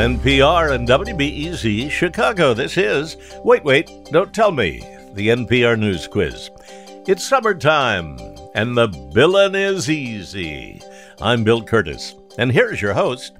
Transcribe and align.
NPR 0.00 0.74
and 0.74 0.88
WBEZ 0.88 1.90
Chicago. 1.90 2.54
This 2.54 2.78
is 2.78 3.18
Wait, 3.44 3.62
Wait, 3.64 3.90
Don't 4.10 4.32
Tell 4.32 4.50
Me, 4.50 4.78
the 5.12 5.28
NPR 5.28 5.78
News 5.78 6.08
Quiz. 6.08 6.48
It's 7.06 7.28
summertime, 7.28 8.18
and 8.54 8.78
the 8.78 8.88
billin' 9.12 9.54
is 9.54 9.90
easy. 9.90 10.80
I'm 11.20 11.44
Bill 11.44 11.62
Kurtis, 11.62 12.14
and 12.38 12.50
here's 12.50 12.80
your 12.80 12.94
host, 12.94 13.34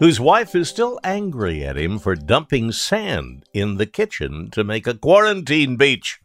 whose 0.00 0.18
wife 0.18 0.56
is 0.56 0.68
still 0.68 0.98
angry 1.04 1.64
at 1.64 1.78
him 1.78 2.00
for 2.00 2.16
dumping 2.16 2.72
sand 2.72 3.44
in 3.54 3.76
the 3.76 3.86
kitchen 3.86 4.50
to 4.50 4.64
make 4.64 4.88
a 4.88 4.94
quarantine 4.94 5.76
beach. 5.76 6.20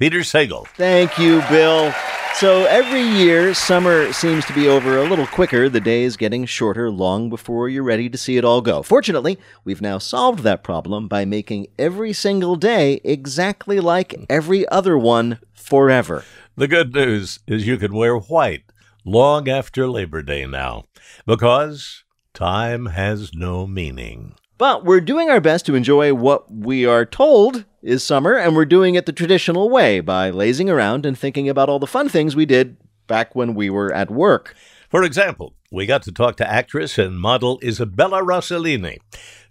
Peter 0.00 0.20
Sagal. 0.20 0.66
Thank 0.68 1.18
you, 1.18 1.42
Bill. 1.50 1.92
So 2.32 2.64
every 2.64 3.02
year, 3.02 3.52
summer 3.52 4.14
seems 4.14 4.46
to 4.46 4.54
be 4.54 4.66
over 4.66 4.96
a 4.96 5.06
little 5.06 5.26
quicker, 5.26 5.68
the 5.68 5.78
days 5.78 6.16
getting 6.16 6.46
shorter 6.46 6.90
long 6.90 7.28
before 7.28 7.68
you're 7.68 7.82
ready 7.82 8.08
to 8.08 8.16
see 8.16 8.38
it 8.38 8.44
all 8.44 8.62
go. 8.62 8.82
Fortunately, 8.82 9.38
we've 9.62 9.82
now 9.82 9.98
solved 9.98 10.38
that 10.40 10.64
problem 10.64 11.06
by 11.06 11.26
making 11.26 11.66
every 11.78 12.14
single 12.14 12.56
day 12.56 13.02
exactly 13.04 13.78
like 13.78 14.14
every 14.30 14.66
other 14.68 14.96
one 14.96 15.38
forever. 15.52 16.24
The 16.56 16.68
good 16.68 16.94
news 16.94 17.40
is 17.46 17.66
you 17.66 17.76
can 17.76 17.94
wear 17.94 18.16
white 18.16 18.62
long 19.04 19.50
after 19.50 19.86
Labor 19.86 20.22
Day 20.22 20.46
now, 20.46 20.84
because 21.26 22.04
time 22.32 22.86
has 22.86 23.34
no 23.34 23.66
meaning. 23.66 24.34
But 24.60 24.84
we're 24.84 25.00
doing 25.00 25.30
our 25.30 25.40
best 25.40 25.64
to 25.66 25.74
enjoy 25.74 26.12
what 26.12 26.52
we 26.52 26.84
are 26.84 27.06
told 27.06 27.64
is 27.80 28.04
summer, 28.04 28.34
and 28.34 28.54
we're 28.54 28.66
doing 28.66 28.94
it 28.94 29.06
the 29.06 29.10
traditional 29.12 29.70
way 29.70 30.00
by 30.00 30.28
lazing 30.28 30.68
around 30.68 31.06
and 31.06 31.18
thinking 31.18 31.48
about 31.48 31.70
all 31.70 31.78
the 31.78 31.86
fun 31.86 32.10
things 32.10 32.36
we 32.36 32.44
did 32.44 32.76
back 33.06 33.34
when 33.34 33.54
we 33.54 33.70
were 33.70 33.90
at 33.90 34.10
work. 34.10 34.54
For 34.90 35.02
example, 35.02 35.54
we 35.72 35.86
got 35.86 36.02
to 36.02 36.12
talk 36.12 36.36
to 36.36 36.46
actress 36.46 36.98
and 36.98 37.18
model 37.18 37.58
Isabella 37.64 38.22
Rossellini, 38.22 38.98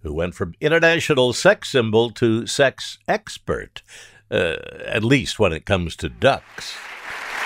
who 0.03 0.13
went 0.13 0.35
from 0.35 0.53
international 0.61 1.33
sex 1.33 1.71
symbol 1.71 2.11
to 2.11 2.45
sex 2.45 2.99
expert, 3.07 3.81
uh, 4.29 4.57
at 4.85 5.03
least 5.03 5.39
when 5.39 5.53
it 5.53 5.65
comes 5.65 5.95
to 5.95 6.09
ducks. 6.09 6.75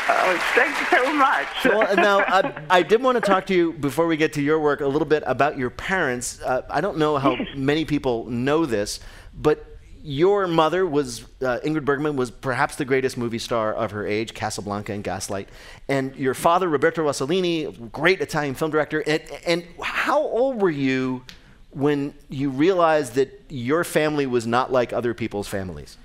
Oh, 0.09 0.51
thank 0.53 0.79
you 0.79 0.97
so 0.97 1.13
much. 1.13 1.47
well, 1.65 1.95
now, 1.95 2.19
I, 2.19 2.63
I, 2.69 2.83
did 2.83 3.01
want 3.01 3.15
to 3.15 3.21
talk 3.21 3.45
to 3.47 3.53
you 3.53 3.71
before 3.73 4.05
we 4.05 4.17
get 4.17 4.33
to 4.33 4.41
your 4.41 4.59
work 4.59 4.81
a 4.81 4.87
little 4.87 5.07
bit 5.07 5.23
about 5.25 5.57
your 5.57 5.69
parents. 5.69 6.41
Uh, 6.41 6.63
I 6.69 6.81
don't 6.81 6.97
know 6.97 7.17
how 7.17 7.37
many 7.55 7.85
people 7.85 8.25
know 8.25 8.65
this, 8.65 8.99
but 9.33 9.65
your 10.03 10.45
mother 10.47 10.85
was 10.85 11.23
uh, 11.41 11.59
Ingrid 11.63 11.85
Bergman 11.85 12.17
was 12.17 12.29
perhaps 12.29 12.75
the 12.75 12.83
greatest 12.83 13.17
movie 13.17 13.39
star 13.39 13.73
of 13.73 13.91
her 13.91 14.05
age, 14.05 14.33
Casablanca 14.33 14.91
and 14.91 15.03
Gaslight, 15.03 15.47
and 15.87 16.13
your 16.17 16.33
father 16.33 16.67
Roberto 16.67 17.05
Rossellini, 17.05 17.91
great 17.91 18.19
Italian 18.19 18.55
film 18.55 18.71
director. 18.71 19.01
And, 19.07 19.21
and 19.45 19.63
how 19.81 20.21
old 20.21 20.61
were 20.61 20.69
you 20.69 21.23
when 21.71 22.13
you 22.29 22.49
realized 22.49 23.15
that 23.15 23.41
your 23.49 23.85
family 23.85 24.25
was 24.25 24.45
not 24.45 24.71
like 24.71 24.91
other 24.91 25.13
people's 25.13 25.47
families? 25.47 25.97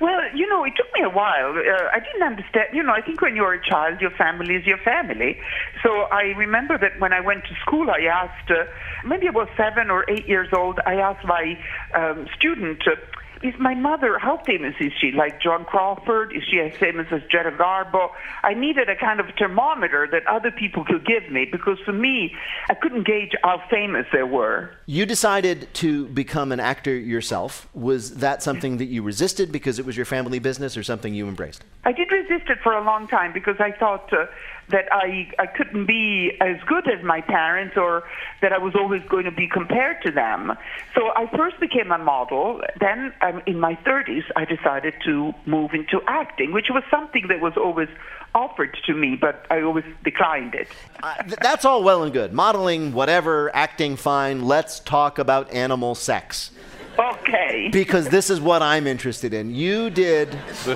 Well, 0.00 0.20
you 0.32 0.46
know, 0.46 0.64
it 0.64 0.74
took 0.76 0.86
me 0.94 1.02
a 1.02 1.08
while. 1.08 1.56
Uh, 1.56 1.88
I 1.92 1.98
didn't 1.98 2.22
understand. 2.22 2.68
You 2.72 2.82
know, 2.82 2.92
I 2.92 3.00
think 3.00 3.20
when 3.20 3.34
you're 3.34 3.54
a 3.54 3.64
child, 3.64 4.00
your 4.00 4.12
family 4.12 4.54
is 4.54 4.64
your 4.64 4.78
family. 4.78 5.40
So 5.82 6.02
I 6.12 6.34
remember 6.36 6.78
that 6.78 7.00
when 7.00 7.12
I 7.12 7.20
went 7.20 7.44
to 7.44 7.54
school, 7.62 7.90
I 7.90 8.04
asked, 8.04 8.50
uh, 8.50 8.64
maybe 9.04 9.26
I 9.26 9.32
was 9.32 9.48
seven 9.56 9.90
or 9.90 10.04
eight 10.08 10.28
years 10.28 10.48
old, 10.52 10.78
I 10.86 10.94
asked 10.94 11.26
my 11.26 11.58
um, 11.94 12.28
student, 12.36 12.86
uh, 12.86 12.94
is 13.42 13.54
my 13.58 13.74
mother, 13.74 14.18
how 14.18 14.38
famous 14.44 14.74
is 14.80 14.92
she? 15.00 15.12
Like 15.12 15.40
Joan 15.40 15.64
Crawford? 15.64 16.32
Is 16.34 16.42
she 16.50 16.60
as 16.60 16.76
famous 16.76 17.06
as 17.10 17.22
Greta 17.30 17.50
Garbo? 17.50 18.10
I 18.42 18.54
needed 18.54 18.88
a 18.88 18.96
kind 18.96 19.20
of 19.20 19.26
thermometer 19.38 20.08
that 20.10 20.26
other 20.26 20.50
people 20.50 20.84
could 20.84 21.06
give 21.06 21.30
me 21.30 21.46
because 21.50 21.78
for 21.84 21.92
me, 21.92 22.34
I 22.68 22.74
couldn't 22.74 23.06
gauge 23.06 23.32
how 23.42 23.62
famous 23.70 24.06
they 24.12 24.22
were. 24.22 24.70
You 24.86 25.06
decided 25.06 25.72
to 25.74 26.06
become 26.08 26.52
an 26.52 26.60
actor 26.60 26.94
yourself. 26.94 27.68
Was 27.74 28.16
that 28.16 28.42
something 28.42 28.78
that 28.78 28.86
you 28.86 29.02
resisted 29.02 29.52
because 29.52 29.78
it 29.78 29.86
was 29.86 29.96
your 29.96 30.06
family 30.06 30.38
business 30.38 30.76
or 30.76 30.82
something 30.82 31.14
you 31.14 31.28
embraced? 31.28 31.64
I 31.84 31.92
did 31.92 32.10
resist 32.10 32.50
it 32.50 32.58
for 32.62 32.72
a 32.72 32.84
long 32.84 33.08
time 33.08 33.32
because 33.32 33.56
I 33.60 33.72
thought 33.72 34.12
uh, 34.12 34.26
that 34.70 34.86
I, 34.92 35.30
I 35.38 35.46
couldn't 35.46 35.86
be 35.86 36.32
as 36.40 36.56
good 36.66 36.88
as 36.88 37.02
my 37.04 37.20
parents 37.20 37.76
or 37.76 38.04
that 38.42 38.52
I 38.52 38.58
was 38.58 38.74
always 38.74 39.02
going 39.08 39.24
to 39.24 39.30
be 39.30 39.48
compared 39.48 40.02
to 40.02 40.10
them. 40.10 40.52
So 40.94 41.08
I 41.14 41.26
first 41.36 41.58
became 41.60 41.90
a 41.90 41.98
model. 41.98 42.60
Then 42.78 43.12
um, 43.20 43.42
in 43.46 43.58
my 43.58 43.74
30s, 43.76 44.24
I 44.36 44.44
decided 44.44 44.94
to 45.04 45.32
move 45.46 45.72
into 45.72 46.00
acting, 46.06 46.52
which 46.52 46.68
was 46.70 46.82
something 46.90 47.28
that 47.28 47.40
was 47.40 47.54
always 47.56 47.88
offered 48.34 48.76
to 48.86 48.94
me, 48.94 49.16
but 49.16 49.46
I 49.50 49.62
always 49.62 49.84
declined 50.04 50.54
it. 50.54 50.68
Uh, 51.02 51.14
th- 51.22 51.38
that's 51.40 51.64
all 51.64 51.82
well 51.82 52.02
and 52.02 52.12
good. 52.12 52.32
Modeling, 52.32 52.92
whatever, 52.92 53.54
acting, 53.54 53.96
fine. 53.96 54.44
Let's 54.44 54.80
talk 54.80 55.18
about 55.18 55.50
animal 55.52 55.94
sex. 55.94 56.50
Okay. 56.98 57.68
Because 57.70 58.08
this 58.08 58.28
is 58.28 58.40
what 58.40 58.60
I'm 58.60 58.86
interested 58.86 59.32
in. 59.32 59.54
You 59.54 59.88
did. 59.90 60.32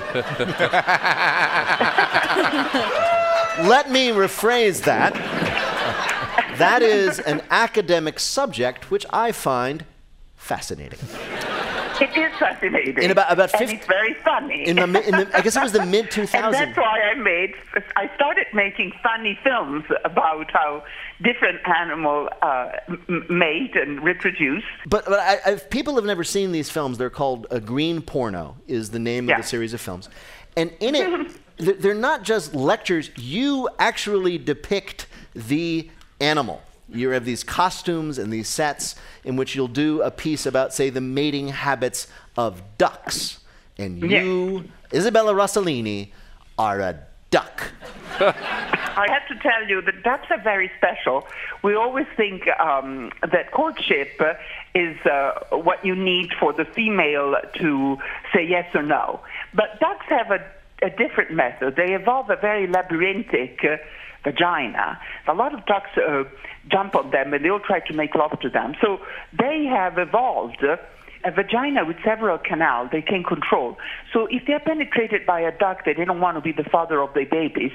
Let 3.67 3.91
me 3.91 4.09
rephrase 4.09 4.83
that. 4.85 5.13
That 6.57 6.81
is 6.81 7.19
an 7.19 7.41
academic 7.49 8.19
subject 8.19 8.89
which 8.89 9.05
I 9.11 9.31
find 9.31 9.85
fascinating. 10.35 10.99
It 12.03 12.17
is 12.17 12.37
fascinating. 12.37 13.01
In 13.03 13.11
about 13.11 13.31
about 13.31 13.51
50, 13.51 13.63
and 13.63 13.73
it's 13.73 13.87
very 13.87 14.13
funny. 14.15 14.67
In 14.67 14.75
the, 14.75 14.83
in 15.07 15.11
the, 15.11 15.29
I 15.37 15.41
guess 15.41 15.55
it 15.55 15.63
was 15.63 15.71
the 15.71 15.85
mid 15.95 16.05
2000s. 16.11 16.33
and 16.43 16.53
that's 16.53 16.77
why 16.77 16.99
I 17.01 17.13
made. 17.15 17.53
I 17.95 18.09
started 18.15 18.47
making 18.53 18.91
funny 19.01 19.39
films 19.43 19.85
about 20.03 20.51
how 20.51 20.83
different 21.21 21.59
animals 21.67 22.29
uh, 22.41 22.71
mate 23.29 23.75
and 23.75 24.03
reproduce. 24.03 24.63
But, 24.85 25.05
but 25.05 25.19
I, 25.19 25.51
if 25.53 25.69
people 25.69 25.95
have 25.95 26.05
never 26.05 26.23
seen 26.23 26.51
these 26.51 26.69
films, 26.69 26.97
they're 26.97 27.09
called 27.09 27.47
a 27.51 27.59
green 27.59 28.01
porno. 28.01 28.57
Is 28.67 28.89
the 28.91 28.99
name 28.99 29.29
Yeah. 29.29 29.35
of 29.37 29.43
the 29.43 29.47
series 29.47 29.73
of 29.73 29.79
films, 29.79 30.09
and 30.57 30.71
in 30.81 30.95
it, 30.95 31.31
they're 31.81 31.93
not 31.93 32.23
just 32.23 32.53
lectures. 32.53 33.11
You 33.15 33.69
actually 33.79 34.37
depict 34.37 35.07
the 35.35 35.89
animal. 36.19 36.61
You 36.89 37.09
have 37.09 37.25
these 37.25 37.43
costumes 37.43 38.17
and 38.17 38.31
these 38.31 38.47
sets 38.47 38.95
in 39.23 39.35
which 39.35 39.55
you'll 39.55 39.67
do 39.67 40.01
a 40.01 40.11
piece 40.11 40.45
about, 40.45 40.73
say, 40.73 40.89
the 40.89 41.01
mating 41.01 41.49
habits 41.49 42.07
of 42.37 42.61
ducks. 42.77 43.39
And 43.77 44.01
you, 44.11 44.65
Isabella 44.93 45.33
Rossellini, 45.33 46.11
are 46.57 46.79
a 46.81 46.99
duck. 47.31 47.71
I 48.19 49.07
have 49.09 49.27
to 49.27 49.41
tell 49.41 49.67
you 49.67 49.81
that 49.81 50.03
ducks 50.03 50.27
are 50.29 50.41
very 50.41 50.69
special. 50.77 51.27
We 51.63 51.73
always 51.73 52.05
think 52.15 52.47
um, 52.59 53.11
that 53.21 53.51
courtship 53.51 54.21
is 54.75 54.97
uh, 55.05 55.39
what 55.49 55.83
you 55.83 55.95
need 55.95 56.31
for 56.39 56.53
the 56.53 56.65
female 56.65 57.35
to 57.55 57.97
say 58.33 58.45
yes 58.45 58.69
or 58.75 58.83
no. 58.83 59.21
But 59.53 59.79
ducks 59.79 60.05
have 60.09 60.29
a, 60.29 60.45
a 60.83 60.91
different 60.91 61.31
method. 61.31 61.75
They 61.75 61.95
evolve 61.95 62.29
a 62.29 62.35
very 62.35 62.67
labyrinthic 62.67 63.63
uh, 63.63 63.77
vagina. 64.23 64.99
A 65.27 65.33
lot 65.33 65.53
of 65.53 65.65
ducks 65.65 65.89
uh, 65.97 66.23
jump 66.71 66.95
on 66.95 67.11
them 67.11 67.33
and 67.33 67.43
they'll 67.43 67.59
try 67.59 67.79
to 67.81 67.93
make 67.93 68.15
love 68.15 68.39
to 68.41 68.49
them. 68.49 68.75
So 68.81 68.99
they 69.37 69.65
have 69.65 69.97
evolved. 69.97 70.63
Uh, 70.63 70.77
a 71.25 71.31
vagina 71.31 71.85
with 71.85 71.97
several 72.03 72.37
canals 72.37 72.89
they 72.91 73.01
can 73.01 73.23
control. 73.23 73.77
So 74.11 74.27
if 74.29 74.45
they're 74.45 74.59
penetrated 74.59 75.25
by 75.25 75.39
a 75.39 75.57
duck 75.57 75.85
that 75.85 75.95
they 75.97 76.05
don't 76.05 76.19
want 76.19 76.37
to 76.37 76.41
be 76.41 76.51
the 76.51 76.69
father 76.69 77.01
of 77.01 77.13
their 77.13 77.25
babies, 77.25 77.71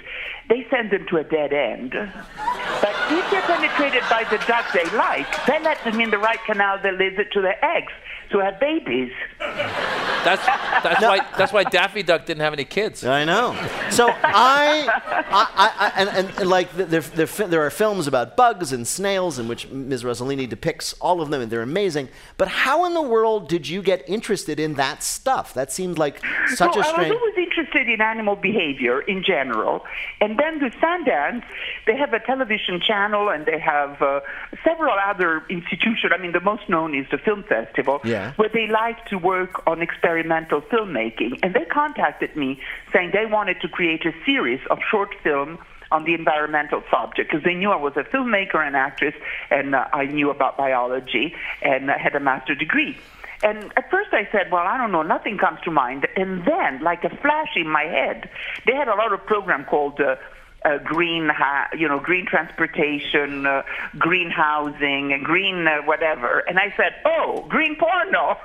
they 0.49 0.67
send 0.71 0.91
them 0.91 1.07
to 1.09 1.17
a 1.17 1.25
dead 1.25 1.53
end. 1.53 1.93
But 1.93 2.95
if 3.11 3.31
they're 3.31 3.43
penetrated 3.43 4.03
by 4.11 4.25
the 4.31 4.39
duck 4.47 4.67
they 4.73 4.85
like, 4.97 5.47
they 5.47 5.59
let 5.63 5.83
them 5.85 6.01
in 6.01 6.11
the 6.11 6.19
right 6.19 6.39
canal 6.45 6.79
that 6.83 6.99
leads 6.99 7.19
it 7.19 7.33
to 7.33 7.41
their 7.41 7.63
eggs 7.65 7.93
to 8.31 8.39
have 8.39 8.61
babies. 8.61 9.13
That's 9.39 10.45
that's 10.83 11.03
why 11.03 11.27
that's 11.37 11.53
why 11.53 11.65
Daffy 11.65 12.03
Duck 12.03 12.27
didn't 12.27 12.41
have 12.41 12.53
any 12.53 12.65
kids. 12.65 13.05
I 13.05 13.25
know. 13.25 13.55
So 13.91 14.09
I, 14.09 14.87
I, 15.07 15.49
I, 15.55 15.71
I 15.79 15.93
and, 15.97 16.09
and, 16.11 16.39
and 16.39 16.51
like 16.51 16.73
there, 16.73 17.01
there, 17.01 17.27
there 17.27 17.63
are 17.63 17.71
films 17.71 18.07
about 18.07 18.37
bugs 18.37 18.73
and 18.73 18.87
snails 18.87 19.39
in 19.39 19.49
which 19.49 19.69
Ms. 19.69 20.05
Rossellini 20.05 20.49
depicts 20.49 20.95
all 20.95 21.21
of 21.21 21.31
them, 21.31 21.41
and 21.41 21.51
they're 21.51 21.63
amazing. 21.63 22.09
But 22.37 22.49
how 22.49 22.85
in 22.85 22.95
the 22.95 23.03
world 23.03 23.49
did 23.49 23.69
you 23.69 23.83
get 23.83 24.09
interested 24.09 24.61
in 24.61 24.75
that 24.75 25.03
stuff? 25.03 25.55
That 25.55 25.73
seemed 25.73 25.99
like 25.99 26.21
such 26.49 26.75
so 26.75 26.81
a 26.81 26.85
I 26.85 26.91
strange. 26.91 27.11
was 27.11 27.21
always 27.21 27.35
interested 27.37 27.68
in 27.91 28.01
animal 28.01 28.37
behavior 28.37 29.01
in 29.01 29.23
general. 29.25 29.85
And 30.21 30.39
then 30.39 30.63
with 30.63 30.73
Sundance, 30.75 31.45
they 31.87 31.97
have 31.97 32.13
a 32.13 32.21
television 32.21 32.81
channel 32.81 33.29
and 33.29 33.47
they 33.47 33.59
have 33.59 34.01
uh, 34.03 34.21
several 34.65 34.97
other 34.99 35.45
institutions. 35.49 36.13
I 36.15 36.21
mean, 36.21 36.33
the 36.33 36.41
most 36.41 36.69
known 36.69 36.95
is 36.95 37.07
the 37.11 37.19
Film 37.19 37.43
Festival, 37.45 38.01
Yeah. 38.05 38.33
where 38.37 38.49
they 38.49 38.67
like 38.67 39.05
to 39.07 39.19
work 39.19 39.67
on 39.67 39.83
experimental 39.83 40.61
filmmaking. 40.63 41.41
And 41.43 41.55
they 41.55 41.65
contacted 41.65 42.37
me 42.37 42.61
saying 42.93 43.11
they 43.13 43.27
wanted 43.27 43.61
to 43.63 43.69
create 43.69 44.05
a 44.05 44.13
series 44.25 44.61
of 44.71 44.79
short 44.91 45.15
film 45.23 45.59
on 45.91 46.05
the 46.05 46.15
environmental 46.15 46.83
subject 46.91 47.31
because 47.31 47.45
they 47.45 47.55
knew 47.55 47.71
I 47.71 47.77
was 47.77 47.95
a 47.97 48.05
filmmaker 48.05 48.57
and 48.67 48.77
actress 48.77 49.15
and 49.51 49.75
uh, 49.75 49.87
I 49.93 50.05
knew 50.05 50.31
about 50.31 50.57
biology 50.59 51.35
and 51.63 51.91
I 51.91 51.99
had 51.99 52.15
a 52.15 52.21
master 52.21 52.55
degree. 52.55 52.97
And 53.43 53.73
at 53.77 53.91
first 53.91 54.11
I 54.13 54.29
said, 54.33 54.51
well, 54.51 54.67
I 54.67 54.77
don't 54.77 54.93
know, 54.93 55.03
nothing 55.03 55.39
comes 55.39 55.61
to 55.65 55.71
mind. 55.71 56.07
And 56.17 56.45
then, 56.45 56.83
like 56.83 57.05
a 57.05 57.11
flash 57.11 57.57
in 57.57 57.69
my 57.69 57.85
head, 57.85 58.29
they 58.67 58.75
had 58.75 58.89
a 58.89 58.95
lot 58.95 59.13
of 59.13 59.25
program 59.27 59.65
called 59.65 60.01
uh, 60.01 60.17
uh, 60.65 60.79
green, 60.79 61.29
ha- 61.29 61.69
you 61.77 61.87
know, 61.87 62.01
green 62.01 62.27
transportation, 62.27 63.47
uh, 63.47 63.63
green 63.97 64.31
housing, 64.31 65.13
and 65.13 65.25
green 65.25 65.67
uh, 65.67 65.83
whatever. 65.83 66.41
And 66.41 66.59
I 66.59 66.75
said, 66.77 66.95
oh, 67.05 67.47
green 67.49 67.77
porno. 67.77 68.37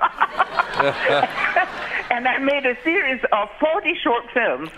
and 2.10 2.28
I 2.28 2.38
made 2.38 2.66
a 2.66 2.76
series 2.84 3.20
of 3.32 3.48
40 3.58 3.94
short 4.02 4.24
films. 4.32 4.70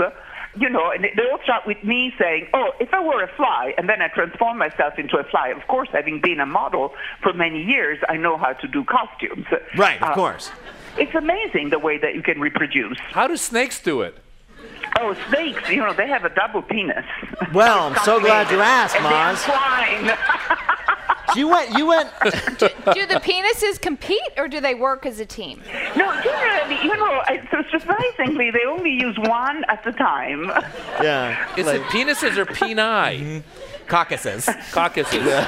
You 0.58 0.68
know, 0.70 0.90
and 0.90 1.04
they 1.04 1.22
all 1.30 1.38
start 1.44 1.66
with 1.66 1.82
me 1.84 2.12
saying, 2.18 2.48
"Oh, 2.54 2.70
if 2.80 2.92
I 2.92 3.00
were 3.02 3.22
a 3.22 3.28
fly," 3.36 3.74
and 3.78 3.88
then 3.88 4.00
I 4.02 4.08
transform 4.08 4.58
myself 4.58 4.98
into 4.98 5.16
a 5.18 5.24
fly. 5.24 5.48
Of 5.48 5.66
course, 5.68 5.88
having 5.92 6.20
been 6.20 6.40
a 6.40 6.46
model 6.46 6.94
for 7.22 7.32
many 7.32 7.62
years, 7.62 7.98
I 8.08 8.16
know 8.16 8.36
how 8.36 8.52
to 8.54 8.68
do 8.68 8.84
costumes. 8.84 9.46
Right, 9.76 10.00
of 10.02 10.10
Uh, 10.10 10.14
course. 10.14 10.50
It's 10.98 11.14
amazing 11.14 11.70
the 11.70 11.78
way 11.78 11.98
that 11.98 12.14
you 12.14 12.22
can 12.22 12.40
reproduce. 12.40 12.98
How 13.12 13.26
do 13.26 13.36
snakes 13.36 13.80
do 13.80 14.00
it? 14.02 14.16
Oh, 14.98 15.14
snakes, 15.28 15.68
you 15.68 15.76
know, 15.76 15.92
they 15.92 16.08
have 16.08 16.24
a 16.24 16.30
double 16.30 16.62
penis. 16.62 17.04
Well, 17.52 17.88
I'm 17.88 17.96
so 18.04 18.18
glad 18.18 18.50
you 18.50 18.60
asked, 18.60 18.96
and 18.96 19.04
Maz. 19.04 19.44
entwine. 21.28 21.38
You 21.38 21.48
went. 21.48 21.78
You 21.78 21.86
went. 21.86 22.10
Do 22.94 23.06
the 23.06 23.20
penises 23.20 23.80
compete 23.80 24.20
or 24.36 24.48
do 24.48 24.60
they 24.60 24.74
work 24.74 25.06
as 25.06 25.20
a 25.20 25.26
team? 25.26 25.62
no, 25.96 26.12
generally, 26.22 26.78
you 26.82 26.96
know, 26.96 27.22
so 27.50 27.62
surprisingly, 27.70 28.50
they 28.50 28.64
only 28.66 28.90
use 28.90 29.16
one 29.18 29.64
at 29.68 29.86
a 29.86 29.92
time. 29.92 30.46
Yeah. 31.02 31.54
Is 31.56 31.66
it 31.66 31.82
penises 31.84 32.36
or 32.36 32.46
peni? 32.46 32.76
Mm-hmm. 32.76 33.86
Caucuses. 33.88 34.48
Caucuses. 34.72 35.14
Okay. 35.14 35.46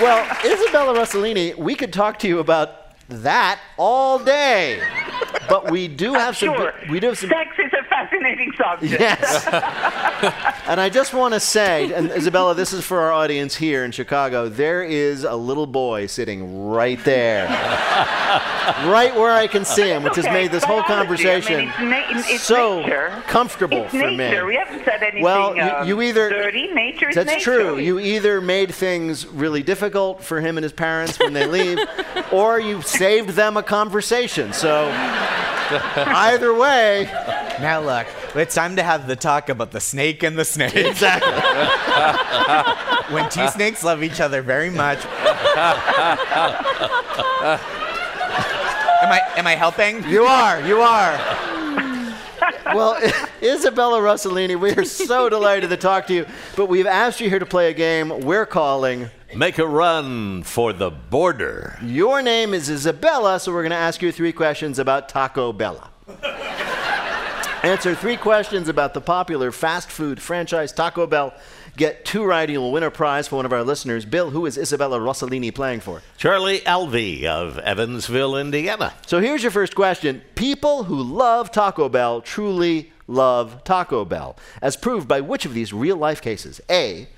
Well, 0.00 0.24
Isabella 0.44 0.96
Rossellini, 0.96 1.56
we 1.56 1.74
could 1.74 1.92
talk 1.92 2.20
to 2.20 2.28
you 2.28 2.38
about 2.38 2.92
that 3.08 3.58
all 3.76 4.18
day, 4.20 4.80
but 5.48 5.70
we 5.72 5.88
do 5.88 6.14
have 6.14 6.36
some. 6.36 6.54
sure. 6.54 6.72
We 6.88 7.00
do 7.00 7.08
have 7.08 7.18
some. 7.18 7.30
Sex 7.30 7.50
is 7.58 7.72
a 7.72 7.87
fascinating 8.02 8.52
subject. 8.56 9.00
Yes. 9.00 9.46
and 10.66 10.80
I 10.80 10.88
just 10.88 11.12
want 11.14 11.34
to 11.34 11.40
say, 11.40 11.92
and 11.92 12.10
Isabella, 12.10 12.54
this 12.54 12.72
is 12.72 12.84
for 12.84 13.00
our 13.00 13.12
audience 13.12 13.54
here 13.56 13.84
in 13.84 13.90
Chicago. 13.92 14.48
There 14.48 14.82
is 14.82 15.24
a 15.24 15.34
little 15.34 15.66
boy 15.66 16.06
sitting 16.06 16.68
right 16.68 17.02
there, 17.04 17.46
right 17.48 19.14
where 19.14 19.32
I 19.32 19.46
can 19.46 19.64
see 19.64 19.88
him, 19.88 20.02
which 20.02 20.16
has 20.16 20.24
made 20.26 20.50
this 20.52 20.64
whole 20.64 20.82
biology, 20.82 21.28
I 21.28 21.40
mean, 21.40 21.68
conversation 21.68 21.68
it's 21.68 21.78
na- 22.28 22.34
it's 22.34 22.42
so 22.42 22.80
nature. 22.80 23.22
comfortable 23.26 23.78
It's 23.82 23.90
for 23.90 24.10
nature. 24.10 24.42
me. 24.42 24.46
We 24.48 24.54
haven't 24.56 24.84
said 24.84 25.02
anything 25.02 25.22
Well, 25.22 25.56
you, 25.56 25.62
um, 25.62 25.88
you 25.88 26.02
either 26.02 26.28
dirty. 26.30 26.68
Nature 26.72 27.10
that's 27.12 27.26
nature. 27.30 27.54
true. 27.54 27.78
You 27.78 27.98
either 27.98 28.40
made 28.40 28.74
things 28.74 29.26
really 29.26 29.62
difficult 29.62 30.22
for 30.22 30.40
him 30.40 30.56
and 30.56 30.62
his 30.62 30.72
parents 30.72 31.18
when 31.18 31.32
they 31.32 31.46
leave, 31.46 31.78
or 32.32 32.60
you 32.60 32.82
saved 32.82 33.30
them 33.30 33.56
a 33.56 33.62
conversation. 33.62 34.52
So 34.52 34.88
either 35.70 36.54
way, 36.54 37.04
Now 37.60 37.80
look, 37.80 38.06
it's 38.34 38.54
time 38.54 38.76
to 38.76 38.82
have 38.82 39.06
the 39.06 39.16
talk 39.16 39.48
about 39.48 39.72
the 39.72 39.80
snake 39.80 40.22
and 40.22 40.38
the 40.38 40.44
snake. 40.44 40.76
exactly. 40.76 41.32
when 43.14 43.28
two 43.30 43.48
snakes 43.48 43.82
love 43.82 44.02
each 44.02 44.20
other 44.20 44.42
very 44.42 44.70
much. 44.70 45.04
am 45.04 45.10
I 49.12 49.20
am 49.36 49.46
I 49.46 49.56
helping? 49.56 50.04
You 50.08 50.24
are. 50.24 50.60
You 50.60 50.80
are. 50.80 51.18
Well, 52.74 52.96
Isabella 53.42 54.00
Rossellini, 54.00 54.58
we 54.58 54.72
are 54.72 54.84
so 54.84 55.28
delighted 55.30 55.70
to 55.70 55.76
talk 55.76 56.06
to 56.08 56.14
you, 56.14 56.26
but 56.56 56.66
we've 56.66 56.86
asked 56.86 57.20
you 57.20 57.28
here 57.30 57.38
to 57.38 57.46
play 57.46 57.70
a 57.70 57.74
game 57.74 58.20
we're 58.20 58.46
calling 58.46 59.10
Make 59.34 59.58
a 59.58 59.66
run 59.66 60.42
for 60.42 60.72
the 60.72 60.90
border. 60.90 61.78
Your 61.82 62.22
Name 62.22 62.54
is 62.54 62.70
Isabella, 62.70 63.38
so 63.38 63.52
we're 63.52 63.62
going 63.62 63.70
to 63.70 63.76
ask 63.76 64.00
you 64.00 64.10
three 64.10 64.32
questions 64.32 64.78
about 64.78 65.10
Taco 65.10 65.52
Bella. 65.52 65.90
Answer 67.64 67.96
three 67.96 68.16
questions 68.16 68.68
about 68.68 68.94
the 68.94 69.00
popular 69.00 69.50
fast 69.50 69.90
food 69.90 70.22
franchise 70.22 70.72
Taco 70.72 71.08
Bell. 71.08 71.34
Get 71.76 72.04
two 72.04 72.24
right, 72.24 72.48
you'll 72.48 72.70
win 72.70 72.84
a 72.84 72.90
prize 72.90 73.26
for 73.26 73.34
one 73.36 73.46
of 73.46 73.52
our 73.52 73.64
listeners. 73.64 74.04
Bill, 74.04 74.30
who 74.30 74.46
is 74.46 74.56
Isabella 74.56 75.00
Rossellini 75.00 75.52
playing 75.52 75.80
for? 75.80 76.00
Charlie 76.16 76.60
Alvey 76.60 77.24
of 77.24 77.58
Evansville, 77.58 78.36
Indiana. 78.36 78.94
So 79.06 79.20
here's 79.20 79.42
your 79.42 79.50
first 79.50 79.74
question. 79.74 80.22
People 80.36 80.84
who 80.84 81.02
love 81.02 81.50
Taco 81.50 81.88
Bell 81.88 82.20
truly 82.20 82.92
love 83.08 83.64
Taco 83.64 84.04
Bell, 84.04 84.36
as 84.62 84.76
proved 84.76 85.08
by 85.08 85.20
which 85.20 85.44
of 85.44 85.52
these 85.52 85.72
real 85.72 85.96
life 85.96 86.22
cases? 86.22 86.60
A. 86.70 87.08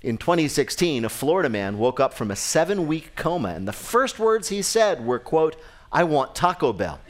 In 0.00 0.16
2016, 0.16 1.04
a 1.04 1.08
Florida 1.08 1.48
man 1.48 1.76
woke 1.76 1.98
up 1.98 2.14
from 2.14 2.30
a 2.30 2.36
seven 2.36 2.86
week 2.86 3.16
coma, 3.16 3.48
and 3.48 3.66
the 3.66 3.72
first 3.72 4.20
words 4.20 4.48
he 4.48 4.62
said 4.62 5.04
were, 5.04 5.18
quote, 5.18 5.56
I 5.90 6.04
want 6.04 6.36
Taco 6.36 6.72
Bell. 6.72 7.00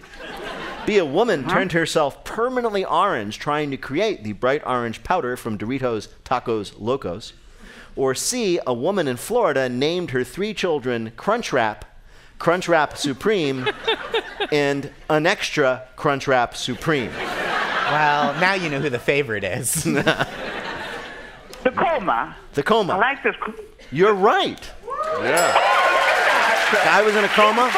B. 0.86 0.98
A 0.98 1.04
woman 1.04 1.44
uh-huh. 1.44 1.54
turned 1.54 1.72
herself 1.72 2.24
permanently 2.24 2.84
orange 2.84 3.38
trying 3.38 3.70
to 3.70 3.76
create 3.76 4.24
the 4.24 4.32
bright 4.32 4.62
orange 4.66 5.02
powder 5.02 5.36
from 5.36 5.58
Doritos 5.58 6.08
Tacos 6.24 6.74
Locos. 6.78 7.32
Or 7.94 8.14
C. 8.14 8.58
A 8.66 8.72
woman 8.74 9.06
in 9.06 9.16
Florida 9.16 9.68
named 9.68 10.10
her 10.10 10.24
three 10.24 10.54
children 10.54 11.12
Crunchwrap, 11.16 11.82
Crunchwrap 12.38 12.96
Supreme, 12.96 13.68
and 14.52 14.90
an 15.08 15.26
extra 15.26 15.86
Crunchwrap 15.96 16.54
Supreme. 16.56 17.12
Well, 17.12 18.40
now 18.40 18.54
you 18.54 18.70
know 18.70 18.80
who 18.80 18.90
the 18.90 18.98
favorite 18.98 19.44
is. 19.44 19.86
The 21.62 21.70
coma. 21.70 22.36
The 22.54 22.62
coma. 22.64 22.94
I 22.94 22.96
like 22.96 23.22
this. 23.22 23.36
co- 23.40 23.54
You're 23.92 24.14
right. 24.14 24.68
Yeah. 25.20 25.52
Guy 26.84 27.02
was 27.02 27.14
in 27.14 27.22
a 27.22 27.28
coma. 27.28 27.70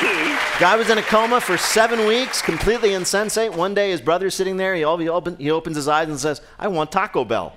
So 0.00 0.06
lucky. 0.06 0.60
Guy 0.60 0.76
was 0.76 0.90
in 0.90 0.98
a 0.98 1.02
coma 1.02 1.40
for 1.40 1.56
seven 1.56 2.06
weeks, 2.06 2.42
completely 2.42 2.94
insensate. 2.94 3.52
One 3.52 3.74
day, 3.74 3.90
his 3.90 4.00
brother's 4.00 4.34
sitting 4.34 4.56
there. 4.56 4.74
He, 4.74 4.84
all, 4.84 4.98
he, 4.98 5.08
open, 5.08 5.36
he 5.36 5.50
opens 5.50 5.76
his 5.76 5.88
eyes 5.88 6.08
and 6.08 6.18
says, 6.18 6.40
"I 6.58 6.68
want 6.68 6.90
Taco 6.90 7.24
Bell." 7.24 7.54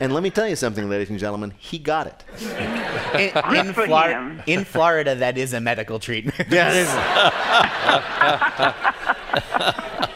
And 0.00 0.12
let 0.12 0.22
me 0.22 0.30
tell 0.30 0.48
you 0.48 0.56
something, 0.56 0.88
ladies 0.88 1.10
and 1.10 1.18
gentlemen. 1.18 1.52
He 1.58 1.78
got 1.78 2.06
it. 2.08 2.24
In, 3.14 3.66
in, 3.68 3.72
Flor- 3.72 4.42
in 4.46 4.64
Florida, 4.64 5.14
that 5.14 5.38
is 5.38 5.52
a 5.52 5.60
medical 5.60 6.00
treatment. 6.00 6.36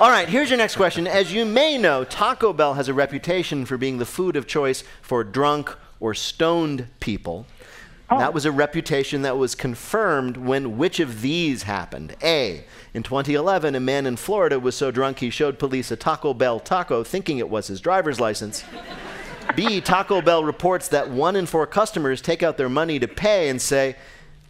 All 0.01 0.11
right, 0.11 0.29
here's 0.29 0.51
your 0.51 0.59
next 0.59 0.77
question. 0.77 1.07
As 1.07 1.33
you 1.33 1.45
may 1.45 1.79
know, 1.79 2.05
Taco 2.05 2.53
Bell 2.53 2.75
has 2.75 2.89
a 2.89 2.95
reputation 2.95 3.65
for 3.65 3.77
being 3.79 3.99
the 3.99 4.07
food 4.07 4.35
of 4.35 4.47
choice 4.47 4.83
for 5.03 5.23
drunk 5.23 5.73
or 6.01 6.15
stoned 6.15 6.89
people. 6.99 7.47
Oh. 8.09 8.19
That 8.19 8.33
was 8.33 8.45
a 8.45 8.53
reputation 8.53 9.23
that 9.23 9.37
was 9.37 9.57
confirmed 9.57 10.37
when 10.37 10.79
which 10.79 11.01
of 11.01 11.23
these 11.23 11.65
happened? 11.65 12.15
A. 12.23 12.65
In 12.95 13.03
2011, 13.03 13.75
a 13.75 13.81
man 13.81 14.07
in 14.07 14.17
Florida 14.17 14.61
was 14.61 14.77
so 14.77 14.93
drunk 14.93 15.19
he 15.19 15.29
showed 15.29 15.59
police 15.59 15.91
a 15.91 15.97
Taco 15.97 16.33
Bell 16.33 16.61
taco 16.61 17.03
thinking 17.03 17.39
it 17.39 17.51
was 17.51 17.67
his 17.67 17.81
driver's 17.81 18.21
license. 18.21 18.65
B. 19.57 19.81
Taco 19.81 20.21
Bell 20.21 20.45
reports 20.45 20.87
that 20.89 21.11
one 21.11 21.35
in 21.35 21.47
four 21.47 21.67
customers 21.67 22.21
take 22.21 22.43
out 22.43 22.57
their 22.57 22.69
money 22.69 23.01
to 23.01 23.09
pay 23.09 23.49
and 23.49 23.61
say, 23.61 23.97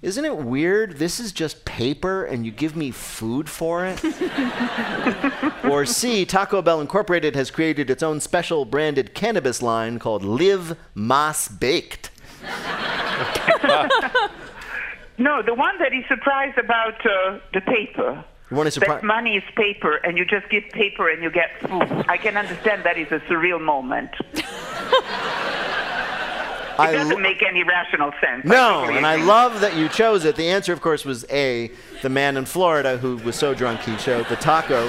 Isn't 0.03 0.25
it 0.27 0.37
weird? 0.37 0.99
This 0.99 1.19
is 1.19 1.33
just 1.33 1.65
paper 1.65 2.25
and 2.25 2.45
you 2.45 2.53
give 2.53 2.77
me 2.77 2.91
food 2.91 3.49
for 3.49 3.87
it? 3.87 4.03
or 5.65 5.87
C. 5.87 6.27
Taco 6.27 6.61
Bell 6.61 6.83
Incorporated 6.83 7.35
has 7.37 7.51
created 7.51 7.89
its 7.89 8.03
own 8.03 8.21
special 8.21 8.67
branded 8.67 9.15
cannabis 9.15 9.63
line 9.63 9.99
called 9.99 10.25
Live 10.25 10.77
Mas 10.95 11.49
Baked. 11.49 12.11
No, 15.19 15.43
the 15.43 15.55
one 15.55 15.79
that 15.79 15.95
is 15.95 16.05
surprised 16.09 16.59
about 16.59 17.05
uh, 17.07 17.39
the 17.55 17.63
paper. 17.63 18.23
You 18.51 18.57
want 18.57 18.71
to 18.71 18.81
That 18.81 19.03
money 19.03 19.37
is 19.37 19.43
paper, 19.57 19.97
and 19.97 20.19
you 20.19 20.25
just 20.25 20.49
give 20.51 20.65
paper 20.71 21.09
and 21.09 21.23
you 21.23 21.31
get 21.31 21.59
food. 21.61 22.05
I 22.09 22.17
can 22.17 22.37
understand 22.37 22.85
that 22.85 22.99
is 22.99 23.11
a 23.11 23.21
surreal 23.21 23.61
moment. 23.61 24.11
It 26.77 26.81
I 26.81 26.93
doesn't 26.93 27.23
make 27.23 27.43
any 27.43 27.63
rational 27.63 28.13
sense. 28.21 28.45
no, 28.45 28.81
totally 28.81 28.99
and 28.99 29.07
I 29.07 29.17
love 29.17 29.63
that 29.63 29.77
you 29.77 29.89
chose 29.89 30.27
it. 30.27 30.37
The 30.37 30.49
answer, 30.49 30.75
of 30.75 30.83
course, 30.83 31.07
was 31.07 31.25
A. 31.31 31.71
The 32.03 32.11
man 32.11 32.37
in 32.37 32.45
Florida 32.45 32.99
who 32.99 33.17
was 33.17 33.35
so 33.35 33.55
drunk 33.55 33.81
he 33.81 33.97
showed 33.97 34.29
the 34.29 34.37
taco. 34.37 34.83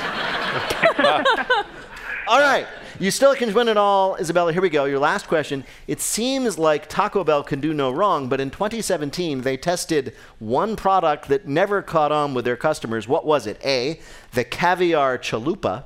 all 2.28 2.42
right. 2.42 2.68
You 3.00 3.12
still 3.12 3.36
can 3.36 3.54
win 3.54 3.68
it 3.68 3.78
all, 3.78 4.16
Isabella. 4.16 4.52
Here 4.52 4.62
we 4.62 4.70
go. 4.70 4.86
Your 4.86 4.98
last 4.98 5.28
question. 5.28 5.64
It 5.88 6.02
seems 6.02 6.58
like 6.58 6.90
Taco 6.90 7.24
Bell 7.24 7.44
can 7.44 7.60
do 7.60 7.72
no 7.72 7.92
wrong, 7.92 8.28
but 8.28 8.42
in 8.42 8.50
2017, 8.50 9.42
they 9.42 9.56
tested 9.56 10.16
one 10.40 10.76
product 10.76 11.28
that 11.28 11.48
never 11.48 11.84
caught 11.84 12.12
on 12.12 12.34
with 12.34 12.44
their 12.44 12.56
customers. 12.56 13.08
What 13.08 13.24
was 13.24 13.46
it? 13.46 13.64
A. 13.64 14.00
The 14.34 14.44
caviar 14.44 15.20
chalupa. 15.20 15.84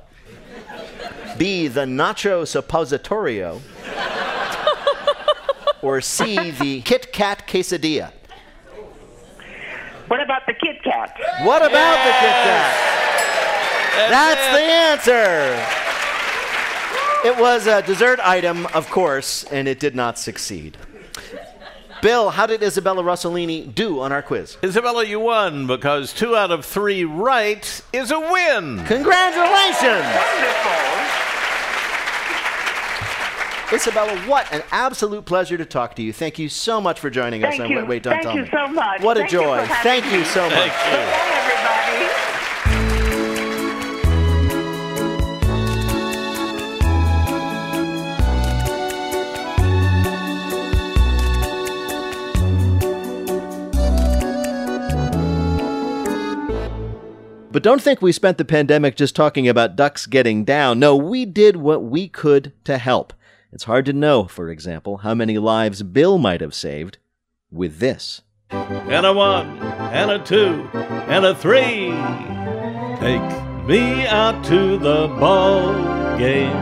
B. 1.36 1.68
The 1.68 1.82
nacho 1.82 2.44
suppositorio. 2.46 3.60
Or 5.82 6.00
C. 6.00 6.52
The 6.52 6.80
Kit 6.82 7.12
Kat 7.12 7.48
quesadilla. 7.48 8.12
What 10.06 10.22
about 10.22 10.46
the 10.46 10.52
Kit 10.52 10.80
Kat? 10.84 11.18
What 11.42 11.60
about 11.60 11.96
the 12.04 12.12
Kit 12.20 12.36
Kat? 12.44 12.92
That's 14.08 14.46
the 14.54 14.62
answer. 14.62 15.81
It 17.24 17.38
was 17.38 17.66
a 17.68 17.82
dessert 17.82 18.18
item, 18.20 18.66
of 18.74 18.90
course, 18.90 19.44
and 19.44 19.68
it 19.68 19.78
did 19.78 19.94
not 19.94 20.18
succeed. 20.18 20.76
Bill, 22.02 22.30
how 22.30 22.46
did 22.46 22.64
Isabella 22.64 23.04
Rossellini 23.04 23.72
do 23.72 24.00
on 24.00 24.10
our 24.10 24.22
quiz? 24.22 24.56
Isabella, 24.64 25.04
you 25.04 25.20
won 25.20 25.68
because 25.68 26.12
two 26.12 26.34
out 26.34 26.50
of 26.50 26.64
three 26.64 27.04
right 27.04 27.80
is 27.92 28.10
a 28.10 28.18
win. 28.18 28.84
Congratulations! 28.86 30.04
Wonderful. 30.04 30.72
Isabella, 33.72 34.18
what 34.28 34.52
an 34.52 34.62
absolute 34.72 35.24
pleasure 35.24 35.56
to 35.56 35.64
talk 35.64 35.94
to 35.96 36.02
you. 36.02 36.12
Thank 36.12 36.40
you 36.40 36.48
so 36.48 36.80
much 36.80 36.98
for 36.98 37.08
joining 37.08 37.44
us 37.44 37.50
Thank 37.52 37.62
on 37.62 37.70
you. 37.70 37.76
Wait, 37.78 37.88
Wait, 37.88 38.02
Don't 38.02 38.14
Thank 38.14 38.24
Tell 38.24 38.34
you 38.36 38.42
Me. 38.42 38.50
so 38.50 38.66
much. 38.68 39.00
What 39.00 39.16
a 39.16 39.20
Thank 39.20 39.32
you 39.32 39.38
joy. 39.38 39.56
having 39.64 39.82
Thank 40.02 40.12
you 40.12 40.24
so 40.24 40.42
much. 40.42 40.52
Bye, 40.56 40.66
everybody. 40.66 41.81
But 57.52 57.62
don't 57.62 57.82
think 57.82 58.00
we 58.00 58.12
spent 58.12 58.38
the 58.38 58.46
pandemic 58.46 58.96
just 58.96 59.14
talking 59.14 59.46
about 59.46 59.76
ducks 59.76 60.06
getting 60.06 60.42
down. 60.42 60.78
No, 60.78 60.96
we 60.96 61.26
did 61.26 61.56
what 61.56 61.82
we 61.82 62.08
could 62.08 62.52
to 62.64 62.78
help. 62.78 63.12
It's 63.52 63.64
hard 63.64 63.84
to 63.86 63.92
know, 63.92 64.24
for 64.24 64.48
example, 64.48 64.98
how 64.98 65.14
many 65.14 65.36
lives 65.36 65.82
Bill 65.82 66.16
might 66.16 66.40
have 66.40 66.54
saved 66.54 66.96
with 67.50 67.78
this. 67.78 68.22
and 68.50 69.04
a 69.04 69.12
one, 69.12 69.58
and 69.58 70.10
a 70.10 70.18
two, 70.18 70.66
and 70.72 71.26
a 71.26 71.34
three. 71.34 71.90
Take 73.00 73.20
me 73.66 74.06
out 74.06 74.42
to 74.46 74.78
the 74.78 75.08
ball 75.20 75.74
game. 76.16 76.56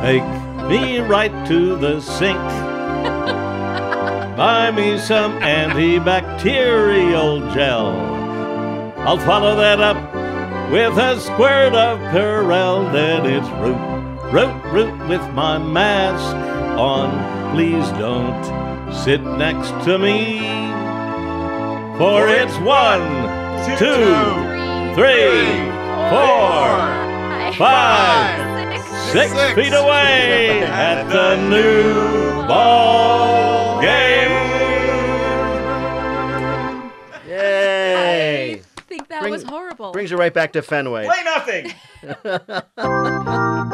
Take 0.00 0.24
me 0.70 1.00
right 1.00 1.46
to 1.48 1.76
the 1.76 2.00
sink. 2.00 2.38
Buy 4.38 4.70
me 4.70 4.96
some 4.96 5.38
antibacterial 5.40 7.52
gel. 7.52 8.11
I'll 9.04 9.18
follow 9.18 9.56
that 9.56 9.80
up 9.80 9.96
with 10.70 10.96
a 10.96 11.18
squirt 11.18 11.74
of 11.74 11.98
Purell. 12.14 12.92
Then 12.92 13.26
it's 13.26 13.48
root, 13.58 13.76
root, 14.32 14.54
root 14.72 15.08
with 15.08 15.20
my 15.34 15.58
mask 15.58 16.36
on. 16.78 17.52
Please 17.52 17.88
don't 17.98 18.94
sit 18.94 19.20
next 19.20 19.70
to 19.86 19.98
me. 19.98 20.38
For 21.98 22.28
it's 22.28 22.56
one, 22.58 23.02
two, 23.76 24.14
three, 24.94 25.50
four, 26.14 26.78
five, 27.58 28.80
six 29.10 29.32
feet 29.54 29.74
away 29.74 30.62
at 30.62 31.08
the 31.08 31.48
new 31.48 32.46
ball 32.46 33.41
Bring- 39.82 39.82
was 39.82 39.82
horrible. 39.82 39.92
Brings 39.92 40.10
you 40.10 40.16
right 40.16 40.34
back 40.34 40.52
to 40.52 40.62
Fenway. 40.62 41.06
Play 41.06 41.24
nothing. 41.24 41.72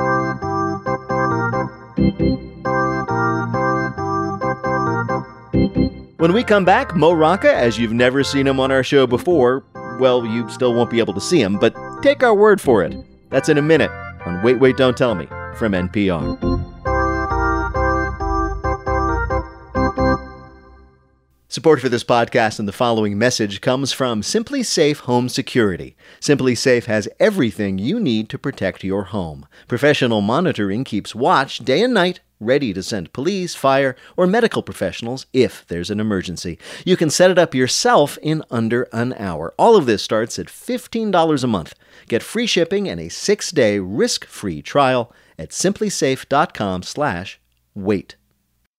When 6.19 6.33
we 6.33 6.43
come 6.43 6.65
back, 6.65 6.97
Mo 6.97 7.13
Rocca, 7.13 7.55
as 7.55 7.79
you've 7.79 7.93
never 7.93 8.25
seen 8.25 8.47
him 8.47 8.59
on 8.59 8.73
our 8.73 8.83
show 8.83 9.07
before, 9.07 9.65
well, 10.01 10.27
you 10.27 10.49
still 10.51 10.75
won't 10.75 10.91
be 10.91 10.99
able 10.99 11.15
to 11.15 11.21
see 11.21 11.41
him, 11.41 11.59
but 11.59 11.75
take 12.03 12.25
our 12.25 12.35
word 12.35 12.61
for 12.61 12.83
it. 12.83 12.93
That's 13.31 13.49
in 13.49 13.57
a 13.57 13.63
minute 13.63 13.91
on 14.27 14.43
Wait, 14.43 14.59
Wait, 14.59 14.77
Don't 14.77 14.97
Tell 14.97 15.15
Me 15.15 15.27
from 15.55 15.73
NPR. 15.73 16.68
Support 21.51 21.81
for 21.81 21.89
this 21.89 22.05
podcast 22.05 22.59
and 22.59 22.69
the 22.69 22.73
following 22.73 23.17
message 23.17 23.63
comes 23.63 23.91
from 23.91 24.21
SimpliSafe 24.21 24.99
Home 24.99 25.31
Security. 25.31 25.97
SimpliSafe 26.21 26.85
has 26.85 27.09
everything 27.19 27.79
you 27.79 27.99
need 27.99 28.29
to 28.29 28.39
protect 28.39 28.85
your 28.85 29.05
home. 29.05 29.47
Professional 29.67 30.21
monitoring 30.21 30.85
keeps 30.85 31.15
watch 31.15 31.61
day 31.61 31.81
and 31.81 31.95
night, 31.95 32.21
ready 32.39 32.75
to 32.75 32.83
send 32.83 33.15
police, 33.15 33.55
fire, 33.55 33.97
or 34.15 34.27
medical 34.27 34.63
professionals 34.63 35.25
if 35.33 35.67
there's 35.69 35.89
an 35.89 36.01
emergency. 36.01 36.59
You 36.85 36.99
can 36.99 37.09
set 37.09 37.31
it 37.31 37.39
up 37.39 37.55
yourself 37.55 38.19
in 38.21 38.43
under 38.51 38.83
an 38.93 39.15
hour. 39.15 39.55
All 39.59 39.75
of 39.75 39.87
this 39.87 40.03
starts 40.03 40.39
at 40.39 40.49
$15 40.49 41.43
a 41.43 41.47
month. 41.47 41.75
Get 42.09 42.23
free 42.23 42.47
shipping 42.47 42.91
and 42.91 43.01
a 43.01 43.09
6-day 43.09 43.79
risk-free 43.79 44.61
trial 44.61 45.11
at 45.39 45.49
simplisafe.com/wait. 45.49 48.17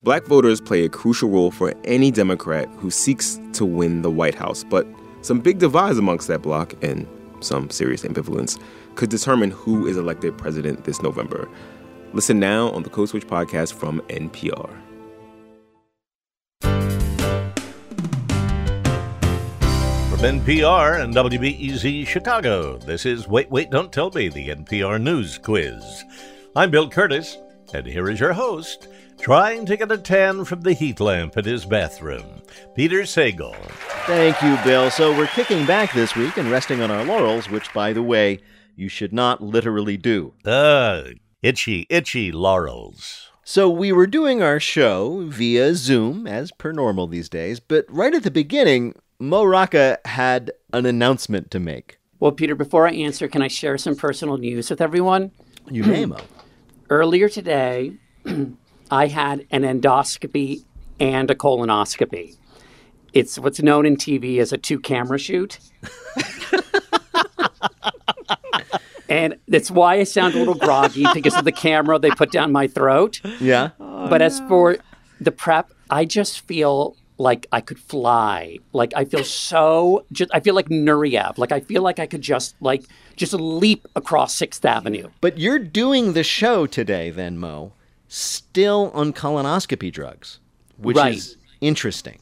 Black 0.01 0.23
voters 0.27 0.61
play 0.61 0.85
a 0.85 0.89
crucial 0.89 1.29
role 1.29 1.51
for 1.51 1.73
any 1.83 2.09
Democrat 2.09 2.69
who 2.77 2.89
seeks 2.89 3.37
to 3.51 3.65
win 3.65 4.01
the 4.01 4.09
White 4.09 4.33
House, 4.33 4.63
but 4.63 4.87
some 5.21 5.41
big 5.41 5.59
divides 5.59 5.97
amongst 5.97 6.29
that 6.29 6.41
bloc 6.41 6.73
and 6.81 7.05
some 7.41 7.69
serious 7.69 8.03
ambivalence 8.03 8.57
could 8.95 9.09
determine 9.09 9.51
who 9.51 9.87
is 9.87 9.97
elected 9.97 10.37
president 10.37 10.85
this 10.85 11.01
November. 11.01 11.49
Listen 12.13 12.39
now 12.39 12.69
on 12.69 12.83
the 12.83 12.89
Code 12.89 13.09
Switch 13.09 13.27
podcast 13.27 13.73
from 13.73 13.99
NPR. 14.07 14.69
From 20.09 20.19
NPR 20.19 21.03
and 21.03 21.13
WBEZ 21.13 22.07
Chicago, 22.07 22.77
this 22.77 23.05
is 23.05 23.27
Wait, 23.27 23.51
Wait, 23.51 23.69
Don't 23.69 23.91
Tell 23.91 24.11
Me, 24.11 24.29
the 24.29 24.47
NPR 24.47 25.01
News 25.01 25.37
Quiz. 25.37 26.05
I'm 26.55 26.71
Bill 26.71 26.89
Kurtis, 26.89 27.35
and 27.73 27.85
here 27.85 28.09
is 28.09 28.21
your 28.21 28.33
host, 28.33 28.87
trying 29.19 29.65
to 29.65 29.77
get 29.77 29.91
a 29.91 29.97
tan 29.97 30.45
from 30.45 30.61
the 30.61 30.73
heat 30.73 30.99
lamp 30.99 31.37
in 31.37 31.45
his 31.45 31.65
bathroom, 31.65 32.41
Peter 32.75 33.01
Sagal. 33.01 33.55
Thank 34.05 34.41
you, 34.41 34.57
Bill. 34.63 34.89
So 34.89 35.15
we're 35.15 35.27
kicking 35.27 35.65
back 35.65 35.93
this 35.93 36.15
week 36.15 36.37
and 36.37 36.49
resting 36.49 36.81
on 36.81 36.89
our 36.89 37.03
laurels, 37.03 37.49
which, 37.49 37.71
by 37.73 37.93
the 37.93 38.03
way, 38.03 38.39
you 38.75 38.87
should 38.87 39.13
not 39.13 39.41
literally 39.41 39.97
do. 39.97 40.33
Ugh, 40.45 41.15
itchy, 41.43 41.85
itchy 41.89 42.31
laurels. 42.31 43.29
So 43.43 43.69
we 43.69 43.91
were 43.91 44.07
doing 44.07 44.41
our 44.41 44.59
show 44.59 45.25
via 45.27 45.75
Zoom, 45.75 46.27
as 46.27 46.51
per 46.51 46.71
normal 46.71 47.07
these 47.07 47.29
days, 47.29 47.59
but 47.59 47.85
right 47.89 48.13
at 48.13 48.23
the 48.23 48.31
beginning, 48.31 48.93
Mo 49.19 49.43
Rocca 49.43 49.97
had 50.05 50.51
an 50.71 50.85
announcement 50.85 51.51
to 51.51 51.59
make. 51.59 51.97
Well, 52.19 52.31
Peter, 52.31 52.55
before 52.55 52.87
I 52.87 52.91
answer, 52.91 53.27
can 53.27 53.41
I 53.41 53.47
share 53.47 53.77
some 53.77 53.95
personal 53.95 54.37
news 54.37 54.69
with 54.69 54.81
everyone? 54.81 55.31
You 55.69 55.83
may, 55.83 56.05
Mo. 56.05 56.17
Earlier 56.89 57.27
today, 57.27 57.93
I 58.91 59.07
had 59.07 59.45
an 59.51 59.63
endoscopy 59.63 60.63
and 60.99 61.29
a 61.29 61.35
colonoscopy. 61.35 62.37
It's 63.13 63.39
what's 63.39 63.61
known 63.61 63.85
in 63.85 63.95
TV 63.97 64.39
as 64.39 64.51
a 64.53 64.57
two 64.57 64.79
camera 64.79 65.17
shoot. 65.17 65.59
and 69.09 69.35
that's 69.47 69.71
why 69.71 69.95
I 69.95 70.03
sound 70.03 70.35
a 70.35 70.37
little 70.37 70.55
groggy 70.55 71.05
because 71.13 71.35
of 71.35 71.45
the 71.45 71.51
camera 71.51 71.97
they 71.99 72.11
put 72.11 72.31
down 72.31 72.51
my 72.51 72.67
throat. 72.67 73.21
Yeah? 73.39 73.71
Oh, 73.79 74.07
but 74.09 74.21
as 74.21 74.39
for 74.41 74.77
the 75.19 75.31
prep, 75.31 75.71
I 75.89 76.05
just 76.05 76.41
feel 76.41 76.95
like 77.17 77.47
I 77.51 77.61
could 77.61 77.79
fly. 77.79 78.59
Like 78.73 78.93
I 78.95 79.05
feel 79.05 79.23
so 79.23 80.05
just 80.11 80.31
I 80.33 80.39
feel 80.39 80.55
like 80.55 80.69
Nureyev. 80.69 81.37
Like 81.37 81.51
I 81.51 81.59
feel 81.59 81.81
like 81.81 81.99
I 81.99 82.05
could 82.05 82.21
just 82.21 82.55
like 82.61 82.83
just 83.15 83.33
leap 83.33 83.87
across 83.95 84.33
Sixth 84.35 84.63
Avenue. 84.63 85.09
But 85.19 85.37
you're 85.37 85.59
doing 85.59 86.13
the 86.13 86.23
show 86.23 86.65
today, 86.65 87.09
then, 87.09 87.37
Mo, 87.37 87.73
still 88.09 88.91
on 88.93 89.13
colonoscopy 89.13 89.91
drugs, 89.91 90.39
which 90.77 90.97
Right. 90.97 91.15
is 91.15 91.37
interesting. 91.61 92.19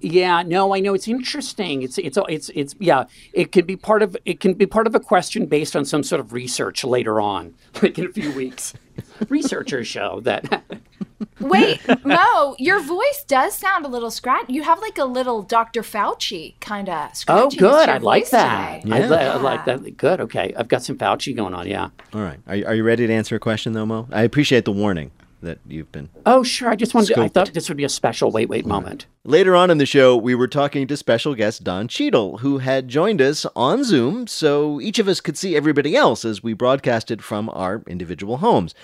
Yeah, 0.00 0.42
no, 0.42 0.74
I 0.74 0.80
know 0.80 0.92
it's 0.94 1.08
interesting. 1.08 1.82
It's 1.82 1.96
it's 1.98 2.18
it's 2.28 2.50
it's 2.54 2.74
yeah. 2.78 3.04
It 3.32 3.50
can 3.50 3.64
be 3.64 3.76
part 3.76 4.02
of 4.02 4.14
it 4.26 4.40
can 4.40 4.52
be 4.52 4.66
part 4.66 4.86
of 4.86 4.94
a 4.94 5.00
question 5.00 5.46
based 5.46 5.74
on 5.74 5.84
some 5.86 6.02
sort 6.02 6.20
of 6.20 6.32
research 6.34 6.84
later 6.84 7.18
on, 7.20 7.54
like 7.82 7.98
in 7.98 8.06
a 8.06 8.12
few 8.12 8.30
weeks. 8.32 8.74
Researchers 9.30 9.86
show 9.86 10.20
that. 10.20 10.62
Wait, 11.40 11.80
Mo, 12.04 12.56
your 12.58 12.80
voice 12.80 13.24
does 13.26 13.54
sound 13.56 13.86
a 13.86 13.88
little 13.88 14.10
scratch. 14.10 14.44
You 14.48 14.62
have 14.62 14.80
like 14.80 14.98
a 14.98 15.04
little 15.06 15.42
Dr. 15.42 15.80
Fauci 15.82 16.54
kind 16.60 16.88
of 16.90 17.14
scratchy. 17.16 17.56
oh, 17.56 17.58
good. 17.58 17.88
I 17.88 17.96
like 17.98 18.28
that. 18.30 18.82
Today. 18.82 18.96
I, 18.96 19.08
li- 19.08 19.16
I 19.16 19.36
like 19.36 19.64
that. 19.64 19.96
Good. 19.96 20.20
Okay, 20.20 20.52
I've 20.56 20.68
got 20.68 20.82
some 20.82 20.98
Fauci 20.98 21.34
going 21.34 21.54
on. 21.54 21.66
Yeah. 21.66 21.88
All 22.12 22.20
right. 22.22 22.38
Are, 22.46 22.56
you- 22.56 22.66
are 22.66 22.74
you 22.74 22.84
ready 22.84 23.06
to 23.06 23.12
answer 23.12 23.34
a 23.36 23.38
question, 23.40 23.72
though, 23.72 23.86
Mo? 23.86 24.08
I 24.12 24.22
appreciate 24.22 24.66
the 24.66 24.72
warning 24.72 25.10
that 25.46 25.58
you've 25.66 25.90
been. 25.90 26.10
Oh, 26.26 26.42
sure. 26.42 26.68
I 26.68 26.76
just 26.76 26.94
wanted. 26.94 27.14
To, 27.14 27.22
I 27.22 27.28
thought 27.28 27.54
this 27.54 27.68
would 27.68 27.78
be 27.78 27.84
a 27.84 27.88
special 27.88 28.30
wait, 28.30 28.48
wait 28.48 28.66
moment. 28.66 29.06
Later 29.24 29.56
on 29.56 29.70
in 29.70 29.78
the 29.78 29.86
show, 29.86 30.16
we 30.16 30.34
were 30.34 30.46
talking 30.46 30.86
to 30.86 30.96
special 30.96 31.34
guest 31.34 31.64
Don 31.64 31.88
Cheadle, 31.88 32.38
who 32.38 32.58
had 32.58 32.88
joined 32.88 33.20
us 33.22 33.46
on 33.56 33.82
Zoom 33.82 34.26
so 34.26 34.80
each 34.80 34.98
of 34.98 35.08
us 35.08 35.20
could 35.20 35.38
see 35.38 35.56
everybody 35.56 35.96
else 35.96 36.24
as 36.24 36.42
we 36.42 36.52
broadcasted 36.52 37.24
from 37.24 37.48
our 37.50 37.82
individual 37.86 38.38
homes. 38.38 38.74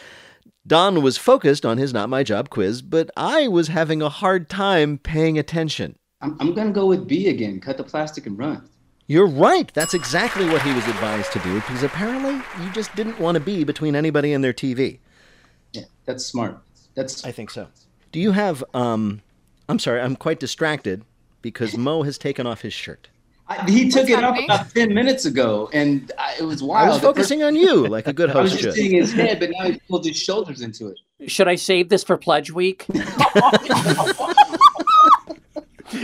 Don 0.66 1.02
was 1.02 1.18
focused 1.18 1.66
on 1.66 1.78
his 1.78 1.92
Not 1.92 2.08
My 2.08 2.22
Job 2.22 2.48
quiz, 2.48 2.82
but 2.82 3.10
I 3.16 3.48
was 3.48 3.68
having 3.68 4.00
a 4.00 4.08
hard 4.08 4.48
time 4.48 4.98
paying 4.98 5.38
attention. 5.38 5.96
I'm, 6.20 6.36
I'm 6.40 6.54
gonna 6.54 6.70
go 6.70 6.86
with 6.86 7.08
B 7.08 7.28
again. 7.28 7.60
Cut 7.60 7.76
the 7.76 7.84
plastic 7.84 8.26
and 8.26 8.38
run. 8.38 8.68
You're 9.08 9.26
right. 9.26 9.72
That's 9.74 9.94
exactly 9.94 10.48
what 10.48 10.62
he 10.62 10.72
was 10.72 10.86
advised 10.86 11.32
to 11.32 11.40
do 11.40 11.54
because 11.56 11.82
apparently 11.82 12.34
you 12.64 12.72
just 12.72 12.94
didn't 12.94 13.18
want 13.18 13.34
to 13.34 13.40
be 13.40 13.64
between 13.64 13.96
anybody 13.96 14.32
and 14.32 14.42
their 14.42 14.52
TV. 14.52 15.00
Yeah, 16.06 16.12
that's 16.14 16.24
smart. 16.26 16.58
That's 16.94 17.24
I 17.24 17.32
think 17.32 17.50
so. 17.50 17.68
Do 18.12 18.20
you 18.20 18.32
have, 18.32 18.62
um, 18.74 19.22
I'm 19.68 19.78
sorry, 19.78 20.00
I'm 20.00 20.16
quite 20.16 20.38
distracted 20.40 21.04
because 21.40 21.76
Mo 21.76 22.02
has 22.02 22.18
taken 22.18 22.46
off 22.46 22.60
his 22.62 22.72
shirt. 22.74 23.08
I, 23.48 23.68
he 23.70 23.88
took 23.88 24.02
What's 24.02 24.10
it 24.10 24.14
up 24.14 24.20
happening? 24.36 24.44
about 24.44 24.70
ten 24.70 24.94
minutes 24.94 25.24
ago, 25.24 25.68
and 25.72 26.12
I, 26.18 26.34
it 26.38 26.44
was 26.44 26.62
wild. 26.62 26.86
I 26.88 26.90
was 26.92 27.00
The 27.00 27.06
first- 27.08 27.16
focusing 27.16 27.42
on 27.42 27.56
you 27.56 27.86
like 27.88 28.06
a 28.06 28.12
good 28.12 28.30
host 28.30 28.38
I 28.38 28.42
was 28.42 28.52
just 28.52 28.62
should. 28.62 28.74
seeing 28.74 28.92
his 29.00 29.12
head, 29.12 29.40
but 29.40 29.50
now 29.58 29.64
he 29.70 29.80
pulled 29.88 30.04
his 30.04 30.16
shoulders 30.16 30.60
into 30.60 30.88
it. 30.88 30.98
Should 31.30 31.48
I 31.48 31.54
save 31.56 31.88
this 31.88 32.04
for 32.04 32.16
Pledge 32.16 32.50
Week? 32.52 32.84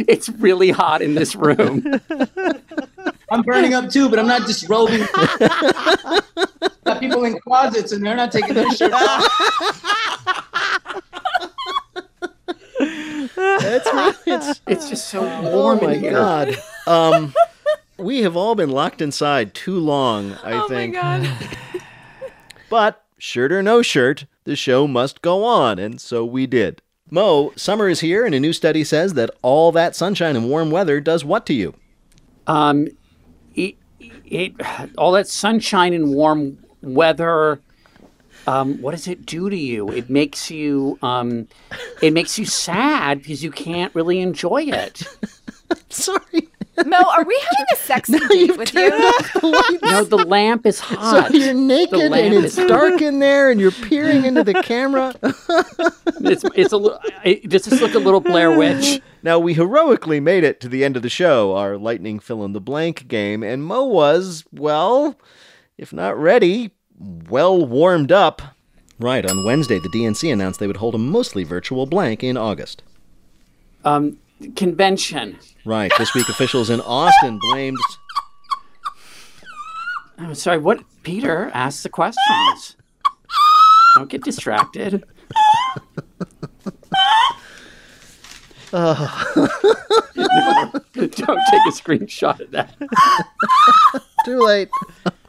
it's 0.06 0.28
really 0.30 0.70
hot 0.70 1.00
in 1.02 1.14
this 1.14 1.34
room. 1.34 1.84
I'm 3.30 3.42
burning 3.42 3.74
up 3.74 3.90
too, 3.90 4.08
but 4.08 4.18
I'm 4.18 4.26
not 4.26 4.46
disrobing. 4.46 5.00
Got 6.84 7.00
people 7.00 7.24
in 7.24 7.38
closets 7.40 7.92
and 7.92 8.04
they're 8.04 8.16
not 8.16 8.32
taking 8.32 8.54
their 8.54 8.70
shirts 8.70 8.94
off. 8.94 9.28
That's 13.36 13.92
right. 13.92 14.14
It's, 14.26 14.60
It's 14.66 14.88
just 14.88 15.08
so 15.08 15.20
oh 15.20 15.56
warm 15.56 15.80
my 15.82 15.94
in 15.94 16.00
here. 16.00 16.12
god. 16.12 16.56
Um, 16.86 17.34
we 17.98 18.22
have 18.22 18.36
all 18.36 18.54
been 18.54 18.70
locked 18.70 19.02
inside 19.02 19.54
too 19.54 19.78
long. 19.78 20.34
I 20.44 20.52
oh 20.54 20.68
think. 20.68 20.94
my 20.94 21.00
god. 21.20 21.48
But 22.70 23.02
shirt 23.16 23.50
or 23.50 23.62
no 23.62 23.80
shirt, 23.80 24.26
the 24.44 24.54
show 24.54 24.86
must 24.86 25.22
go 25.22 25.42
on, 25.42 25.78
and 25.78 25.98
so 25.98 26.22
we 26.22 26.46
did. 26.46 26.82
Mo, 27.10 27.50
summer 27.56 27.88
is 27.88 28.00
here, 28.00 28.26
and 28.26 28.34
a 28.34 28.40
new 28.40 28.52
study 28.52 28.84
says 28.84 29.14
that 29.14 29.30
all 29.40 29.72
that 29.72 29.96
sunshine 29.96 30.36
and 30.36 30.50
warm 30.50 30.70
weather 30.70 31.00
does 31.00 31.24
what 31.24 31.46
to 31.46 31.54
you? 31.54 31.72
Um, 32.46 32.86
it, 32.86 32.97
it 34.30 34.54
all 34.96 35.12
that 35.12 35.28
sunshine 35.28 35.92
and 35.92 36.14
warm 36.14 36.58
weather. 36.82 37.60
Um, 38.46 38.80
what 38.80 38.92
does 38.92 39.06
it 39.08 39.26
do 39.26 39.50
to 39.50 39.56
you? 39.56 39.90
It 39.90 40.08
makes 40.08 40.50
you 40.50 40.98
um, 41.02 41.48
it 42.00 42.12
makes 42.12 42.38
you 42.38 42.46
sad 42.46 43.18
because 43.18 43.42
you 43.42 43.50
can't 43.50 43.94
really 43.94 44.20
enjoy 44.20 44.62
it. 44.62 45.02
Sorry. 45.90 46.48
Mo, 46.86 46.96
are 46.96 47.24
we 47.24 47.38
having 47.42 47.66
a 47.72 47.76
sexy 47.76 48.18
date 48.28 48.56
with 48.56 48.74
you? 48.74 48.90
No, 49.82 50.04
the 50.04 50.24
lamp 50.26 50.66
is 50.66 50.80
hot. 50.80 50.98
So 51.08 51.20
hot. 51.22 51.34
you're 51.34 51.54
naked 51.54 52.00
and 52.12 52.34
it's 52.34 52.58
is- 52.58 52.66
dark 52.68 53.00
in 53.02 53.18
there, 53.18 53.50
and 53.50 53.60
you're 53.60 53.70
peering 53.72 54.24
into 54.24 54.44
the 54.44 54.54
camera. 54.62 55.14
It's 56.20 56.44
it's 56.56 56.72
a 56.72 56.76
little. 56.76 56.98
It, 57.24 57.48
does 57.48 57.64
this 57.64 57.80
look 57.80 57.94
a 57.94 57.98
little 57.98 58.20
Blair 58.20 58.56
Witch? 58.58 59.00
Now, 59.22 59.38
we 59.38 59.54
heroically 59.54 60.18
made 60.20 60.42
it 60.42 60.60
to 60.60 60.68
the 60.68 60.84
end 60.84 60.96
of 60.96 61.02
the 61.02 61.08
show, 61.08 61.54
our 61.56 61.76
lightning 61.76 62.18
fill 62.18 62.44
in 62.44 62.52
the 62.54 62.60
blank 62.60 63.06
game, 63.08 63.42
and 63.44 63.62
Mo 63.62 63.84
was, 63.84 64.44
well, 64.52 65.16
if 65.76 65.92
not 65.92 66.18
ready, 66.18 66.72
well 66.98 67.64
warmed 67.64 68.10
up. 68.10 68.42
Right, 68.98 69.24
on 69.24 69.44
Wednesday, 69.44 69.78
the 69.78 69.88
DNC 69.88 70.32
announced 70.32 70.58
they 70.58 70.66
would 70.66 70.78
hold 70.78 70.96
a 70.96 70.98
mostly 70.98 71.44
virtual 71.44 71.86
blank 71.86 72.24
in 72.24 72.36
August. 72.36 72.82
Um, 73.84 74.18
convention. 74.56 75.38
Right, 75.64 75.92
this 75.98 76.14
week 76.14 76.28
officials 76.28 76.70
in 76.70 76.80
Austin 76.80 77.38
blamed. 77.50 77.78
I'm 80.18 80.34
sorry. 80.34 80.58
What? 80.58 80.80
Peter 81.02 81.50
asked 81.54 81.82
the 81.82 81.88
questions. 81.88 82.76
Don't 83.94 84.10
get 84.10 84.22
distracted. 84.24 85.04
Don't 88.72 88.96
take 90.94 91.66
a 91.66 91.72
screenshot 91.72 92.40
of 92.40 92.50
that. 92.52 92.74
Too 94.24 94.40
late. 94.40 94.68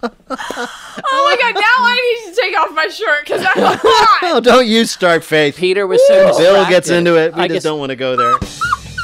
Oh 0.01 1.28
my 1.30 1.36
god, 1.42 1.56
now 1.56 1.62
I 1.66 2.22
need 2.25 2.34
to 2.34 2.42
take 2.42 2.58
off 2.58 2.74
my 2.74 2.88
shirt 2.88 3.25
because 3.25 3.42
I'm 3.42 3.51
hot. 3.78 4.20
Oh, 4.24 4.39
don't 4.39 4.66
you 4.66 4.86
start, 4.86 5.25
Faith. 5.25 5.58
Peter 5.58 5.86
was 5.88 6.01
so. 6.08 6.38
Bill 6.38 6.66
gets 6.70 6.89
into 6.89 7.18
it. 7.18 7.34
We 7.36 7.42
I 7.42 7.48
just 7.48 7.56
guess- 7.56 7.63
don't 7.63 7.80
want 7.80 7.89
to 7.89 7.98
go 7.98 8.16
there. 8.16 8.36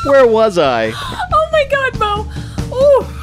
Where 0.05 0.27
was 0.27 0.57
I? 0.59 0.91
Oh 1.33 1.49
my 1.51 1.65
god, 1.69 1.99
Mo. 1.99 2.31
Ooh. 2.75 3.15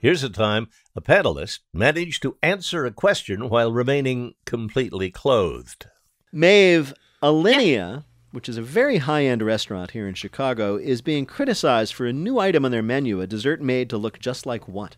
Here's 0.00 0.22
a 0.22 0.28
time 0.28 0.68
a 0.96 1.00
panelist 1.00 1.60
managed 1.72 2.22
to 2.22 2.36
answer 2.42 2.86
a 2.86 2.92
question 2.92 3.48
while 3.48 3.72
remaining 3.72 4.34
completely 4.44 5.10
clothed. 5.10 5.86
Maeve, 6.32 6.94
Alinea, 7.22 8.04
which 8.32 8.48
is 8.48 8.56
a 8.56 8.62
very 8.62 8.98
high 8.98 9.24
end 9.24 9.42
restaurant 9.42 9.92
here 9.92 10.06
in 10.06 10.14
Chicago, 10.14 10.76
is 10.76 11.00
being 11.02 11.26
criticized 11.26 11.94
for 11.94 12.06
a 12.06 12.12
new 12.12 12.38
item 12.38 12.64
on 12.64 12.70
their 12.70 12.82
menu, 12.82 13.20
a 13.20 13.26
dessert 13.26 13.60
made 13.60 13.90
to 13.90 13.96
look 13.98 14.18
just 14.18 14.46
like 14.46 14.68
what? 14.68 14.96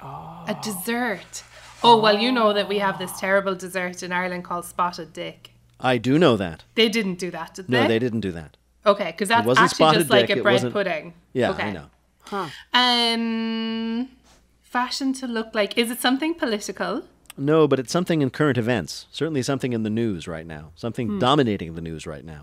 A 0.00 0.56
dessert. 0.62 1.42
Oh, 1.82 1.98
well, 2.00 2.18
you 2.18 2.30
know 2.32 2.52
that 2.52 2.68
we 2.68 2.78
have 2.78 2.98
this 2.98 3.18
terrible 3.18 3.54
dessert 3.54 4.02
in 4.02 4.12
Ireland 4.12 4.44
called 4.44 4.64
spotted 4.66 5.12
dick. 5.12 5.50
I 5.80 5.98
do 5.98 6.18
know 6.18 6.36
that. 6.36 6.64
They 6.74 6.88
didn't 6.88 7.18
do 7.18 7.30
that, 7.30 7.54
did 7.54 7.68
No, 7.68 7.78
they? 7.78 7.82
No, 7.84 7.88
they 7.88 7.98
didn't 7.98 8.20
do 8.20 8.32
that. 8.32 8.56
Okay, 8.86 9.10
because 9.12 9.28
that's 9.28 9.46
wasn't 9.46 9.64
actually 9.64 9.76
spotted 9.76 9.98
just 10.00 10.10
like 10.10 10.26
dick, 10.26 10.36
a 10.36 10.40
it 10.40 10.42
bread 10.42 10.52
wasn't- 10.54 10.72
pudding. 10.74 11.14
Yeah, 11.32 11.50
okay. 11.50 11.62
I 11.64 11.72
know. 11.72 11.86
Huh. 12.24 12.48
Um, 12.74 14.08
fashion 14.78 15.12
to 15.20 15.26
look 15.28 15.50
like. 15.54 15.78
Is 15.78 15.88
it 15.94 16.00
something 16.00 16.34
political? 16.34 17.02
No, 17.36 17.68
but 17.68 17.78
it's 17.78 17.92
something 17.92 18.22
in 18.22 18.30
current 18.30 18.58
events. 18.58 19.06
Certainly 19.12 19.42
something 19.42 19.72
in 19.72 19.82
the 19.84 19.90
news 20.02 20.26
right 20.26 20.46
now. 20.56 20.72
Something 20.74 21.06
Hmm. 21.08 21.18
dominating 21.20 21.74
the 21.76 21.80
news 21.80 22.06
right 22.06 22.24
now. 22.24 22.42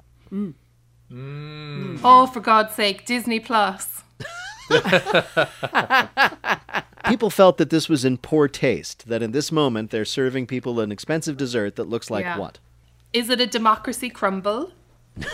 Oh, 2.10 2.26
for 2.34 2.40
God's 2.40 2.74
sake, 2.74 3.06
Disney 3.06 3.40
Plus. 3.42 4.04
People 7.06 7.30
felt 7.30 7.58
that 7.58 7.70
this 7.70 7.90
was 7.90 8.06
in 8.06 8.18
poor 8.18 8.48
taste, 8.48 9.08
that 9.08 9.22
in 9.22 9.32
this 9.32 9.52
moment 9.52 9.92
they're 9.92 10.06
serving 10.06 10.48
people 10.48 10.80
an 10.80 10.92
expensive 10.92 11.36
dessert 11.36 11.76
that 11.76 11.90
looks 11.90 12.10
like 12.10 12.24
Yeah. 12.24 12.38
what? 12.38 12.60
Is 13.12 13.30
it 13.30 13.42
a 13.42 13.48
democracy 13.48 14.10
crumble? 14.10 14.72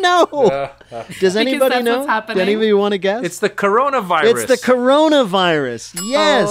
No. 0.00 0.70
Does 1.20 1.36
anybody 1.36 1.82
know? 1.82 1.96
what's 1.96 2.06
Do 2.06 2.10
happening. 2.10 2.42
any 2.42 2.52
of 2.54 2.62
you 2.62 2.76
want 2.76 2.92
to 2.92 2.98
guess? 2.98 3.24
It's 3.24 3.38
the 3.38 3.50
coronavirus. 3.50 4.42
It's 4.42 4.44
the 4.46 4.72
coronavirus. 4.72 6.00
Yes. 6.04 6.48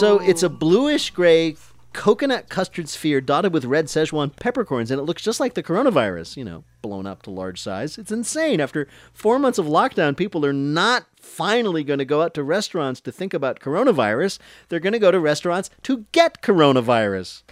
So 0.00 0.18
it's 0.20 0.42
a 0.42 0.48
bluish 0.48 1.10
gray 1.10 1.56
coconut 1.92 2.48
custard 2.48 2.88
sphere 2.88 3.20
dotted 3.20 3.52
with 3.52 3.64
red 3.64 3.86
Szechuan 3.86 4.34
peppercorns, 4.36 4.90
and 4.90 5.00
it 5.00 5.04
looks 5.04 5.22
just 5.22 5.40
like 5.40 5.54
the 5.54 5.62
coronavirus, 5.62 6.36
you 6.36 6.44
know, 6.44 6.64
blown 6.82 7.06
up 7.06 7.22
to 7.22 7.30
large 7.30 7.60
size. 7.60 7.98
It's 7.98 8.12
insane. 8.12 8.60
After 8.60 8.88
four 9.12 9.38
months 9.38 9.58
of 9.58 9.66
lockdown, 9.66 10.16
people 10.16 10.44
are 10.46 10.52
not 10.52 11.06
finally 11.16 11.84
going 11.84 11.98
to 11.98 12.04
go 12.04 12.22
out 12.22 12.34
to 12.34 12.42
restaurants 12.42 13.00
to 13.02 13.12
think 13.12 13.34
about 13.34 13.60
coronavirus. 13.60 14.38
They're 14.68 14.80
going 14.80 14.92
to 14.92 14.98
go 14.98 15.10
to 15.10 15.20
restaurants 15.20 15.70
to 15.82 16.06
get 16.12 16.42
coronavirus. 16.42 17.42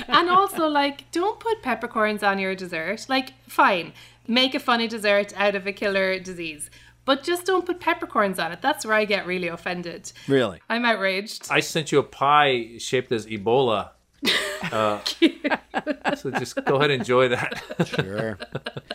and 0.08 0.28
also, 0.28 0.68
like, 0.68 1.10
don't 1.10 1.40
put 1.40 1.62
peppercorns 1.62 2.22
on 2.22 2.38
your 2.38 2.54
dessert. 2.54 3.06
Like, 3.08 3.32
fine, 3.48 3.92
make 4.26 4.54
a 4.54 4.60
funny 4.60 4.88
dessert 4.88 5.32
out 5.36 5.54
of 5.54 5.66
a 5.66 5.72
killer 5.72 6.18
disease, 6.18 6.70
but 7.04 7.22
just 7.22 7.46
don't 7.46 7.66
put 7.66 7.80
peppercorns 7.80 8.38
on 8.38 8.52
it. 8.52 8.62
That's 8.62 8.84
where 8.84 8.94
I 8.94 9.04
get 9.04 9.26
really 9.26 9.48
offended. 9.48 10.12
Really? 10.28 10.60
I'm 10.68 10.84
outraged. 10.84 11.48
I 11.50 11.60
sent 11.60 11.92
you 11.92 11.98
a 11.98 12.02
pie 12.02 12.78
shaped 12.78 13.12
as 13.12 13.26
Ebola. 13.26 13.90
Uh, 14.72 14.98
so 16.16 16.30
just 16.30 16.56
go 16.64 16.76
ahead 16.76 16.90
and 16.90 17.00
enjoy 17.02 17.28
that. 17.28 17.62
Sure. 17.84 18.38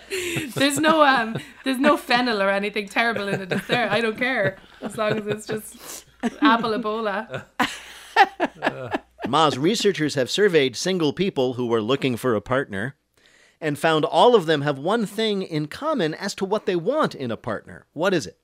There's 0.56 0.80
no 0.80 1.04
um, 1.04 1.38
there's 1.63 1.78
no 1.78 1.95
fennel 1.95 2.41
or 2.41 2.50
anything 2.50 2.88
terrible 2.88 3.28
in 3.28 3.39
the 3.39 3.45
dessert. 3.45 3.89
I 3.91 4.02
don't 4.02 4.17
care 4.17 4.58
as 4.82 4.98
long 4.98 5.19
as 5.19 5.28
it's 5.28 5.45
just 5.45 6.06
apple 6.41 6.72
Ebola. 6.72 7.45
Ma's 9.28 9.60
researchers 9.60 10.15
have 10.15 10.32
surveyed 10.32 10.76
single 10.76 11.13
people 11.13 11.54
who 11.54 11.67
were 11.67 11.84
looking 11.84 12.17
for 12.17 12.34
a 12.34 12.41
partner 12.41 12.95
and 13.62 13.78
found 13.78 14.06
all 14.06 14.36
of 14.36 14.45
them 14.45 14.62
have 14.62 14.78
one 14.80 15.06
thing 15.06 15.41
in 15.41 15.67
common 15.67 16.13
as 16.13 16.34
to 16.36 16.45
what 16.45 16.65
they 16.65 16.76
want 16.76 17.13
in 17.15 17.32
a 17.32 17.38
partner. 17.38 17.86
What 17.93 18.13
is 18.13 18.26
it? 18.28 18.38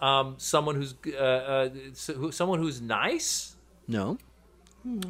um, 0.00 0.34
someone 0.38 0.74
who's 0.74 0.94
uh, 1.14 1.18
uh, 1.18 2.30
someone 2.30 2.58
who's 2.58 2.80
nice. 2.80 3.56
No. 3.88 4.18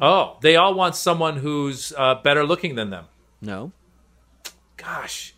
Oh, 0.01 0.37
they 0.41 0.55
all 0.55 0.73
want 0.73 0.95
someone 0.95 1.35
who's 1.37 1.91
uh, 1.97 2.15
better 2.15 2.45
looking 2.45 2.75
than 2.75 2.91
them. 2.91 3.05
No. 3.41 3.73
Gosh, 4.77 5.33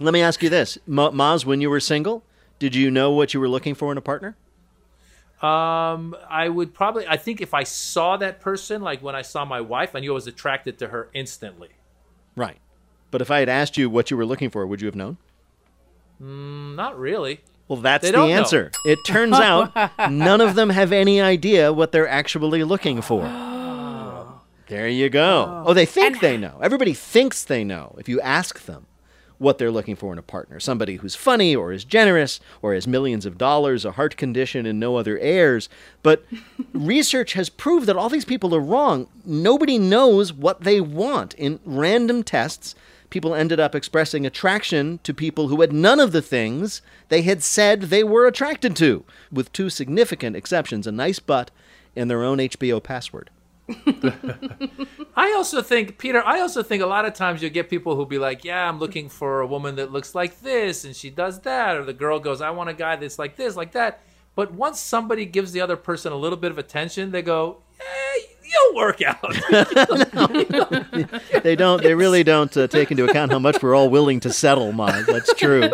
Let 0.00 0.12
me 0.14 0.22
ask 0.22 0.42
you 0.42 0.48
this. 0.48 0.78
Ma- 0.86 1.10
Maz, 1.10 1.44
when 1.44 1.60
you 1.60 1.68
were 1.68 1.80
single, 1.80 2.22
did 2.58 2.74
you 2.74 2.90
know 2.90 3.10
what 3.10 3.34
you 3.34 3.40
were 3.40 3.48
looking 3.48 3.74
for 3.74 3.90
in 3.92 3.98
a 3.98 4.02
partner? 4.02 4.36
um, 5.42 6.14
I 6.30 6.48
would 6.48 6.72
probably. 6.72 7.06
I 7.06 7.16
think 7.16 7.40
if 7.40 7.52
I 7.52 7.64
saw 7.64 8.16
that 8.18 8.40
person, 8.40 8.80
like 8.80 9.02
when 9.02 9.14
I 9.16 9.22
saw 9.22 9.44
my 9.44 9.60
wife, 9.60 9.94
I 9.96 10.00
knew 10.00 10.12
I 10.12 10.14
was 10.14 10.26
attracted 10.26 10.78
to 10.78 10.88
her 10.88 11.08
instantly. 11.12 11.70
Right. 12.36 12.58
But 13.12 13.20
if 13.20 13.30
I 13.30 13.38
had 13.38 13.48
asked 13.48 13.76
you 13.78 13.88
what 13.88 14.10
you 14.10 14.16
were 14.16 14.26
looking 14.26 14.50
for, 14.50 14.66
would 14.66 14.80
you 14.80 14.86
have 14.86 14.96
known? 14.96 15.18
Mm, 16.20 16.74
not 16.74 16.98
really. 16.98 17.42
Well, 17.68 17.80
that's 17.80 18.04
the 18.06 18.12
don't 18.12 18.30
know. 18.30 18.34
answer. 18.34 18.72
It 18.84 18.98
turns 19.06 19.34
out 19.38 19.72
none 20.10 20.40
of 20.40 20.56
them 20.56 20.70
have 20.70 20.90
any 20.92 21.20
idea 21.20 21.72
what 21.72 21.92
they're 21.92 22.08
actually 22.08 22.64
looking 22.64 23.00
for. 23.00 23.22
There 24.68 24.88
you 24.88 25.10
go. 25.10 25.64
Oh, 25.66 25.74
they 25.74 25.84
think 25.84 26.20
they 26.20 26.38
know. 26.38 26.58
Everybody 26.62 26.94
thinks 26.94 27.44
they 27.44 27.62
know 27.62 27.94
if 27.98 28.08
you 28.08 28.18
ask 28.22 28.64
them 28.64 28.86
what 29.36 29.58
they're 29.58 29.70
looking 29.70 29.96
for 29.96 30.14
in 30.14 30.18
a 30.18 30.22
partner. 30.22 30.58
Somebody 30.60 30.96
who's 30.96 31.14
funny 31.14 31.54
or 31.54 31.72
is 31.72 31.84
generous 31.84 32.40
or 32.62 32.72
has 32.72 32.86
millions 32.86 33.26
of 33.26 33.36
dollars, 33.36 33.84
a 33.84 33.92
heart 33.92 34.16
condition, 34.16 34.64
and 34.64 34.80
no 34.80 34.96
other 34.96 35.18
heirs. 35.18 35.68
But 36.02 36.24
research 36.72 37.34
has 37.34 37.50
proved 37.50 37.86
that 37.86 37.96
all 37.96 38.08
these 38.08 38.24
people 38.24 38.54
are 38.54 38.60
wrong. 38.60 39.08
Nobody 39.26 39.78
knows 39.78 40.32
what 40.32 40.62
they 40.62 40.80
want. 40.80 41.34
In 41.34 41.60
random 41.66 42.22
tests, 42.22 42.74
people 43.12 43.34
ended 43.34 43.60
up 43.60 43.74
expressing 43.74 44.24
attraction 44.24 44.98
to 45.02 45.12
people 45.12 45.48
who 45.48 45.60
had 45.60 45.70
none 45.70 46.00
of 46.00 46.12
the 46.12 46.22
things 46.22 46.80
they 47.10 47.20
had 47.20 47.42
said 47.42 47.82
they 47.82 48.02
were 48.02 48.26
attracted 48.26 48.74
to, 48.74 49.04
with 49.30 49.52
two 49.52 49.68
significant 49.68 50.34
exceptions 50.34 50.86
a 50.86 50.92
nice 50.92 51.18
butt 51.18 51.50
and 51.94 52.10
their 52.10 52.24
own 52.24 52.38
HBO 52.38 52.82
password. 52.82 53.28
I 55.14 55.34
also 55.36 55.60
think, 55.60 55.98
Peter, 55.98 56.26
I 56.26 56.40
also 56.40 56.62
think 56.62 56.82
a 56.82 56.86
lot 56.86 57.04
of 57.04 57.12
times 57.12 57.42
you'll 57.42 57.52
get 57.52 57.68
people 57.68 57.94
who'll 57.94 58.06
be 58.06 58.18
like, 58.18 58.46
yeah, 58.46 58.66
I'm 58.66 58.78
looking 58.78 59.10
for 59.10 59.42
a 59.42 59.46
woman 59.46 59.76
that 59.76 59.92
looks 59.92 60.14
like 60.14 60.40
this 60.40 60.86
and 60.86 60.96
she 60.96 61.10
does 61.10 61.40
that. 61.40 61.76
Or 61.76 61.84
the 61.84 61.92
girl 61.92 62.18
goes, 62.18 62.40
I 62.40 62.48
want 62.48 62.70
a 62.70 62.74
guy 62.74 62.96
that's 62.96 63.18
like 63.18 63.36
this, 63.36 63.56
like 63.56 63.72
that. 63.72 64.00
But 64.34 64.54
once 64.54 64.80
somebody 64.80 65.26
gives 65.26 65.52
the 65.52 65.60
other 65.60 65.76
person 65.76 66.12
a 66.12 66.16
little 66.16 66.38
bit 66.38 66.50
of 66.50 66.56
attention, 66.56 67.10
they 67.10 67.20
go, 67.20 67.58
eh, 67.78 68.20
you'll 68.44 68.76
work 68.76 69.00
out. 69.02 69.36
They 71.42 71.56
don't. 71.56 71.82
They 71.82 71.94
really 71.94 72.22
don't 72.22 72.56
uh, 72.56 72.68
take 72.68 72.90
into 72.92 73.04
account 73.04 73.32
how 73.32 73.38
much 73.38 73.60
we're 73.62 73.74
all 73.74 73.90
willing 73.90 74.20
to 74.20 74.32
settle, 74.32 74.72
Maz. 74.72 75.06
That's 75.06 75.34
true. 75.34 75.62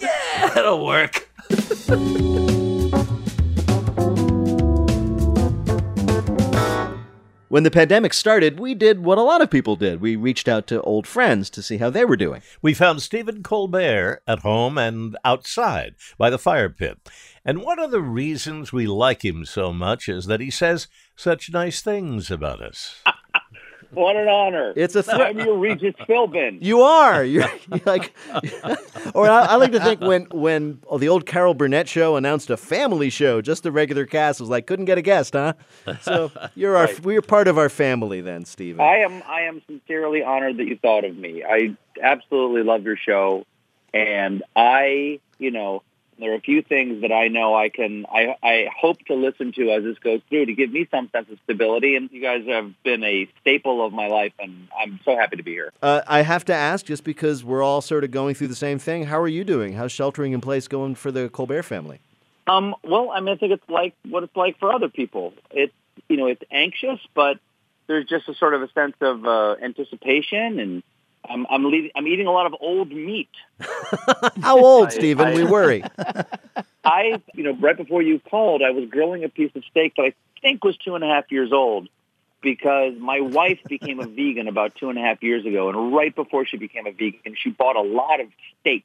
yeah, 0.00 0.58
it'll 0.58 0.84
work. 0.84 1.28
When 7.48 7.64
the 7.64 7.70
pandemic 7.72 8.14
started, 8.14 8.60
we 8.60 8.74
did 8.74 9.02
what 9.02 9.18
a 9.18 9.22
lot 9.22 9.42
of 9.42 9.50
people 9.50 9.74
did. 9.74 10.00
We 10.00 10.14
reached 10.14 10.46
out 10.46 10.68
to 10.68 10.80
old 10.82 11.06
friends 11.06 11.50
to 11.50 11.62
see 11.62 11.78
how 11.78 11.90
they 11.90 12.04
were 12.04 12.16
doing. 12.16 12.42
We 12.62 12.74
found 12.74 13.02
Stephen 13.02 13.42
Colbert 13.42 14.22
at 14.28 14.38
home 14.40 14.78
and 14.78 15.16
outside 15.24 15.96
by 16.16 16.30
the 16.30 16.38
fire 16.38 16.68
pit. 16.68 16.98
And 17.44 17.62
one 17.62 17.78
of 17.78 17.90
the 17.90 18.02
reasons 18.02 18.72
we 18.72 18.86
like 18.86 19.24
him 19.24 19.44
so 19.44 19.72
much 19.72 20.08
is 20.08 20.26
that 20.26 20.40
he 20.40 20.50
says 20.50 20.88
such 21.16 21.50
nice 21.52 21.80
things 21.80 22.30
about 22.30 22.60
us. 22.62 22.96
What 23.92 24.14
an 24.14 24.28
honor. 24.28 24.72
It's 24.76 24.94
a 24.94 25.02
thrill. 25.02 25.20
I'm 25.20 25.38
your 25.40 25.58
Regis 25.58 25.96
Philbin. 26.08 26.58
You 26.62 26.82
are. 26.82 27.24
You're, 27.24 27.50
you're 27.68 27.80
like, 27.86 28.14
or 29.14 29.28
I, 29.28 29.46
I 29.46 29.54
like 29.56 29.72
to 29.72 29.80
think 29.80 30.00
when 30.00 30.26
when 30.30 30.78
oh, 30.86 30.96
the 30.98 31.08
old 31.08 31.26
Carol 31.26 31.54
Burnett 31.54 31.88
show 31.88 32.14
announced 32.14 32.50
a 32.50 32.56
family 32.56 33.10
show, 33.10 33.42
just 33.42 33.64
the 33.64 33.72
regular 33.72 34.06
cast 34.06 34.38
was 34.38 34.48
like, 34.48 34.68
couldn't 34.68 34.84
get 34.84 34.96
a 34.98 35.02
guest, 35.02 35.32
huh? 35.32 35.54
So 36.02 36.30
you're 36.54 36.76
our, 36.76 36.84
Right. 36.86 37.00
we're 37.00 37.20
part 37.20 37.48
of 37.48 37.58
our 37.58 37.68
family 37.68 38.20
then, 38.20 38.44
Stephen. 38.44 38.80
I 38.80 38.98
am 38.98 39.24
I 39.26 39.40
am 39.40 39.60
sincerely 39.66 40.22
honored 40.22 40.58
that 40.58 40.66
you 40.66 40.76
thought 40.76 41.04
of 41.04 41.16
me. 41.16 41.42
I 41.42 41.76
absolutely 42.00 42.62
love 42.62 42.84
your 42.84 42.96
show 42.96 43.44
and 43.92 44.44
I, 44.54 45.18
you 45.40 45.50
know, 45.50 45.82
there 46.20 46.32
are 46.32 46.36
a 46.36 46.40
few 46.40 46.62
things 46.62 47.02
that 47.02 47.12
I 47.12 47.28
know 47.28 47.54
I 47.54 47.68
can 47.68 48.06
I 48.06 48.36
I 48.42 48.68
hope 48.76 48.98
to 49.06 49.14
listen 49.14 49.52
to 49.52 49.70
as 49.70 49.84
this 49.84 49.98
goes 49.98 50.20
through 50.28 50.46
to 50.46 50.54
give 50.54 50.72
me 50.72 50.86
some 50.90 51.08
sense 51.10 51.30
of 51.30 51.38
stability 51.44 51.96
and 51.96 52.10
you 52.12 52.20
guys 52.20 52.46
have 52.46 52.72
been 52.82 53.02
a 53.04 53.28
staple 53.40 53.84
of 53.84 53.92
my 53.92 54.08
life 54.08 54.32
and 54.38 54.68
I'm 54.78 55.00
so 55.04 55.16
happy 55.16 55.36
to 55.36 55.42
be 55.42 55.52
here. 55.52 55.72
Uh, 55.82 56.02
I 56.06 56.22
have 56.22 56.44
to 56.46 56.54
ask, 56.54 56.86
just 56.86 57.04
because 57.04 57.44
we're 57.44 57.62
all 57.62 57.80
sort 57.80 58.04
of 58.04 58.10
going 58.10 58.34
through 58.34 58.48
the 58.48 58.54
same 58.54 58.78
thing, 58.78 59.04
how 59.04 59.20
are 59.20 59.28
you 59.28 59.44
doing? 59.44 59.74
How's 59.74 59.92
sheltering 59.92 60.32
in 60.32 60.40
place 60.40 60.68
going 60.68 60.94
for 60.94 61.10
the 61.10 61.28
Colbert 61.28 61.62
family? 61.62 62.00
Um, 62.46 62.74
well, 62.82 63.10
I 63.10 63.20
mean, 63.20 63.34
I 63.34 63.38
think 63.38 63.52
it's 63.52 63.68
like 63.68 63.94
what 64.08 64.24
it's 64.24 64.36
like 64.36 64.58
for 64.58 64.72
other 64.72 64.88
people. 64.88 65.34
It's 65.50 65.72
you 66.08 66.16
know, 66.16 66.26
it's 66.26 66.42
anxious, 66.50 66.98
but 67.14 67.38
there's 67.86 68.06
just 68.06 68.28
a 68.28 68.34
sort 68.34 68.54
of 68.54 68.62
a 68.62 68.70
sense 68.72 68.96
of 69.00 69.24
uh, 69.24 69.56
anticipation, 69.62 70.58
and 70.58 70.82
I'm 71.28 71.46
I'm, 71.48 71.64
leaving, 71.70 71.90
I'm 71.94 72.06
eating 72.06 72.26
a 72.26 72.32
lot 72.32 72.46
of 72.46 72.54
old 72.60 72.90
meat. 72.90 73.28
How 74.40 74.58
old, 74.58 74.88
I- 74.88 74.90
Stephen? 74.90 75.28
I- 75.28 75.34
we 75.34 75.44
worry. 75.44 75.84
I, 76.84 77.20
you 77.34 77.44
know, 77.44 77.52
right 77.54 77.76
before 77.76 78.00
you 78.02 78.18
called, 78.20 78.62
I 78.62 78.70
was 78.70 78.88
grilling 78.88 79.22
a 79.24 79.28
piece 79.28 79.54
of 79.54 79.62
steak 79.70 79.94
that 79.96 80.02
I 80.02 80.14
think 80.40 80.64
was 80.64 80.76
two 80.78 80.94
and 80.94 81.04
a 81.04 81.06
half 81.06 81.30
years 81.30 81.52
old 81.52 81.88
because 82.40 82.94
my 82.98 83.20
wife 83.20 83.58
became 83.68 84.00
a 84.00 84.06
vegan 84.06 84.48
about 84.48 84.74
two 84.74 84.88
and 84.88 84.98
a 84.98 85.02
half 85.02 85.22
years 85.22 85.44
ago, 85.44 85.68
and 85.68 85.92
right 85.94 86.14
before 86.14 86.46
she 86.46 86.56
became 86.56 86.86
a 86.86 86.90
vegan, 86.92 87.36
she 87.36 87.50
bought 87.50 87.76
a 87.76 87.82
lot 87.82 88.20
of 88.20 88.28
steak. 88.60 88.84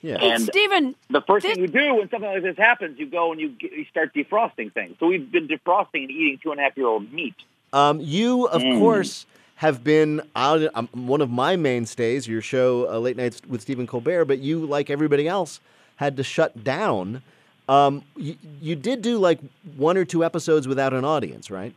Yeah. 0.00 0.18
Hey, 0.18 0.30
And 0.30 0.42
Stephen, 0.44 0.94
the 1.10 1.22
first 1.22 1.44
thing 1.44 1.58
you 1.58 1.66
do 1.66 1.96
when 1.96 2.08
something 2.10 2.30
like 2.30 2.42
this 2.42 2.56
happens, 2.56 2.98
you 3.00 3.06
go 3.06 3.32
and 3.32 3.40
you, 3.40 3.48
get, 3.48 3.72
you 3.72 3.84
start 3.86 4.14
defrosting 4.14 4.72
things. 4.72 4.96
So 5.00 5.06
we've 5.06 5.30
been 5.32 5.48
defrosting 5.48 6.02
and 6.02 6.10
eating 6.10 6.38
two 6.42 6.52
and 6.52 6.60
a 6.60 6.62
half 6.62 6.76
year 6.76 6.86
old 6.86 7.10
meat. 7.12 7.34
Um, 7.72 8.00
you, 8.00 8.46
of 8.46 8.62
Mm. 8.62 8.78
course, 8.78 9.26
have 9.64 9.82
been 9.82 10.20
um, 10.36 10.88
one 10.92 11.22
of 11.22 11.30
my 11.30 11.56
mainstays, 11.56 12.28
your 12.28 12.42
show, 12.42 12.86
uh, 12.92 12.98
Late 12.98 13.16
Nights 13.16 13.40
with 13.48 13.62
Stephen 13.62 13.86
Colbert, 13.86 14.26
but 14.26 14.38
you, 14.38 14.66
like 14.66 14.90
everybody 14.90 15.26
else, 15.26 15.58
had 15.96 16.18
to 16.18 16.22
shut 16.22 16.62
down. 16.62 17.22
Um, 17.66 18.04
you, 18.14 18.36
you 18.60 18.76
did 18.76 19.00
do 19.00 19.16
like 19.16 19.38
one 19.76 19.96
or 19.96 20.04
two 20.04 20.22
episodes 20.22 20.68
without 20.68 20.92
an 20.92 21.06
audience, 21.06 21.50
right? 21.50 21.74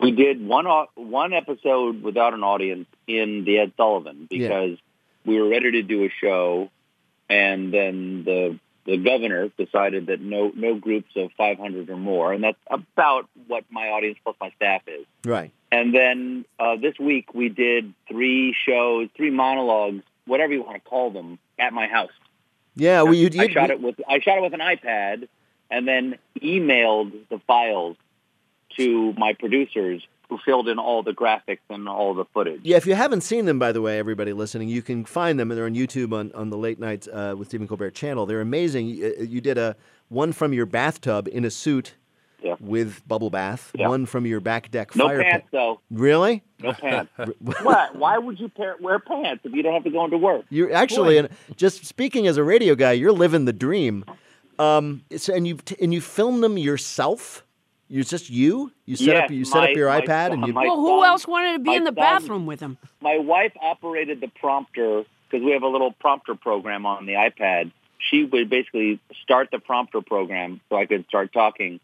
We 0.00 0.10
did 0.10 0.44
one 0.44 0.66
one 0.96 1.32
episode 1.32 2.02
without 2.02 2.34
an 2.34 2.42
audience 2.42 2.88
in 3.06 3.44
the 3.44 3.58
Ed 3.60 3.72
Sullivan 3.76 4.26
Yeah. 4.30 4.48
because 4.48 4.78
we 5.24 5.40
were 5.40 5.48
ready 5.48 5.70
to 5.72 5.82
do 5.82 6.04
a 6.06 6.08
show, 6.20 6.70
and 7.30 7.72
then 7.72 8.24
the 8.24 8.58
the 8.84 8.96
governor 8.96 9.48
decided 9.56 10.06
that 10.06 10.20
no 10.20 10.50
no 10.56 10.74
groups 10.74 11.10
of 11.14 11.30
500 11.36 11.88
or 11.88 11.96
more, 11.96 12.32
and 12.32 12.42
that's 12.42 12.58
about 12.68 13.28
what 13.46 13.64
my 13.70 13.90
audience 13.90 14.18
plus 14.24 14.34
my 14.40 14.50
staff 14.56 14.82
is. 14.88 15.06
Right. 15.24 15.52
And 15.70 15.94
then 15.94 16.44
uh, 16.58 16.76
this 16.76 16.98
week 16.98 17.34
we 17.34 17.48
did 17.48 17.92
three 18.08 18.54
shows, 18.66 19.08
three 19.16 19.30
monologues, 19.30 20.02
whatever 20.26 20.52
you 20.52 20.62
want 20.62 20.82
to 20.82 20.88
call 20.88 21.10
them, 21.10 21.38
at 21.58 21.72
my 21.72 21.86
house. 21.86 22.10
Yeah, 22.74 23.02
well, 23.02 23.14
you, 23.14 23.28
I 23.38 23.44
you, 23.44 23.52
shot 23.52 23.70
it 23.70 23.80
with 23.80 23.96
I 24.08 24.20
shot 24.20 24.38
it 24.38 24.42
with 24.42 24.54
an 24.54 24.60
iPad, 24.60 25.28
and 25.70 25.86
then 25.86 26.16
emailed 26.40 27.12
the 27.28 27.40
files 27.46 27.96
to 28.76 29.12
my 29.14 29.32
producers, 29.32 30.06
who 30.28 30.38
filled 30.44 30.68
in 30.68 30.78
all 30.78 31.02
the 31.02 31.12
graphics 31.12 31.58
and 31.70 31.88
all 31.88 32.14
the 32.14 32.24
footage. 32.26 32.60
Yeah, 32.62 32.76
if 32.76 32.86
you 32.86 32.94
haven't 32.94 33.22
seen 33.22 33.46
them, 33.46 33.58
by 33.58 33.72
the 33.72 33.80
way, 33.80 33.98
everybody 33.98 34.32
listening, 34.32 34.68
you 34.68 34.82
can 34.82 35.04
find 35.04 35.40
them. 35.40 35.48
They're 35.48 35.64
on 35.64 35.74
YouTube 35.74 36.12
on, 36.12 36.30
on 36.32 36.50
the 36.50 36.58
Late 36.58 36.78
Night 36.78 37.08
uh, 37.12 37.34
with 37.36 37.48
Stephen 37.48 37.66
Colbert 37.66 37.92
channel. 37.92 38.26
They're 38.26 38.40
amazing. 38.40 38.88
You, 38.88 39.14
uh, 39.18 39.22
you 39.22 39.40
did 39.40 39.58
a 39.58 39.74
one 40.08 40.32
from 40.32 40.52
your 40.52 40.66
bathtub 40.66 41.28
in 41.28 41.44
a 41.44 41.50
suit 41.50 41.94
Yeah. 42.42 42.54
with 42.60 43.06
bubble 43.08 43.30
bath. 43.30 43.72
Yeah. 43.74 43.88
One 43.88 44.06
from 44.06 44.24
your 44.26 44.40
back 44.40 44.70
deck 44.70 44.94
No 44.94 45.06
fire 45.08 45.22
pants 45.22 45.44
pit. 45.44 45.48
though. 45.52 45.80
Really? 45.90 46.42
No 46.60 46.72
pants. 46.72 47.10
what? 47.62 47.96
Why 47.96 48.18
would 48.18 48.38
you 48.38 48.48
pair, 48.48 48.76
wear 48.80 48.98
pants 49.00 49.44
if 49.44 49.52
you 49.52 49.62
don't 49.62 49.74
have 49.74 49.84
to 49.84 49.90
go 49.90 50.04
into 50.04 50.18
work? 50.18 50.44
You're 50.48 50.72
actually, 50.72 51.18
and 51.18 51.28
just 51.56 51.84
speaking 51.84 52.26
as 52.28 52.36
a 52.36 52.44
radio 52.44 52.74
guy, 52.74 52.92
you're 52.92 53.12
living 53.12 53.44
the 53.44 53.52
dream. 53.52 54.04
Um, 54.58 55.02
it's, 55.10 55.28
and 55.28 55.46
you 55.46 55.58
and 55.80 55.92
you 55.94 56.00
film 56.00 56.40
them 56.40 56.58
yourself. 56.58 57.44
You 57.88 58.04
just 58.04 58.28
you. 58.28 58.70
You 58.86 58.96
set 58.96 59.16
up 59.16 59.30
you 59.30 59.44
set 59.44 59.58
my- 59.58 59.70
up 59.70 59.76
your 59.76 59.88
my 59.88 60.00
iPad 60.00 60.28
son- 60.28 60.32
and 60.44 60.46
you. 60.46 60.54
well, 60.54 60.76
who 60.76 61.00
son- 61.00 61.08
else 61.08 61.26
wanted 61.26 61.52
to 61.54 61.58
be 61.60 61.74
in 61.74 61.84
the 61.84 61.88
son- 61.88 61.94
bathroom 61.94 62.46
with 62.46 62.60
him? 62.60 62.76
My 63.00 63.18
wife 63.18 63.52
operated 63.60 64.20
the 64.20 64.28
prompter 64.28 65.04
because 65.30 65.44
we 65.44 65.52
have 65.52 65.62
a 65.62 65.68
little 65.68 65.92
prompter 65.92 66.34
program 66.34 66.86
on 66.86 67.06
the 67.06 67.14
iPad. 67.14 67.72
She 67.98 68.24
would 68.24 68.48
basically 68.50 69.00
start 69.22 69.48
the 69.50 69.58
prompter 69.58 70.00
program 70.02 70.60
so 70.68 70.76
I 70.76 70.86
could 70.86 71.06
start 71.08 71.32
talking 71.32 71.80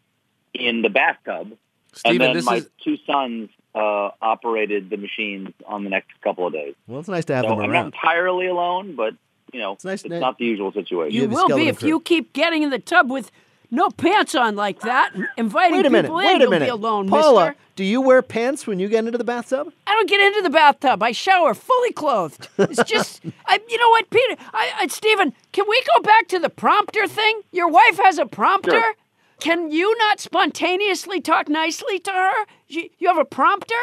in 0.55 0.81
the 0.81 0.89
bathtub. 0.89 1.57
Stephen, 1.93 2.21
and 2.21 2.29
then 2.29 2.33
this 2.35 2.45
my 2.45 2.55
is- 2.57 2.69
two 2.83 2.97
sons 3.05 3.49
uh, 3.73 4.09
operated 4.21 4.89
the 4.89 4.97
machines 4.97 5.49
on 5.65 5.83
the 5.83 5.89
next 5.89 6.09
couple 6.21 6.47
of 6.47 6.53
days. 6.53 6.75
Well, 6.87 6.99
it's 6.99 7.09
nice 7.09 7.25
to 7.25 7.35
have 7.35 7.45
so 7.45 7.49
them 7.51 7.59
I'm 7.61 7.71
not 7.71 7.85
entirely 7.85 8.47
alone, 8.47 8.95
but 8.95 9.13
you 9.53 9.59
know, 9.59 9.73
it's, 9.73 9.85
nice- 9.85 10.03
it's 10.03 10.11
not 10.13 10.37
the 10.37 10.45
usual 10.45 10.71
situation. 10.73 11.13
You 11.15 11.21
have 11.23 11.31
a 11.31 11.35
will 11.35 11.55
be 11.57 11.67
if 11.67 11.79
crew. 11.79 11.87
you 11.89 11.99
keep 12.01 12.33
getting 12.33 12.63
in 12.63 12.69
the 12.69 12.79
tub 12.79 13.09
with 13.11 13.31
no 13.71 13.89
pants 13.89 14.35
on 14.35 14.55
like 14.55 14.81
that, 14.81 15.11
inviting 15.37 15.77
Wait 15.77 15.85
a 15.85 15.89
minute. 15.89 16.07
people 16.07 16.19
in. 16.19 16.25
Wait 16.25 16.35
a 16.35 16.39
You'll 16.41 16.49
minute. 16.51 16.65
be 16.65 16.69
alone, 16.69 17.09
Paula, 17.09 17.47
mister. 17.47 17.55
do 17.75 17.83
you 17.83 17.99
wear 17.99 18.21
pants 18.21 18.67
when 18.67 18.79
you 18.79 18.87
get 18.87 19.05
into 19.05 19.17
the 19.17 19.23
bathtub? 19.23 19.71
I 19.87 19.93
don't 19.93 20.07
get 20.09 20.19
into 20.19 20.41
the 20.43 20.49
bathtub. 20.49 21.01
I 21.01 21.11
shower 21.11 21.53
fully 21.53 21.91
clothed. 21.91 22.47
It's 22.57 22.83
just, 22.89 23.21
I, 23.47 23.59
you 23.67 23.77
know 23.77 23.89
what, 23.89 24.09
Peter? 24.09 24.35
I, 24.53 24.71
I, 24.81 24.87
Stephen, 24.87 25.33
can 25.51 25.65
we 25.67 25.81
go 25.95 26.01
back 26.03 26.27
to 26.29 26.39
the 26.39 26.49
prompter 26.49 27.07
thing? 27.07 27.41
Your 27.51 27.67
wife 27.69 27.97
has 28.03 28.17
a 28.19 28.25
prompter. 28.25 28.71
Sure. 28.71 28.93
Can 29.39 29.71
you 29.71 29.95
not 29.97 30.19
spontaneously 30.19 31.21
talk 31.21 31.49
nicely 31.49 31.99
to 31.99 32.11
her? 32.11 32.45
You, 32.67 32.89
you 32.99 33.07
have 33.07 33.17
a 33.17 33.25
prompter? 33.25 33.75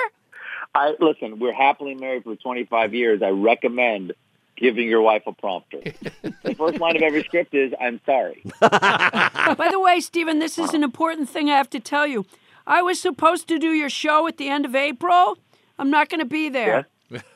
I 0.74 0.94
listen. 1.00 1.38
We're 1.38 1.52
happily 1.52 1.94
married 1.94 2.24
for 2.24 2.34
25 2.36 2.94
years. 2.94 3.22
I 3.22 3.28
recommend 3.28 4.14
giving 4.56 4.88
your 4.88 5.02
wife 5.02 5.22
a 5.26 5.32
prompter. 5.32 5.78
the 6.42 6.54
first 6.54 6.78
line 6.78 6.96
of 6.96 7.02
every 7.02 7.22
script 7.24 7.54
is 7.54 7.72
"I'm 7.78 8.00
sorry." 8.06 8.42
By 8.60 9.68
the 9.70 9.80
way, 9.80 10.00
Stephen, 10.00 10.38
this 10.38 10.58
is 10.58 10.72
an 10.72 10.82
important 10.82 11.28
thing 11.28 11.50
I 11.50 11.56
have 11.56 11.70
to 11.70 11.80
tell 11.80 12.06
you. 12.06 12.24
I 12.66 12.80
was 12.80 13.00
supposed 13.00 13.48
to 13.48 13.58
do 13.58 13.72
your 13.72 13.90
show 13.90 14.26
at 14.26 14.38
the 14.38 14.48
end 14.48 14.64
of 14.64 14.74
April. 14.74 15.36
I'm 15.78 15.90
not 15.90 16.08
going 16.08 16.20
to 16.20 16.26
be 16.26 16.48
there. 16.48 16.86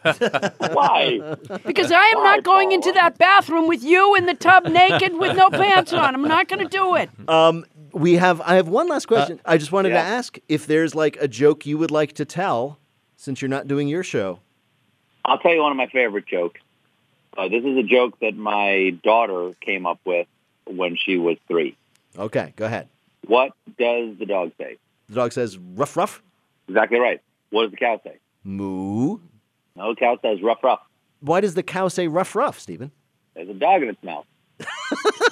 Why? 0.03 1.37
Because 1.65 1.93
I 1.93 2.07
am 2.07 2.23
not 2.23 2.43
going 2.45 2.73
into 2.73 2.93
that 2.93 3.19
bathroom 3.19 3.69
with 3.69 3.83
you 3.83 4.15
in 4.15 4.27
the 4.27 4.35
tub 4.35 4.65
naked 4.67 5.19
with 5.19 5.37
no 5.37 5.51
pants 5.51 5.93
on. 5.93 6.15
I'm 6.15 6.23
not 6.23 6.49
going 6.49 6.61
to 6.61 6.69
do 6.69 6.95
it. 6.95 7.11
Um, 7.29 7.67
we 7.97 8.15
have. 8.15 8.41
I 8.43 8.57
have 8.57 8.69
one 8.69 8.89
last 8.89 9.07
question. 9.07 9.41
I 9.45 9.57
just 9.57 9.73
wanted 9.73 9.91
yeah. 9.91 10.03
to 10.03 10.09
ask 10.09 10.39
if 10.49 10.67
there's 10.67 10.95
like 10.95 11.17
a 11.21 11.27
joke 11.27 11.67
you 11.67 11.79
would 11.79 11.91
like 11.91 12.13
to 12.15 12.25
tell, 12.25 12.79
since 13.17 13.41
you're 13.41 13.49
not 13.49 13.67
doing 13.67 13.89
your 13.89 14.03
show. 14.03 14.41
I'll 15.25 15.39
tell 15.39 15.53
you 15.53 15.63
one 15.63 15.73
of 15.73 15.77
my 15.77 15.89
favorite 15.89 16.27
jokes. 16.27 16.61
Uh, 17.37 17.49
this 17.49 17.65
is 17.65 17.77
a 17.77 17.83
joke 17.83 18.19
that 18.21 18.37
my 18.37 18.97
daughter 19.03 19.53
came 19.61 19.87
up 19.87 19.99
with 20.05 20.27
when 20.67 20.97
she 20.97 21.17
was 21.17 21.37
three. 21.49 21.77
Okay, 22.19 22.53
go 22.57 22.67
ahead. 22.67 22.89
What 23.27 23.53
does 23.79 24.17
the 24.19 24.27
dog 24.27 24.53
say? 24.59 24.77
The 25.09 25.15
dog 25.15 25.33
says 25.33 25.59
ruff 25.59 25.97
ruff. 25.97 26.23
Exactly 26.69 26.99
right. 26.99 27.21
What 27.51 27.63
does 27.63 27.71
the 27.73 27.77
cow 27.77 28.01
say? 28.05 28.19
Moo. 28.45 29.19
No, 29.75 29.95
the 29.95 29.97
cow 29.97 30.19
says 30.23 30.43
rough, 30.43 30.63
rough. 30.63 30.81
Why 31.21 31.41
does 31.41 31.55
the 31.55 31.63
cow 31.63 31.89
say 31.89 32.09
rough 32.09 32.35
rough, 32.35 32.59
Stephen? 32.59 32.93
There's 33.35 33.49
a 33.49 33.55
dog 33.55 33.83
in 33.83 33.89
its 33.89 34.03
mouth. 34.03 34.27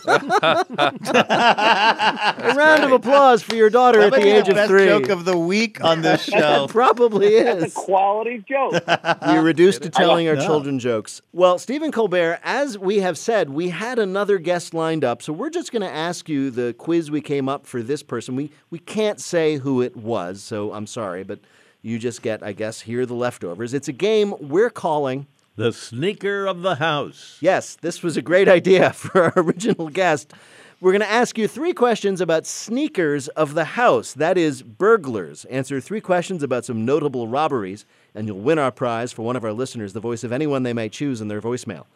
A 0.07 0.65
round 2.57 2.85
of 2.85 2.93
applause 2.93 3.43
for 3.43 3.55
your 3.55 3.71
daughter 3.71 4.01
That 4.01 4.15
at 4.15 4.21
the 4.23 4.29
age 4.37 4.45
the 4.47 4.51
of 4.51 4.57
best 4.57 4.71
three. 4.71 4.87
joke 4.87 5.09
of 5.09 5.25
the 5.25 5.37
week 5.39 5.83
on 5.83 6.03
this 6.03 6.25
show. 6.25 6.65
It 6.65 6.71
probably 6.71 7.43
That's 7.43 7.65
is. 7.67 7.73
a 7.73 7.75
quality 7.75 8.45
joke. 8.49 8.83
You're 9.27 9.43
reduced 9.43 9.83
to 9.83 9.91
telling 9.91 10.29
our 10.29 10.37
No. 10.37 10.45
children 10.45 10.79
jokes. 10.79 11.23
Well, 11.33 11.59
Stephen 11.59 11.93
Colbert, 11.93 12.41
as 12.43 12.79
we 12.79 12.99
have 12.99 13.17
said, 13.19 13.51
we 13.51 13.71
had 13.71 13.99
another 13.99 14.39
guest 14.39 14.75
lined 14.75 15.05
up, 15.05 15.23
so 15.23 15.33
we're 15.33 15.51
just 15.51 15.73
going 15.73 15.83
to 15.83 15.91
ask 15.91 16.29
you 16.29 16.51
the 16.51 16.75
quiz 16.79 17.11
we 17.11 17.21
came 17.21 17.49
up 17.49 17.67
for 17.67 17.83
this 17.83 18.03
person. 18.03 18.37
We 18.37 18.51
we 18.71 18.79
can't 18.79 19.21
say 19.21 19.57
who 19.57 19.83
it 19.83 19.97
was, 19.97 20.43
so 20.43 20.73
I'm 20.73 20.87
sorry, 20.87 21.25
but 21.25 21.41
you 21.83 21.99
just 21.99 22.23
get, 22.23 22.43
I 22.43 22.53
guess, 22.53 22.81
here 22.81 23.03
are 23.03 23.07
the 23.07 23.15
leftovers. 23.15 23.75
It's 23.75 23.89
a 23.89 23.93
game 23.93 24.35
we're 24.41 24.71
calling. 24.71 25.27
The 25.57 25.73
sneaker 25.73 26.47
of 26.47 26.63
the 26.63 26.75
house. 26.77 27.39
Yes, 27.41 27.77
this 27.77 28.03
was 28.03 28.17
a 28.17 28.23
great 28.23 28.49
idea 28.49 28.93
for 28.95 29.25
our 29.25 29.33
original 29.37 29.89
guest. 29.89 30.33
We're 30.81 30.91
going 30.91 31.01
to 31.01 31.11
ask 31.11 31.39
you 31.39 31.47
three 31.47 31.73
questions 31.73 32.21
about 32.21 32.45
sneakers 32.45 33.29
of 33.29 33.55
the 33.55 33.65
house, 33.65 34.13
that 34.15 34.37
is, 34.37 34.63
burglars. 34.63 35.45
Answer 35.45 35.81
three 35.81 36.01
questions 36.01 36.43
about 36.43 36.65
some 36.65 36.85
notable 36.85 37.29
robberies, 37.29 37.87
and 38.17 38.27
you'll 38.27 38.41
win 38.41 38.59
our 38.59 38.73
prize 38.73 39.13
for 39.13 39.23
one 39.23 39.37
of 39.37 39.45
our 39.45 39.53
listeners, 39.53 39.93
the 39.93 40.01
voice 40.01 40.25
of 40.25 40.33
anyone 40.33 40.65
they 40.65 40.73
may 40.73 40.89
choose 40.89 41.21
in 41.21 41.29
their 41.29 41.41
voicemail. 41.41 41.87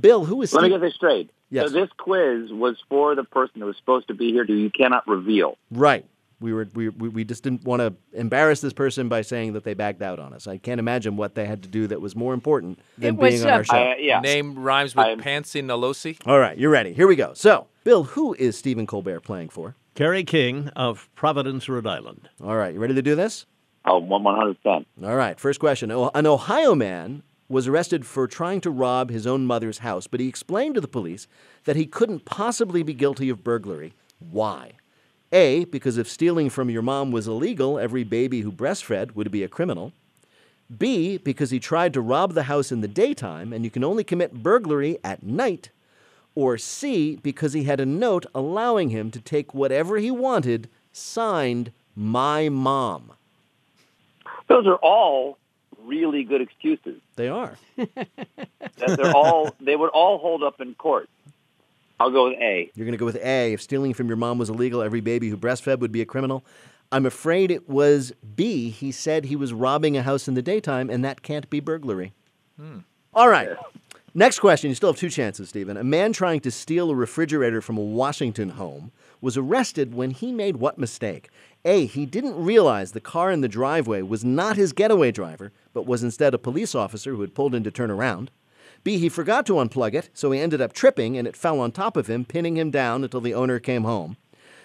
Bill, 0.00 0.24
who 0.24 0.40
is 0.40 0.54
Let 0.54 0.62
me 0.62 0.70
get 0.70 0.80
this 0.80 0.94
straight. 0.94 1.30
Yes. 1.50 1.68
So 1.68 1.78
this 1.78 1.90
quiz 1.98 2.50
was 2.52 2.82
for 2.88 3.14
the 3.14 3.24
person 3.24 3.60
who 3.60 3.66
was 3.66 3.76
supposed 3.76 4.08
to 4.08 4.14
be 4.14 4.32
here 4.32 4.46
who 4.46 4.54
you 4.54 4.70
cannot 4.70 5.06
reveal. 5.06 5.58
Right. 5.70 6.06
We 6.44 6.52
were 6.52 6.68
we, 6.74 6.90
we 6.90 7.08
we 7.08 7.24
just 7.24 7.42
didn't 7.42 7.64
want 7.64 7.80
to 7.80 7.94
embarrass 8.12 8.60
this 8.60 8.74
person 8.74 9.08
by 9.08 9.22
saying 9.22 9.54
that 9.54 9.64
they 9.64 9.72
backed 9.72 10.02
out 10.02 10.18
on 10.18 10.34
us. 10.34 10.46
I 10.46 10.58
can't 10.58 10.78
imagine 10.78 11.16
what 11.16 11.34
they 11.34 11.46
had 11.46 11.62
to 11.62 11.68
do 11.70 11.86
that 11.86 12.02
was 12.02 12.14
more 12.14 12.34
important 12.34 12.80
than 12.98 13.14
It 13.14 13.18
was, 13.20 13.32
being 13.32 13.44
on 13.44 13.48
uh, 13.50 13.52
our 13.56 13.64
show. 13.64 13.76
I- 13.76 13.96
yeah. 13.98 14.20
Name 14.20 14.58
rhymes 14.58 14.94
with 14.94 15.06
I'm- 15.06 15.20
Pansy 15.20 15.62
Nalosi. 15.62 16.18
All 16.26 16.38
right, 16.38 16.58
you're 16.58 16.70
ready. 16.70 16.92
Here 16.92 17.06
we 17.06 17.16
go. 17.16 17.32
So, 17.32 17.66
Bill, 17.82 18.02
who 18.04 18.34
is 18.34 18.58
Stephen 18.58 18.86
Colbert 18.86 19.20
playing 19.20 19.48
for? 19.48 19.74
Kerry 19.94 20.22
King 20.24 20.68
of 20.76 21.08
Providence, 21.14 21.66
Rhode 21.66 21.86
Island. 21.86 22.28
All 22.42 22.56
right, 22.56 22.74
you 22.74 22.78
ready 22.80 22.94
to 22.94 23.02
do 23.02 23.14
this? 23.14 23.46
Oh, 23.86 23.98
one 23.98 24.22
one 24.22 24.36
hundred 24.36 24.62
percent. 24.62 24.86
All 25.02 25.16
right, 25.16 25.40
first 25.40 25.60
question. 25.60 25.90
Oh, 25.90 26.10
An 26.14 26.26
Ohio 26.26 26.74
man 26.74 27.22
was 27.48 27.68
arrested 27.68 28.04
for 28.04 28.26
trying 28.26 28.60
to 28.62 28.70
rob 28.70 29.08
his 29.10 29.26
own 29.26 29.46
mother's 29.46 29.78
house, 29.78 30.06
but 30.06 30.20
he 30.20 30.28
explained 30.28 30.74
to 30.74 30.80
the 30.82 30.88
police 30.88 31.26
that 31.64 31.76
he 31.76 31.86
couldn't 31.86 32.24
possibly 32.26 32.82
be 32.82 32.92
guilty 32.92 33.30
of 33.30 33.42
burglary. 33.44 33.94
Why? 34.18 34.72
A, 35.34 35.64
because 35.64 35.98
if 35.98 36.08
stealing 36.08 36.48
from 36.48 36.70
your 36.70 36.80
mom 36.80 37.10
was 37.10 37.26
illegal, 37.26 37.78
every 37.78 38.04
baby 38.04 38.40
who 38.42 38.52
breastfed 38.52 39.14
would 39.14 39.30
be 39.30 39.42
a 39.42 39.48
criminal. 39.48 39.92
B, 40.78 41.18
because 41.18 41.50
he 41.50 41.60
tried 41.60 41.92
to 41.92 42.00
rob 42.00 42.32
the 42.32 42.44
house 42.44 42.72
in 42.72 42.80
the 42.80 42.88
daytime 42.88 43.52
and 43.52 43.64
you 43.64 43.70
can 43.70 43.84
only 43.84 44.04
commit 44.04 44.42
burglary 44.42 44.98
at 45.04 45.22
night. 45.22 45.70
Or 46.34 46.56
C, 46.56 47.16
because 47.22 47.52
he 47.52 47.64
had 47.64 47.80
a 47.80 47.86
note 47.86 48.26
allowing 48.34 48.88
him 48.90 49.10
to 49.10 49.20
take 49.20 49.52
whatever 49.52 49.98
he 49.98 50.10
wanted, 50.10 50.68
signed 50.92 51.72
My 51.94 52.48
Mom. 52.48 53.12
Those 54.48 54.66
are 54.66 54.76
all 54.76 55.38
really 55.84 56.24
good 56.24 56.40
excuses. 56.40 57.00
They 57.16 57.28
are. 57.28 57.56
That 57.76 58.96
they're 58.96 59.14
all 59.14 59.54
they 59.60 59.76
would 59.76 59.90
all 59.90 60.18
hold 60.18 60.42
up 60.42 60.60
in 60.60 60.74
court. 60.74 61.08
I'll 62.00 62.10
go 62.10 62.28
with 62.28 62.38
A. 62.38 62.70
You're 62.74 62.86
going 62.86 62.92
to 62.92 62.98
go 62.98 63.04
with 63.04 63.16
A. 63.16 63.52
If 63.52 63.62
stealing 63.62 63.94
from 63.94 64.08
your 64.08 64.16
mom 64.16 64.38
was 64.38 64.50
illegal, 64.50 64.82
every 64.82 65.00
baby 65.00 65.28
who 65.28 65.36
breastfed 65.36 65.78
would 65.78 65.92
be 65.92 66.02
a 66.02 66.06
criminal. 66.06 66.44
I'm 66.92 67.06
afraid 67.06 67.50
it 67.50 67.68
was 67.68 68.12
B. 68.36 68.70
He 68.70 68.92
said 68.92 69.24
he 69.24 69.36
was 69.36 69.52
robbing 69.52 69.96
a 69.96 70.02
house 70.02 70.28
in 70.28 70.34
the 70.34 70.42
daytime, 70.42 70.90
and 70.90 71.04
that 71.04 71.22
can't 71.22 71.48
be 71.50 71.60
burglary. 71.60 72.12
Hmm. 72.58 72.78
All 73.12 73.28
right. 73.28 73.50
Next 74.16 74.38
question. 74.38 74.70
You 74.70 74.76
still 74.76 74.90
have 74.90 74.98
two 74.98 75.10
chances, 75.10 75.48
Stephen. 75.48 75.76
A 75.76 75.82
man 75.82 76.12
trying 76.12 76.40
to 76.40 76.50
steal 76.50 76.90
a 76.90 76.94
refrigerator 76.94 77.60
from 77.60 77.76
a 77.76 77.82
Washington 77.82 78.50
home 78.50 78.92
was 79.20 79.36
arrested 79.36 79.94
when 79.94 80.10
he 80.10 80.30
made 80.30 80.56
what 80.56 80.78
mistake? 80.78 81.30
A. 81.64 81.86
He 81.86 82.06
didn't 82.06 82.36
realize 82.36 82.92
the 82.92 83.00
car 83.00 83.32
in 83.32 83.40
the 83.40 83.48
driveway 83.48 84.02
was 84.02 84.24
not 84.24 84.56
his 84.56 84.72
getaway 84.72 85.10
driver, 85.10 85.50
but 85.72 85.86
was 85.86 86.04
instead 86.04 86.34
a 86.34 86.38
police 86.38 86.74
officer 86.74 87.14
who 87.14 87.22
had 87.22 87.34
pulled 87.34 87.54
in 87.54 87.64
to 87.64 87.70
turn 87.70 87.90
around. 87.90 88.30
B. 88.84 88.98
He 88.98 89.08
forgot 89.08 89.46
to 89.46 89.54
unplug 89.54 89.94
it, 89.94 90.10
so 90.12 90.30
he 90.30 90.38
ended 90.38 90.60
up 90.60 90.74
tripping 90.74 91.16
and 91.16 91.26
it 91.26 91.36
fell 91.36 91.58
on 91.58 91.72
top 91.72 91.96
of 91.96 92.06
him, 92.06 92.24
pinning 92.24 92.56
him 92.56 92.70
down 92.70 93.02
until 93.02 93.20
the 93.22 93.34
owner 93.34 93.58
came 93.58 93.84
home. 93.84 94.16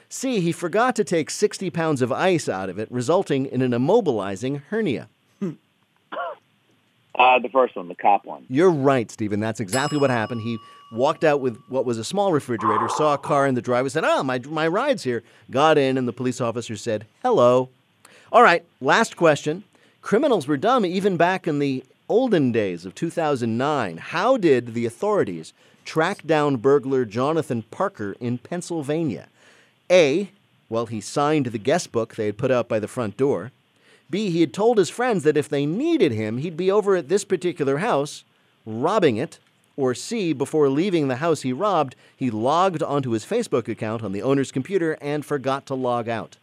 C. 0.10 0.42
He 0.42 0.52
forgot 0.52 0.96
to 0.98 1.04
take 1.04 1.30
60 1.30 1.70
pounds 1.70 2.02
of 2.02 2.12
ice 2.12 2.50
out 2.50 2.70
of 2.70 2.78
it, 2.78 2.92
resulting 2.92 3.46
in 3.46 3.62
an 3.62 3.72
immobilizing 3.72 4.62
hernia. 4.70 5.08
Uh, 7.16 7.38
the 7.38 7.50
first 7.50 7.76
one, 7.76 7.90
the 7.90 7.96
cop 7.96 8.26
one. 8.26 8.46
You're 8.50 8.70
right, 8.70 9.12
Stephen. 9.12 9.42
That's 9.42 9.60
exactly 9.60 9.98
what 9.98 10.10
happened. 10.10 10.40
He 10.40 10.58
walked 10.94 11.26
out 11.26 11.42
with 11.42 11.58
what 11.68 11.84
was 11.84 11.98
a 11.98 12.04
small 12.06 12.32
refrigerator, 12.32 12.88
saw 12.88 13.14
a 13.14 13.18
car 13.18 13.46
in 13.46 13.56
the 13.56 13.62
driveway, 13.62 13.90
said, 13.90 14.06
Ah, 14.06 14.24
my, 14.24 14.40
my 14.40 14.66
ride's 14.66 15.04
here. 15.04 15.24
Got 15.52 15.78
in, 15.78 15.98
and 15.98 16.08
the 16.08 16.14
police 16.14 16.40
officer 16.40 16.78
said, 16.78 17.06
Hello. 17.22 17.68
All 18.32 18.42
right, 18.42 18.64
last 18.80 19.18
question. 19.18 19.66
Criminals 20.02 20.48
were 20.48 20.56
dumb 20.56 20.86
even 20.86 21.18
back 21.18 21.46
in 21.46 21.60
the 21.60 21.84
olden 22.10 22.52
days 22.52 22.86
of 22.86 22.96
2009. 22.96 23.98
How 23.98 24.36
did 24.36 24.74
the 24.74 24.86
authorities 24.86 25.54
track 25.86 26.26
down 26.26 26.58
burglar 26.58 27.06
Jonathan 27.06 27.64
Parker 27.64 28.16
in 28.20 28.40
Pennsylvania? 28.40 29.28
A. 29.92 30.32
Well, 30.68 30.88
he 30.88 31.00
signed 31.00 31.48
the 31.48 31.58
guest 31.58 31.92
book 31.92 32.16
they 32.16 32.26
had 32.26 32.38
put 32.38 32.52
out 32.52 32.68
by 32.68 32.80
the 32.80 32.88
front 32.88 33.16
door. 33.16 33.52
B. 34.10 34.32
He 34.32 34.42
had 34.42 34.54
told 34.54 34.78
his 34.78 34.90
friends 34.90 35.24
that 35.24 35.38
if 35.38 35.48
they 35.48 35.66
needed 35.66 36.12
him, 36.12 36.40
he'd 36.40 36.58
be 36.58 36.72
over 36.72 36.96
at 36.96 37.10
this 37.10 37.24
particular 37.24 37.78
house, 37.78 38.24
robbing 38.66 39.18
it. 39.18 39.40
Or 39.78 39.96
C. 39.96 40.34
Before 40.34 40.68
leaving 40.68 41.08
the 41.08 41.18
house 41.18 41.44
he 41.44 41.54
robbed, 41.54 41.96
he 42.18 42.30
logged 42.30 42.84
onto 42.84 43.12
his 43.12 43.24
Facebook 43.24 43.70
account 43.70 44.04
on 44.04 44.12
the 44.12 44.22
owner's 44.22 44.52
computer 44.52 44.98
and 45.00 45.26
forgot 45.26 45.66
to 45.68 45.76
log 45.76 46.10
out. 46.10 46.38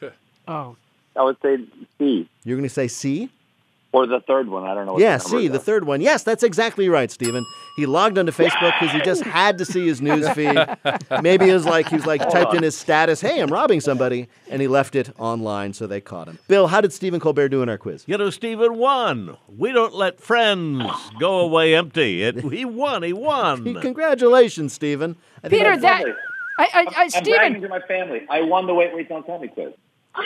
Oh. 0.46 0.76
I 1.14 1.24
would 1.24 1.36
say 1.42 1.58
C 1.98 2.26
You're 2.44 2.56
going 2.56 2.68
to 2.68 2.74
say 2.74 2.88
C? 2.88 3.28
Or 3.92 4.06
the 4.06 4.20
third 4.20 4.48
one. 4.48 4.64
I 4.64 4.74
don't 4.74 4.86
know. 4.86 4.94
What 4.94 5.02
Yeah, 5.02 5.16
see, 5.16 5.48
the 5.48 5.58
third 5.58 5.84
one. 5.84 6.00
Yes, 6.00 6.22
that's 6.22 6.42
exactly 6.42 6.88
right, 6.88 7.10
Stephen. 7.10 7.46
He 7.76 7.86
logged 7.86 8.18
onto 8.18 8.32
Facebook 8.32 8.78
because 8.78 8.94
he 8.94 9.00
just 9.00 9.22
had 9.22 9.56
to 9.58 9.64
see 9.64 9.86
his 9.86 10.02
news 10.02 10.28
feed. 10.30 10.58
Maybe 11.22 11.48
it 11.48 11.54
was 11.54 11.64
like 11.64 11.88
he 11.88 11.96
was 11.96 12.06
like 12.06 12.20
Hold 12.20 12.32
typed 12.32 12.54
in 12.54 12.62
his 12.62 12.76
status, 12.76 13.20
"Hey, 13.20 13.40
I'm 13.40 13.48
robbing 13.48 13.80
somebody," 13.80 14.28
and 14.50 14.60
he 14.60 14.68
left 14.68 14.94
it 14.94 15.10
online, 15.18 15.72
so 15.72 15.86
they 15.86 16.00
caught 16.00 16.28
him. 16.28 16.38
Bill, 16.48 16.66
how 16.66 16.80
did 16.80 16.92
Stephen 16.92 17.20
Colbert 17.20 17.48
do 17.48 17.62
in 17.62 17.68
our 17.68 17.78
quiz? 17.78 18.04
You 18.06 18.18
know, 18.18 18.30
Stephen 18.30 18.76
won. 18.76 19.36
We 19.48 19.72
don't 19.72 19.94
let 19.94 20.20
friends 20.20 20.82
go 21.18 21.40
away 21.40 21.74
empty. 21.74 22.22
It, 22.22 22.40
he 22.40 22.64
won. 22.64 23.02
He 23.02 23.12
won. 23.12 23.74
Congratulations, 23.80 24.72
Stephen. 24.72 25.16
I 25.42 25.48
Peter, 25.48 25.72
I- 25.72 25.76
that. 25.78 26.04
I, 26.60 26.64
I, 26.64 26.66
I, 26.74 26.84
I'm 26.84 26.84
bragging 26.84 27.10
Stephen, 27.10 27.60
to 27.62 27.68
my 27.68 27.80
family. 27.80 28.26
I 28.28 28.42
won 28.42 28.66
the 28.66 28.74
Wait, 28.74 28.92
Wait, 28.92 29.08
Don't 29.08 29.24
Tell 29.24 29.38
Me 29.38 29.46
quiz. 29.46 29.72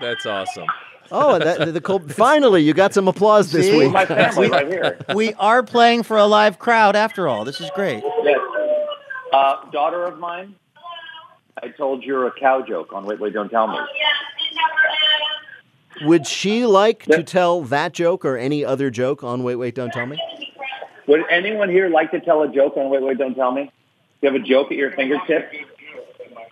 That's 0.00 0.24
awesome. 0.24 0.66
Oh, 1.12 1.38
that, 1.38 1.58
the, 1.58 1.72
the 1.72 1.80
Col- 1.80 2.00
finally, 2.00 2.62
you 2.62 2.72
got 2.72 2.94
some 2.94 3.06
applause 3.06 3.52
this 3.52 3.66
See? 3.66 3.78
week. 3.78 3.92
My 3.92 4.06
family 4.06 4.48
right 4.48 4.66
here. 4.66 4.98
We 5.14 5.34
are 5.34 5.62
playing 5.62 6.04
for 6.04 6.16
a 6.16 6.24
live 6.24 6.58
crowd 6.58 6.96
after 6.96 7.28
all. 7.28 7.44
This 7.44 7.60
is 7.60 7.70
great. 7.74 8.02
Yes. 8.22 8.38
Uh, 9.32 9.70
daughter 9.70 10.04
of 10.04 10.18
mine, 10.18 10.54
I 11.62 11.68
told 11.68 12.02
you 12.04 12.26
a 12.26 12.32
cow 12.32 12.62
joke 12.62 12.92
on 12.92 13.04
Wait, 13.04 13.20
Wait, 13.20 13.32
Don't 13.32 13.50
Tell 13.50 13.66
Me. 13.66 13.78
Would 16.02 16.26
she 16.26 16.66
like 16.66 17.04
to 17.04 17.22
tell 17.22 17.60
that 17.62 17.92
joke 17.92 18.24
or 18.24 18.36
any 18.36 18.64
other 18.64 18.90
joke 18.90 19.22
on 19.22 19.42
Wait, 19.42 19.56
Wait, 19.56 19.74
Don't 19.74 19.92
Tell 19.92 20.06
Me? 20.06 20.18
Would 21.06 21.24
anyone 21.30 21.68
here 21.68 21.88
like 21.88 22.10
to 22.12 22.20
tell 22.20 22.42
a 22.42 22.48
joke 22.48 22.76
on 22.76 22.88
Wait, 22.90 23.02
Wait, 23.02 23.18
Don't 23.18 23.34
Tell 23.34 23.52
Me? 23.52 23.64
Do 23.64 23.70
you 24.22 24.32
have 24.32 24.40
a 24.40 24.44
joke 24.44 24.70
at 24.72 24.78
your 24.78 24.92
fingertips? 24.92 25.56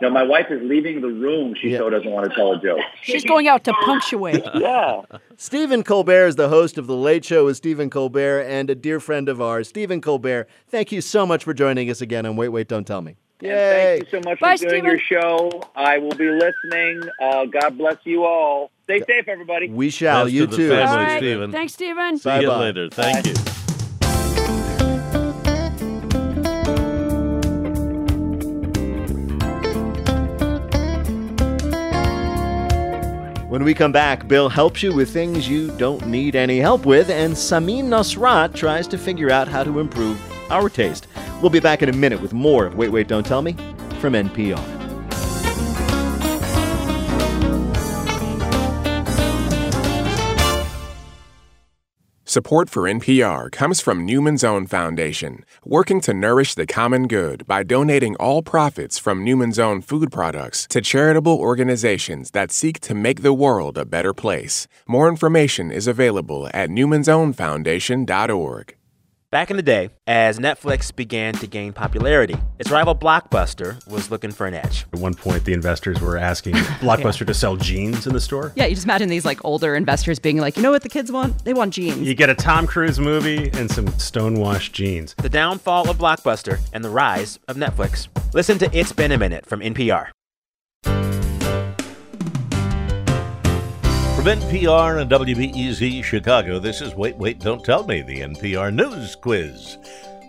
No, 0.00 0.10
my 0.10 0.22
wife 0.22 0.46
is 0.50 0.60
leaving 0.62 1.00
the 1.00 1.08
room. 1.08 1.54
She 1.60 1.76
so 1.76 1.90
doesn't 1.90 2.10
want 2.10 2.28
to 2.30 2.34
tell 2.34 2.52
a 2.52 2.60
joke. 2.60 2.80
she's 3.02 3.24
going 3.24 3.48
out 3.48 3.64
to 3.64 3.72
punctuate. 3.72 4.44
Yeah. 4.54 5.02
Stephen 5.36 5.82
Colbert 5.82 6.26
is 6.26 6.36
the 6.36 6.48
host 6.48 6.76
of 6.76 6.86
The 6.86 6.96
Late 6.96 7.24
Show 7.24 7.46
with 7.46 7.56
Stephen 7.56 7.88
Colbert 7.88 8.42
and 8.42 8.68
a 8.68 8.74
dear 8.74 9.00
friend 9.00 9.28
of 9.28 9.40
ours. 9.40 9.68
Stephen 9.68 10.00
Colbert, 10.00 10.48
thank 10.68 10.92
you 10.92 11.00
so 11.00 11.24
much 11.24 11.44
for 11.44 11.54
joining 11.54 11.88
us 11.90 12.00
again 12.02 12.26
on 12.26 12.36
Wait, 12.36 12.48
Wait, 12.48 12.68
Don't 12.68 12.86
Tell 12.86 13.00
Me. 13.00 13.16
And 13.40 13.48
thank 13.50 14.02
you 14.02 14.20
so 14.20 14.28
much 14.28 14.38
Bye, 14.40 14.56
for 14.58 14.68
doing 14.68 14.84
your 14.84 14.98
show. 14.98 15.62
I 15.74 15.96
will 15.98 16.14
be 16.14 16.28
listening. 16.28 17.02
Uh, 17.22 17.46
God 17.46 17.78
bless 17.78 17.96
you 18.04 18.24
all. 18.24 18.70
Stay 18.84 19.00
safe, 19.00 19.28
everybody. 19.28 19.70
We 19.70 19.88
shall. 19.88 20.24
Best 20.24 20.34
you 20.34 20.46
too. 20.46 20.68
family, 20.68 20.82
All 20.84 20.96
right. 20.96 21.18
Stephen. 21.18 21.52
Thanks, 21.52 21.72
Stephen. 21.72 22.18
See 22.18 22.28
you 22.34 22.48
Bye-bye. 22.48 22.58
later. 22.60 22.88
Thank 22.90 23.26
you. 23.26 23.34
When 33.60 33.66
we 33.66 33.74
come 33.74 33.92
back, 33.92 34.26
Bill 34.26 34.48
helps 34.48 34.82
you 34.82 34.94
with 34.94 35.10
things 35.10 35.46
you 35.46 35.70
don't 35.76 36.06
need 36.06 36.34
any 36.34 36.60
help 36.60 36.86
with, 36.86 37.10
and 37.10 37.34
Samin 37.34 37.84
Nosrat 37.84 38.54
tries 38.54 38.88
to 38.88 38.96
figure 38.96 39.30
out 39.30 39.48
how 39.48 39.62
to 39.64 39.80
improve 39.80 40.18
our 40.50 40.70
taste. 40.70 41.08
We'll 41.42 41.50
be 41.50 41.60
back 41.60 41.82
in 41.82 41.90
a 41.90 41.92
minute 41.92 42.22
with 42.22 42.32
more 42.32 42.64
of 42.64 42.74
Wait, 42.74 42.88
Wait, 42.88 43.06
Don't 43.06 43.26
Tell 43.26 43.42
Me 43.42 43.52
from 44.00 44.14
NPR. 44.14 44.79
Support 52.30 52.70
for 52.70 52.84
NPR 52.84 53.50
comes 53.50 53.80
from 53.80 54.06
Newman's 54.06 54.44
Own 54.44 54.68
Foundation, 54.68 55.44
working 55.64 56.00
to 56.02 56.14
nourish 56.14 56.54
the 56.54 56.64
common 56.64 57.08
good 57.08 57.44
by 57.48 57.64
donating 57.64 58.14
all 58.20 58.40
profits 58.40 59.00
from 59.00 59.24
Newman's 59.24 59.58
Own 59.58 59.80
food 59.80 60.12
products 60.12 60.68
to 60.68 60.80
charitable 60.80 61.36
organizations 61.36 62.30
that 62.30 62.52
seek 62.52 62.78
to 62.82 62.94
make 62.94 63.22
the 63.22 63.32
world 63.32 63.76
a 63.76 63.84
better 63.84 64.14
place. 64.14 64.68
More 64.86 65.08
information 65.08 65.72
is 65.72 65.88
available 65.88 66.48
at 66.54 66.70
newmansownfoundation.org. 66.70 68.76
Back 69.32 69.48
in 69.52 69.56
the 69.56 69.62
day, 69.62 69.90
as 70.08 70.40
Netflix 70.40 70.94
began 70.94 71.34
to 71.34 71.46
gain 71.46 71.72
popularity, 71.72 72.34
its 72.58 72.68
rival 72.68 72.96
Blockbuster 72.96 73.86
was 73.86 74.10
looking 74.10 74.32
for 74.32 74.44
an 74.48 74.54
edge. 74.54 74.86
At 74.92 74.98
one 74.98 75.14
point, 75.14 75.44
the 75.44 75.52
investors 75.52 76.00
were 76.00 76.16
asking 76.16 76.54
Blockbuster 76.80 77.24
to 77.28 77.32
sell 77.32 77.54
jeans 77.54 78.08
in 78.08 78.12
the 78.12 78.20
store. 78.20 78.52
Yeah, 78.56 78.66
you 78.66 78.74
just 78.74 78.86
imagine 78.86 79.08
these 79.08 79.24
like 79.24 79.44
older 79.44 79.76
investors 79.76 80.18
being 80.18 80.38
like, 80.38 80.56
you 80.56 80.64
know 80.64 80.72
what 80.72 80.82
the 80.82 80.88
kids 80.88 81.12
want? 81.12 81.44
They 81.44 81.54
want 81.54 81.74
jeans. 81.74 81.98
You 81.98 82.14
get 82.14 82.28
a 82.28 82.34
Tom 82.34 82.66
Cruise 82.66 82.98
movie 82.98 83.50
and 83.52 83.70
some 83.70 83.86
stonewashed 84.00 84.72
jeans. 84.72 85.14
The 85.18 85.28
downfall 85.28 85.88
of 85.88 85.96
Blockbuster 85.96 86.58
and 86.72 86.84
the 86.84 86.90
rise 86.90 87.38
of 87.46 87.56
Netflix. 87.56 88.08
Listen 88.34 88.58
to 88.58 88.76
It's 88.76 88.92
Been 88.92 89.12
a 89.12 89.18
Minute 89.18 89.46
from 89.46 89.60
NPR. 89.60 90.08
From 94.20 94.38
NPR 94.38 95.00
and 95.00 95.10
WBEZ 95.10 96.04
Chicago, 96.04 96.58
this 96.58 96.82
is 96.82 96.94
Wait, 96.94 97.16
Wait, 97.16 97.38
Don't 97.38 97.64
Tell 97.64 97.86
Me, 97.86 98.02
the 98.02 98.20
NPR 98.20 98.70
News 98.70 99.16
Quiz. 99.16 99.78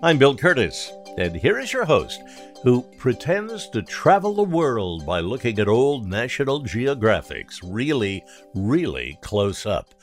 I'm 0.02 0.18
Bill 0.18 0.34
Kurtis, 0.34 0.92
and 1.18 1.36
here 1.36 1.60
is 1.60 1.74
your 1.74 1.84
host, 1.84 2.22
who 2.64 2.84
pretends 2.98 3.68
to 3.72 3.82
travel 3.82 4.34
the 4.34 4.44
world 4.44 5.06
by 5.06 5.20
looking 5.20 5.60
at 5.60 5.68
old 5.68 6.08
National 6.08 6.62
Geographics 6.62 7.60
really, 7.62 8.24
really 8.56 9.20
close 9.22 9.66
up. 9.66 9.94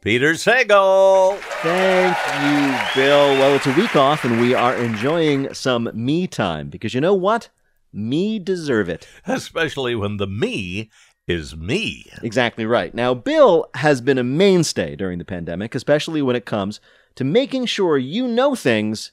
Peter 0.00 0.32
Sagal. 0.32 1.38
Thank 1.62 2.16
you, 2.42 3.00
Bill. 3.00 3.28
Well, 3.38 3.54
it's 3.54 3.66
a 3.68 3.74
week 3.74 3.94
off, 3.94 4.24
and 4.24 4.40
we 4.40 4.54
are 4.54 4.74
enjoying 4.74 5.54
some 5.54 5.88
me 5.94 6.26
time 6.26 6.68
because 6.68 6.94
you 6.94 7.00
know 7.00 7.14
what? 7.14 7.50
Me 7.92 8.40
deserve 8.40 8.88
it. 8.88 9.06
Especially 9.24 9.94
when 9.94 10.16
the 10.16 10.26
me 10.26 10.90
is 11.26 11.56
me. 11.56 12.10
Exactly 12.22 12.64
right. 12.64 12.94
Now, 12.94 13.14
Bill 13.14 13.68
has 13.74 14.00
been 14.00 14.18
a 14.18 14.24
mainstay 14.24 14.96
during 14.96 15.18
the 15.18 15.24
pandemic, 15.24 15.74
especially 15.74 16.22
when 16.22 16.36
it 16.36 16.46
comes 16.46 16.80
to 17.16 17.24
making 17.24 17.66
sure 17.66 17.98
you 17.98 18.28
know 18.28 18.54
things 18.54 19.12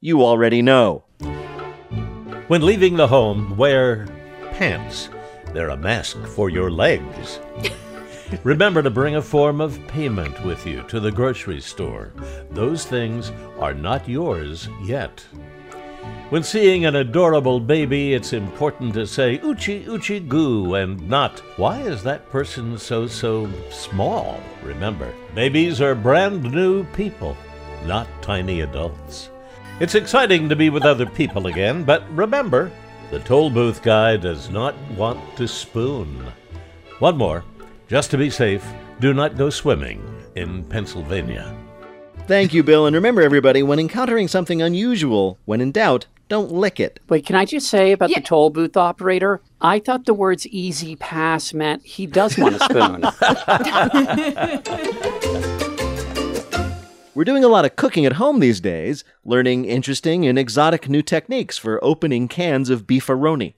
you 0.00 0.22
already 0.22 0.62
know. 0.62 1.04
When 2.48 2.66
leaving 2.66 2.96
the 2.96 3.08
home, 3.08 3.56
wear 3.56 4.06
pants. 4.52 5.08
They're 5.52 5.70
a 5.70 5.76
mask 5.76 6.18
for 6.26 6.50
your 6.50 6.70
legs. 6.70 7.38
Remember 8.44 8.82
to 8.82 8.90
bring 8.90 9.16
a 9.16 9.22
form 9.22 9.60
of 9.60 9.78
payment 9.86 10.42
with 10.44 10.66
you 10.66 10.82
to 10.88 10.98
the 10.98 11.12
grocery 11.12 11.60
store. 11.60 12.12
Those 12.50 12.86
things 12.86 13.30
are 13.58 13.74
not 13.74 14.08
yours 14.08 14.68
yet. 14.82 15.24
When 16.32 16.42
seeing 16.42 16.86
an 16.86 16.96
adorable 16.96 17.60
baby, 17.60 18.14
it's 18.14 18.32
important 18.32 18.94
to 18.94 19.06
say 19.06 19.38
Uchi 19.44 19.84
Uchi 19.86 20.18
Goo 20.18 20.76
and 20.76 21.06
not 21.08 21.40
Why 21.58 21.80
is 21.82 22.02
that 22.04 22.30
person 22.30 22.78
so 22.78 23.06
so 23.06 23.50
small? 23.70 24.40
Remember, 24.62 25.12
babies 25.34 25.82
are 25.82 25.94
brand 25.94 26.42
new 26.42 26.84
people, 26.94 27.36
not 27.84 28.08
tiny 28.22 28.62
adults. 28.62 29.28
It's 29.78 29.94
exciting 29.94 30.48
to 30.48 30.56
be 30.56 30.70
with 30.70 30.84
other 30.86 31.06
people 31.06 31.48
again, 31.48 31.84
but 31.84 32.10
remember, 32.16 32.72
the 33.10 33.18
toll 33.18 33.50
booth 33.50 33.82
guy 33.82 34.16
does 34.16 34.48
not 34.48 34.74
want 34.96 35.20
to 35.36 35.46
spoon. 35.46 36.32
One 36.98 37.18
more, 37.18 37.44
just 37.88 38.10
to 38.12 38.16
be 38.16 38.30
safe, 38.30 38.64
do 39.00 39.12
not 39.12 39.36
go 39.36 39.50
swimming 39.50 40.02
in 40.34 40.64
Pennsylvania. 40.64 41.54
Thank 42.26 42.54
you, 42.54 42.62
Bill. 42.62 42.86
And 42.86 42.94
remember, 42.94 43.20
everybody, 43.20 43.62
when 43.62 43.78
encountering 43.78 44.28
something 44.28 44.62
unusual, 44.62 45.38
when 45.44 45.60
in 45.60 45.72
doubt, 45.72 46.06
don't 46.28 46.50
lick 46.50 46.80
it. 46.80 46.98
Wait, 47.08 47.26
can 47.26 47.36
I 47.36 47.44
just 47.44 47.68
say 47.68 47.92
about 47.92 48.08
the 48.08 48.20
toll 48.20 48.48
booth 48.48 48.76
operator? 48.76 49.42
I 49.60 49.80
thought 49.80 50.06
the 50.06 50.14
words 50.14 50.46
E-ZPass 50.46 51.52
meant 51.52 51.84
he 51.84 52.06
does 52.06 52.38
want 52.38 52.56
a 52.56 52.60
spoon. 52.60 53.02
We're 57.14 57.24
doing 57.24 57.44
a 57.44 57.48
lot 57.48 57.66
of 57.66 57.76
cooking 57.76 58.06
at 58.06 58.14
home 58.14 58.40
these 58.40 58.60
days, 58.60 59.04
learning 59.24 59.66
interesting 59.66 60.24
and 60.26 60.38
exotic 60.38 60.88
new 60.88 61.02
techniques 61.02 61.58
for 61.58 61.84
opening 61.84 62.28
cans 62.28 62.70
of 62.70 62.86
beefaroni. 62.86 63.52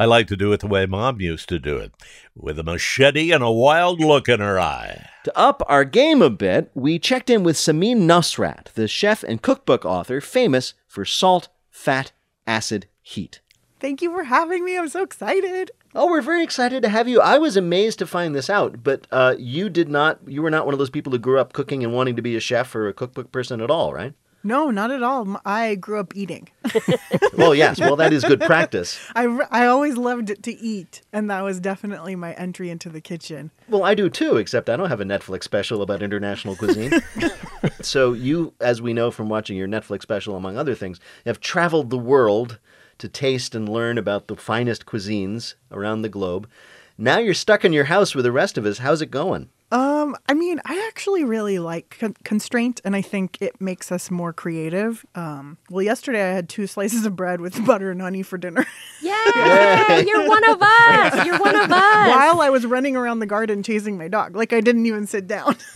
I 0.00 0.04
like 0.04 0.28
to 0.28 0.36
do 0.36 0.52
it 0.52 0.60
the 0.60 0.68
way 0.68 0.86
Mom 0.86 1.20
used 1.20 1.48
to 1.48 1.58
do 1.58 1.76
it, 1.76 1.92
with 2.36 2.56
a 2.60 2.62
machete 2.62 3.32
and 3.32 3.42
a 3.42 3.50
wild 3.50 3.98
look 3.98 4.28
in 4.28 4.38
her 4.38 4.60
eye. 4.60 5.08
To 5.24 5.36
up 5.36 5.60
our 5.66 5.84
game 5.84 6.22
a 6.22 6.30
bit, 6.30 6.70
we 6.72 7.00
checked 7.00 7.28
in 7.28 7.42
with 7.42 7.56
Samin 7.56 8.02
Nosrat, 8.02 8.72
the 8.74 8.86
chef 8.86 9.24
and 9.24 9.42
cookbook 9.42 9.84
author 9.84 10.20
famous 10.20 10.74
for 10.86 11.04
salt, 11.04 11.48
fat, 11.72 12.12
acid, 12.46 12.86
heat. 13.02 13.40
Thank 13.80 14.00
you 14.00 14.12
for 14.12 14.22
having 14.22 14.64
me. 14.64 14.78
I'm 14.78 14.88
so 14.88 15.02
excited. 15.02 15.72
Oh, 15.96 16.06
we're 16.06 16.22
very 16.22 16.44
excited 16.44 16.84
to 16.84 16.88
have 16.88 17.08
you. 17.08 17.20
I 17.20 17.38
was 17.38 17.56
amazed 17.56 17.98
to 17.98 18.06
find 18.06 18.36
this 18.36 18.48
out, 18.48 18.84
but 18.84 19.08
uh, 19.10 19.34
you 19.36 19.68
did 19.68 19.88
not. 19.88 20.20
You 20.28 20.42
were 20.42 20.50
not 20.50 20.64
one 20.64 20.74
of 20.74 20.78
those 20.78 20.90
people 20.90 21.10
who 21.10 21.18
grew 21.18 21.40
up 21.40 21.52
cooking 21.52 21.82
and 21.82 21.92
wanting 21.92 22.14
to 22.14 22.22
be 22.22 22.36
a 22.36 22.40
chef 22.40 22.72
or 22.76 22.86
a 22.86 22.94
cookbook 22.94 23.32
person 23.32 23.60
at 23.60 23.70
all, 23.70 23.92
right? 23.92 24.14
No, 24.44 24.70
not 24.70 24.90
at 24.90 25.02
all. 25.02 25.40
I 25.44 25.74
grew 25.74 25.98
up 25.98 26.14
eating. 26.14 26.48
well, 27.36 27.54
yes. 27.54 27.80
Well, 27.80 27.96
that 27.96 28.12
is 28.12 28.24
good 28.24 28.40
practice. 28.40 28.98
I, 29.14 29.24
I 29.50 29.66
always 29.66 29.96
loved 29.96 30.42
to 30.42 30.52
eat, 30.52 31.02
and 31.12 31.30
that 31.30 31.42
was 31.42 31.58
definitely 31.58 32.14
my 32.14 32.34
entry 32.34 32.70
into 32.70 32.88
the 32.88 33.00
kitchen. 33.00 33.50
Well, 33.68 33.82
I 33.82 33.94
do 33.94 34.08
too, 34.08 34.36
except 34.36 34.70
I 34.70 34.76
don't 34.76 34.88
have 34.88 35.00
a 35.00 35.04
Netflix 35.04 35.42
special 35.44 35.82
about 35.82 36.02
international 36.02 36.54
cuisine. 36.54 36.92
so 37.80 38.12
you, 38.12 38.54
as 38.60 38.80
we 38.80 38.92
know 38.92 39.10
from 39.10 39.28
watching 39.28 39.56
your 39.56 39.68
Netflix 39.68 40.02
special, 40.02 40.36
among 40.36 40.56
other 40.56 40.74
things, 40.74 41.00
have 41.26 41.40
traveled 41.40 41.90
the 41.90 41.98
world 41.98 42.58
to 42.98 43.08
taste 43.08 43.54
and 43.54 43.68
learn 43.68 43.98
about 43.98 44.28
the 44.28 44.36
finest 44.36 44.86
cuisines 44.86 45.54
around 45.72 46.02
the 46.02 46.08
globe. 46.08 46.48
Now 46.96 47.18
you're 47.18 47.34
stuck 47.34 47.64
in 47.64 47.72
your 47.72 47.84
house 47.84 48.14
with 48.14 48.24
the 48.24 48.32
rest 48.32 48.58
of 48.58 48.66
us. 48.66 48.78
How's 48.78 49.02
it 49.02 49.10
going? 49.10 49.50
Um, 49.70 50.16
I 50.26 50.32
mean, 50.32 50.60
I 50.64 50.82
actually 50.88 51.24
really 51.24 51.58
like 51.58 51.96
con- 52.00 52.16
constraint, 52.24 52.80
and 52.84 52.96
I 52.96 53.02
think 53.02 53.36
it 53.42 53.60
makes 53.60 53.92
us 53.92 54.10
more 54.10 54.32
creative. 54.32 55.04
Um, 55.14 55.58
well, 55.68 55.82
yesterday 55.82 56.30
I 56.30 56.32
had 56.32 56.48
two 56.48 56.66
slices 56.66 57.04
of 57.04 57.14
bread 57.16 57.40
with 57.42 57.64
butter 57.66 57.90
and 57.90 58.00
honey 58.00 58.22
for 58.22 58.38
dinner. 58.38 58.64
Yeah, 59.02 59.98
you're 60.00 60.26
one 60.26 60.48
of 60.48 60.62
us. 60.62 61.26
You're 61.26 61.38
one 61.38 61.54
of 61.54 61.62
us. 61.70 62.08
While 62.08 62.40
I 62.40 62.48
was 62.50 62.64
running 62.64 62.96
around 62.96 63.18
the 63.18 63.26
garden 63.26 63.62
chasing 63.62 63.98
my 63.98 64.08
dog, 64.08 64.34
like 64.34 64.52
I 64.52 64.60
didn't 64.60 64.86
even 64.86 65.06
sit 65.06 65.26
down. 65.26 65.56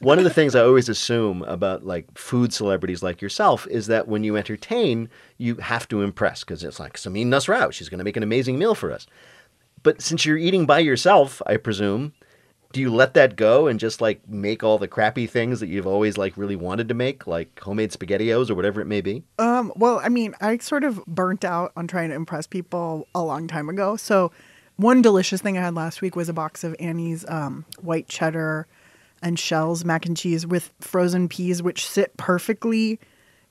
One 0.00 0.18
of 0.18 0.24
the 0.24 0.30
things 0.30 0.54
I 0.54 0.60
always 0.60 0.88
assume 0.88 1.42
about 1.42 1.84
like 1.84 2.16
food 2.16 2.52
celebrities 2.52 3.02
like 3.02 3.20
yourself 3.20 3.66
is 3.68 3.88
that 3.88 4.06
when 4.06 4.22
you 4.22 4.36
entertain, 4.36 5.08
you 5.36 5.56
have 5.56 5.88
to 5.88 6.02
impress 6.02 6.44
because 6.44 6.62
it's 6.62 6.78
like 6.78 6.92
Samin 6.96 7.26
Nosrat, 7.26 7.72
she's 7.72 7.88
going 7.88 7.98
to 7.98 8.04
make 8.04 8.16
an 8.16 8.22
amazing 8.22 8.56
meal 8.56 8.76
for 8.76 8.92
us. 8.92 9.06
But 9.82 10.00
since 10.00 10.24
you're 10.24 10.36
eating 10.36 10.64
by 10.64 10.78
yourself, 10.78 11.42
I 11.46 11.56
presume, 11.56 12.12
do 12.76 12.82
you 12.82 12.94
let 12.94 13.14
that 13.14 13.36
go 13.36 13.68
and 13.68 13.80
just 13.80 14.02
like 14.02 14.28
make 14.28 14.62
all 14.62 14.76
the 14.76 14.86
crappy 14.86 15.26
things 15.26 15.60
that 15.60 15.68
you've 15.68 15.86
always 15.86 16.18
like 16.18 16.36
really 16.36 16.56
wanted 16.56 16.88
to 16.88 16.94
make, 16.94 17.26
like 17.26 17.58
homemade 17.58 17.90
spaghettios 17.90 18.50
or 18.50 18.54
whatever 18.54 18.82
it 18.82 18.84
may 18.84 19.00
be? 19.00 19.22
Um, 19.38 19.72
well, 19.76 19.98
I 20.04 20.10
mean, 20.10 20.34
I 20.42 20.58
sort 20.58 20.84
of 20.84 21.02
burnt 21.06 21.42
out 21.42 21.72
on 21.74 21.86
trying 21.86 22.10
to 22.10 22.14
impress 22.14 22.46
people 22.46 23.08
a 23.14 23.22
long 23.22 23.48
time 23.48 23.70
ago. 23.70 23.96
So, 23.96 24.30
one 24.76 25.00
delicious 25.00 25.40
thing 25.40 25.56
I 25.56 25.62
had 25.62 25.74
last 25.74 26.02
week 26.02 26.16
was 26.16 26.28
a 26.28 26.34
box 26.34 26.64
of 26.64 26.76
Annie's 26.78 27.24
um, 27.30 27.64
white 27.80 28.08
cheddar 28.08 28.66
and 29.22 29.38
shells 29.38 29.82
mac 29.82 30.04
and 30.04 30.14
cheese 30.14 30.46
with 30.46 30.70
frozen 30.78 31.30
peas, 31.30 31.62
which 31.62 31.88
sit 31.88 32.14
perfectly 32.18 33.00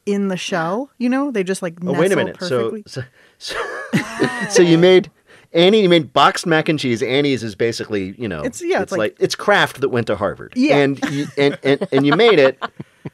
in 0.05 0.27
the 0.27 0.37
shell. 0.37 0.91
You 0.99 1.09
know, 1.09 1.31
they 1.31 1.43
just 1.43 1.63
like 1.63 1.79
Oh, 1.83 1.99
wait 1.99 2.11
a 2.11 2.15
minute. 2.15 2.37
So, 2.39 2.69
perfectly. 2.69 2.83
so, 2.85 3.01
so, 3.39 4.27
so 4.51 4.61
you 4.61 4.77
made 4.77 5.09
Annie. 5.55 5.81
You 5.81 5.89
made 5.89 6.13
boxed 6.13 6.45
mac 6.45 6.69
and 6.69 6.77
cheese. 6.77 7.01
Annie's 7.01 7.43
is 7.43 7.55
basically, 7.55 8.13
you 8.17 8.27
know, 8.27 8.39
It's- 8.41 8.61
yeah, 8.63 8.81
it's 8.83 8.91
like, 8.91 8.99
like- 8.99 9.15
it's 9.19 9.33
Kraft 9.35 9.81
that 9.81 9.89
went 9.89 10.07
to 10.07 10.15
Harvard. 10.15 10.53
Yeah. 10.55 10.77
and 10.77 10.99
you, 11.11 11.25
and, 11.37 11.57
and 11.63 11.87
and 11.91 12.05
you 12.05 12.15
made 12.15 12.37
it, 12.39 12.61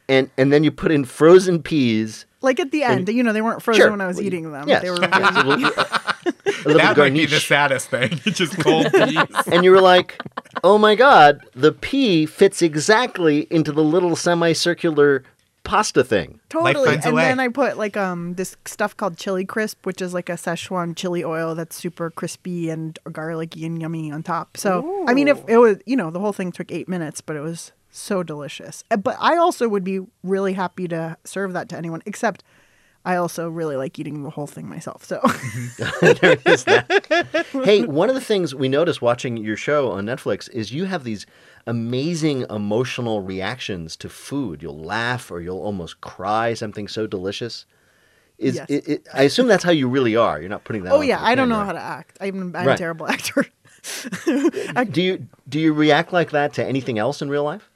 and 0.09 0.29
and 0.37 0.51
then 0.51 0.63
you 0.63 0.71
put 0.71 0.91
in 0.91 1.05
frozen 1.05 1.61
peas. 1.63 2.25
like 2.41 2.59
at 2.59 2.71
the 2.71 2.81
end, 2.83 3.07
you 3.07 3.21
know, 3.23 3.31
they 3.33 3.41
weren't 3.41 3.61
frozen 3.61 3.81
Sure. 3.83 3.91
when 3.91 4.01
I 4.01 4.07
was 4.07 4.19
eating 4.19 4.51
them. 4.51 4.67
Yes, 4.67 4.81
They 4.81 4.89
were 4.89 4.99
yes, 4.99 5.35
a 5.35 5.43
little- 5.47 5.65
a 5.65 6.67
little 6.67 6.77
that 6.81 6.97
might 6.97 7.13
be 7.13 7.25
the 7.25 7.39
saddest 7.39 7.89
thing. 7.89 8.09
Just 8.25 8.57
cold 8.59 8.91
peas. 8.91 9.17
and 9.51 9.63
you 9.63 9.71
were 9.71 9.81
like, 9.81 10.19
"Oh 10.63 10.77
my 10.77 10.95
god, 10.95 11.41
the 11.55 11.71
pea 11.71 12.25
fits 12.25 12.61
exactly 12.61 13.47
into 13.49 13.71
the 13.71 13.83
little 13.83 14.15
semicircular 14.15 15.23
pasta 15.63 16.03
thing. 16.03 16.39
Totally. 16.49 16.89
and 16.95 17.17
then 17.17 17.39
I 17.39 17.47
put 17.47 17.77
like 17.77 17.95
um 17.97 18.33
this 18.35 18.57
stuff 18.65 18.95
called 18.97 19.17
chili 19.17 19.45
crisp, 19.45 19.85
which 19.85 20.01
is 20.01 20.13
like 20.13 20.29
a 20.29 20.33
Szechuan 20.33 20.95
chili 20.95 21.23
oil 21.23 21.55
that's 21.55 21.75
super 21.75 22.09
crispy 22.09 22.69
and 22.69 22.97
garlicky 23.11 23.65
and 23.65 23.81
yummy 23.81 24.11
on 24.11 24.23
top. 24.23 24.57
So 24.57 25.05
I 25.07 25.13
mean, 25.13 25.27
if 25.27 25.41
it 25.47 25.57
was, 25.57 25.77
you 25.85 25.95
know, 25.95 26.11
the 26.11 26.19
whole 26.19 26.33
thing 26.33 26.51
took 26.51 26.71
eight 26.71 26.87
minutes, 26.89 27.21
but 27.21 27.35
it 27.35 27.41
was 27.41 27.71
so 27.91 28.23
delicious. 28.23 28.83
Uh, 28.89 28.97
But 28.97 29.17
I 29.19 29.37
also 29.37 29.67
would 29.67 29.83
be 29.83 29.99
really 30.23 30.53
happy 30.53 30.87
to 30.87 31.17
serve 31.25 31.53
that 31.53 31.69
to 31.69 31.77
anyone, 31.77 32.01
except 32.05 32.43
I 33.03 33.15
also 33.15 33.49
really 33.49 33.75
like 33.75 33.97
eating 33.97 34.21
the 34.23 34.29
whole 34.29 34.45
thing 34.47 34.69
myself. 34.69 35.03
So 35.03 35.19
there 36.01 36.37
is 36.45 36.65
that. 36.65 37.45
hey, 37.65 37.83
one 37.83 38.09
of 38.09 38.15
the 38.15 38.21
things 38.21 38.53
we 38.53 38.69
noticed 38.69 39.01
watching 39.01 39.37
your 39.37 39.57
show 39.57 39.91
on 39.91 40.05
Netflix 40.05 40.49
is 40.51 40.71
you 40.71 40.85
have 40.85 41.03
these 41.03 41.25
amazing 41.65 42.45
emotional 42.49 43.21
reactions 43.21 43.95
to 43.97 44.09
food. 44.09 44.61
You'll 44.61 44.77
laugh 44.83 45.31
or 45.31 45.41
you'll 45.41 45.61
almost 45.61 46.01
cry. 46.01 46.53
Something 46.53 46.87
so 46.87 47.07
delicious. 47.07 47.65
Is 48.37 48.55
Yes. 48.55 48.69
it, 48.69 48.87
it, 48.87 49.07
I 49.13 49.23
assume 49.23 49.47
that's 49.47 49.63
how 49.63 49.71
you 49.71 49.87
really 49.87 50.15
are. 50.15 50.39
You're 50.39 50.49
not 50.49 50.63
putting 50.63 50.83
that. 50.83 50.93
oh 50.93 51.01
yeah, 51.01 51.19
I 51.23 51.33
don't 51.35 51.49
know 51.49 51.63
how 51.63 51.73
to 51.73 51.79
act. 51.81 52.17
I'm, 52.21 52.55
I'm 52.55 52.67
Right. 52.67 52.75
a 52.75 52.77
terrible 52.77 53.07
actor. 53.15 53.45
Do 54.91 55.01
you 55.01 55.27
do 55.49 55.59
you 55.59 55.73
react 55.73 56.13
like 56.13 56.31
that 56.31 56.53
to 56.53 56.63
anything 56.65 56.99
else 56.99 57.23
in 57.23 57.29
real 57.29 57.43
life? 57.43 57.70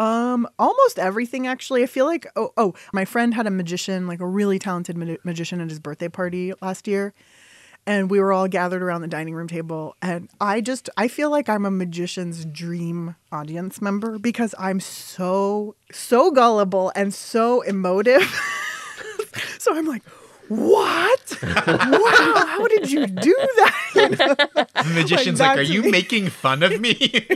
Um, 0.00 0.48
almost 0.58 0.98
everything 0.98 1.46
actually. 1.46 1.82
I 1.82 1.86
feel 1.86 2.06
like 2.06 2.26
oh 2.34 2.52
oh, 2.56 2.74
my 2.94 3.04
friend 3.04 3.34
had 3.34 3.46
a 3.46 3.50
magician, 3.50 4.06
like 4.06 4.20
a 4.20 4.26
really 4.26 4.58
talented 4.58 4.96
ma- 4.96 5.16
magician 5.24 5.60
at 5.60 5.68
his 5.68 5.78
birthday 5.78 6.08
party 6.08 6.54
last 6.62 6.88
year. 6.88 7.12
And 7.86 8.10
we 8.10 8.18
were 8.18 8.32
all 8.32 8.48
gathered 8.48 8.82
around 8.82 9.02
the 9.02 9.08
dining 9.08 9.34
room 9.34 9.46
table 9.46 9.96
and 10.00 10.30
I 10.40 10.62
just 10.62 10.88
I 10.96 11.06
feel 11.06 11.30
like 11.30 11.50
I'm 11.50 11.66
a 11.66 11.70
magician's 11.70 12.46
dream 12.46 13.14
audience 13.30 13.82
member 13.82 14.18
because 14.18 14.54
I'm 14.58 14.80
so 14.80 15.76
so 15.92 16.30
gullible 16.30 16.92
and 16.96 17.12
so 17.12 17.60
emotive. 17.60 18.22
so 19.58 19.76
I'm 19.76 19.86
like, 19.86 20.02
"What? 20.50 21.38
wow, 21.42 22.44
how 22.46 22.66
did 22.68 22.90
you 22.90 23.06
do 23.06 23.34
that?" 23.56 23.76
You 23.94 24.08
know? 24.08 24.34
The 24.34 24.92
magician's 24.94 25.40
like, 25.40 25.56
that 25.56 25.58
"Are 25.58 25.64
to 25.64 25.72
you 25.72 25.82
me. 25.82 25.90
making 25.90 26.28
fun 26.28 26.62
of 26.62 26.80
me?" 26.80 26.94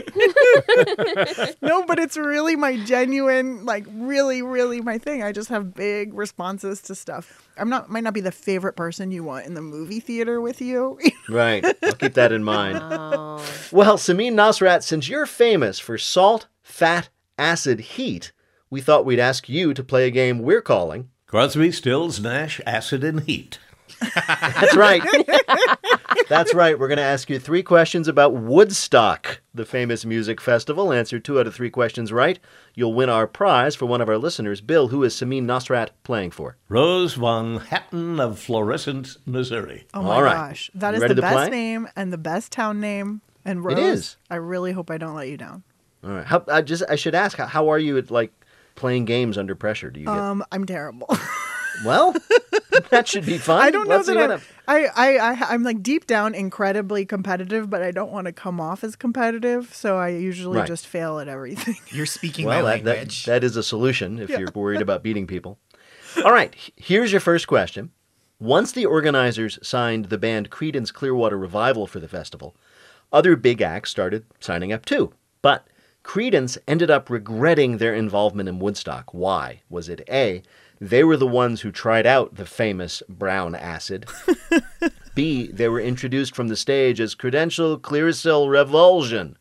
no, 1.61 1.85
but 1.85 1.99
it's 1.99 2.17
really 2.17 2.55
my 2.55 2.77
genuine, 2.77 3.65
like 3.65 3.85
really, 3.91 4.41
really 4.41 4.79
my 4.81 4.97
thing. 4.97 5.21
I 5.23 5.31
just 5.31 5.49
have 5.49 5.73
big 5.73 6.13
responses 6.13 6.81
to 6.83 6.95
stuff. 6.95 7.49
I'm 7.57 7.69
not 7.69 7.89
might 7.89 8.03
not 8.03 8.13
be 8.13 8.21
the 8.21 8.31
favorite 8.31 8.75
person 8.75 9.11
you 9.11 9.23
want 9.23 9.45
in 9.45 9.53
the 9.53 9.61
movie 9.61 9.99
theater 9.99 10.39
with 10.41 10.61
you. 10.61 10.99
Right. 11.27 11.65
I'll 11.83 11.93
keep 11.93 12.13
that 12.13 12.31
in 12.31 12.43
mind. 12.43 12.77
Oh. 12.79 13.43
Well, 13.71 13.97
Samin 13.97 14.33
Nosrat, 14.33 14.83
since 14.83 15.09
you're 15.09 15.25
famous 15.25 15.79
for 15.79 15.97
salt, 15.97 16.45
fat, 16.61 17.09
acid, 17.39 17.79
heat, 17.79 18.31
we 18.69 18.79
thought 18.79 19.05
we'd 19.05 19.19
ask 19.19 19.49
you 19.49 19.73
to 19.73 19.83
play 19.83 20.05
a 20.05 20.11
game 20.11 20.37
we're 20.39 20.61
calling. 20.61 21.09
Crosby, 21.35 21.69
Stills, 21.69 22.21
Nash, 22.21 22.61
Acid, 22.65 23.03
and 23.03 23.19
Heat. 23.19 23.59
That's 23.99 24.73
right. 24.73 25.03
That's 26.29 26.53
right. 26.53 26.79
We're 26.79 26.87
going 26.87 26.95
to 26.97 27.03
ask 27.03 27.29
you 27.29 27.39
three 27.39 27.61
questions 27.61 28.07
about 28.07 28.31
Woodstock, 28.33 29.41
the 29.53 29.65
famous 29.65 30.05
music 30.05 30.39
festival. 30.39 30.93
Answer 30.93 31.19
two 31.19 31.37
out 31.37 31.45
of 31.45 31.53
three 31.53 31.69
questions 31.69 32.13
right. 32.13 32.39
You'll 32.73 32.93
win 32.93 33.09
our 33.09 33.27
prize 33.27 33.75
for 33.75 33.85
one 33.85 33.99
of 33.99 34.07
our 34.07 34.17
listeners. 34.17 34.61
Bill, 34.61 34.87
who 34.87 35.03
is 35.03 35.13
Samin 35.13 35.43
Nosrat 35.43 35.89
playing 36.03 36.31
for? 36.31 36.55
Rose 36.69 37.15
Von 37.15 37.57
Hatton 37.57 38.17
of 38.21 38.39
Florissant, 38.39 39.17
Missouri. 39.25 39.87
Oh 39.93 40.03
my 40.03 40.15
All 40.15 40.23
right. 40.23 40.47
gosh, 40.47 40.71
that 40.73 40.95
You 40.95 41.03
is 41.03 41.09
the 41.09 41.21
best 41.21 41.35
play? 41.35 41.49
name 41.49 41.89
and 41.97 42.13
the 42.13 42.17
best 42.17 42.53
town 42.53 42.79
name. 42.79 43.19
And 43.43 43.61
Rose, 43.61 43.77
It 43.77 43.83
is. 43.83 44.15
I 44.29 44.37
really 44.37 44.71
hope 44.71 44.89
I 44.89 44.97
don't 44.97 45.15
let 45.15 45.27
you 45.27 45.35
down. 45.35 45.63
All 46.01 46.11
right. 46.11 46.25
How, 46.25 46.45
I 46.47 46.61
just 46.61 46.83
I 46.89 46.95
should 46.95 47.13
ask, 47.13 47.37
how, 47.37 47.45
how 47.47 47.67
are 47.67 47.79
you 47.79 47.97
at 47.97 48.09
like 48.09 48.31
playing 48.75 49.05
games 49.05 49.37
under 49.37 49.55
pressure? 49.55 49.89
Do 49.89 49.99
you 49.99 50.05
get 50.05 50.15
Um, 50.15 50.43
I'm 50.51 50.65
terrible. 50.65 51.07
well? 51.85 52.13
that 52.89 53.07
should 53.07 53.25
be 53.25 53.37
fun. 53.37 53.61
I 53.61 53.71
don't 53.71 53.87
know 53.87 53.95
Let's 53.97 54.07
see 54.07 54.13
that 54.15 54.31
I'm, 54.31 54.41
I, 54.67 54.85
I, 54.95 55.17
I, 55.17 55.53
I'm 55.53 55.63
like 55.63 55.81
deep 55.83 56.07
down 56.07 56.35
incredibly 56.35 57.05
competitive, 57.05 57.69
but 57.69 57.81
I 57.81 57.91
don't 57.91 58.11
want 58.11 58.25
to 58.25 58.33
come 58.33 58.59
off 58.59 58.83
as 58.83 58.95
competitive, 58.95 59.73
so 59.73 59.97
I 59.97 60.09
usually 60.09 60.59
Right. 60.59 60.67
just 60.67 60.87
fail 60.87 61.19
at 61.19 61.27
everything. 61.27 61.75
You're 61.95 62.05
speaking 62.05 62.45
well, 62.45 62.63
my 62.63 62.71
that, 62.77 62.83
that, 62.83 62.89
language. 62.97 63.25
that 63.25 63.43
is 63.43 63.55
a 63.55 63.63
solution 63.63 64.19
if 64.19 64.29
Yeah. 64.29 64.39
you're 64.39 64.51
worried 64.53 64.81
about 64.87 65.03
beating 65.03 65.27
people. 65.27 65.57
All 66.23 66.31
right, 66.31 66.53
h- 66.55 66.71
here's 66.75 67.11
your 67.11 67.21
first 67.21 67.47
question. 67.47 67.91
Once 68.39 68.71
the 68.73 68.85
organizers 68.85 69.57
signed 69.61 70.05
the 70.05 70.17
band 70.17 70.49
Creedence 70.49 70.91
Clearwater 70.93 71.37
Revival 71.37 71.87
for 71.87 71.99
the 71.99 72.07
festival, 72.07 72.55
other 73.13 73.35
big 73.37 73.61
acts 73.61 73.89
started 73.91 74.25
signing 74.41 74.73
up 74.73 74.85
too. 74.85 75.13
But 75.41 75.65
Creedence 76.05 76.57
ended 76.67 76.89
up 76.91 77.09
regretting 77.09 77.77
their 77.77 77.93
involvement 77.93 78.47
in 78.47 78.59
Woodstock. 78.59 79.13
Why? 79.13 79.63
Was 79.69 79.89
it 79.89 80.07
A, 80.09 80.43
they 80.79 81.03
were 81.03 81.17
the 81.17 81.27
ones 81.27 81.61
who 81.61 81.71
tried 81.71 82.05
out 82.05 82.35
the 82.35 82.45
famous 82.45 83.01
brown 83.09 83.55
acid? 83.55 84.05
B, 85.15 85.47
they 85.47 85.67
were 85.67 85.79
introduced 85.79 86.35
from 86.35 86.47
the 86.47 86.55
stage 86.55 87.01
as 87.01 87.15
Credential 87.15 87.79
Clearasil 87.79 88.49
Revulsion? 88.49 89.35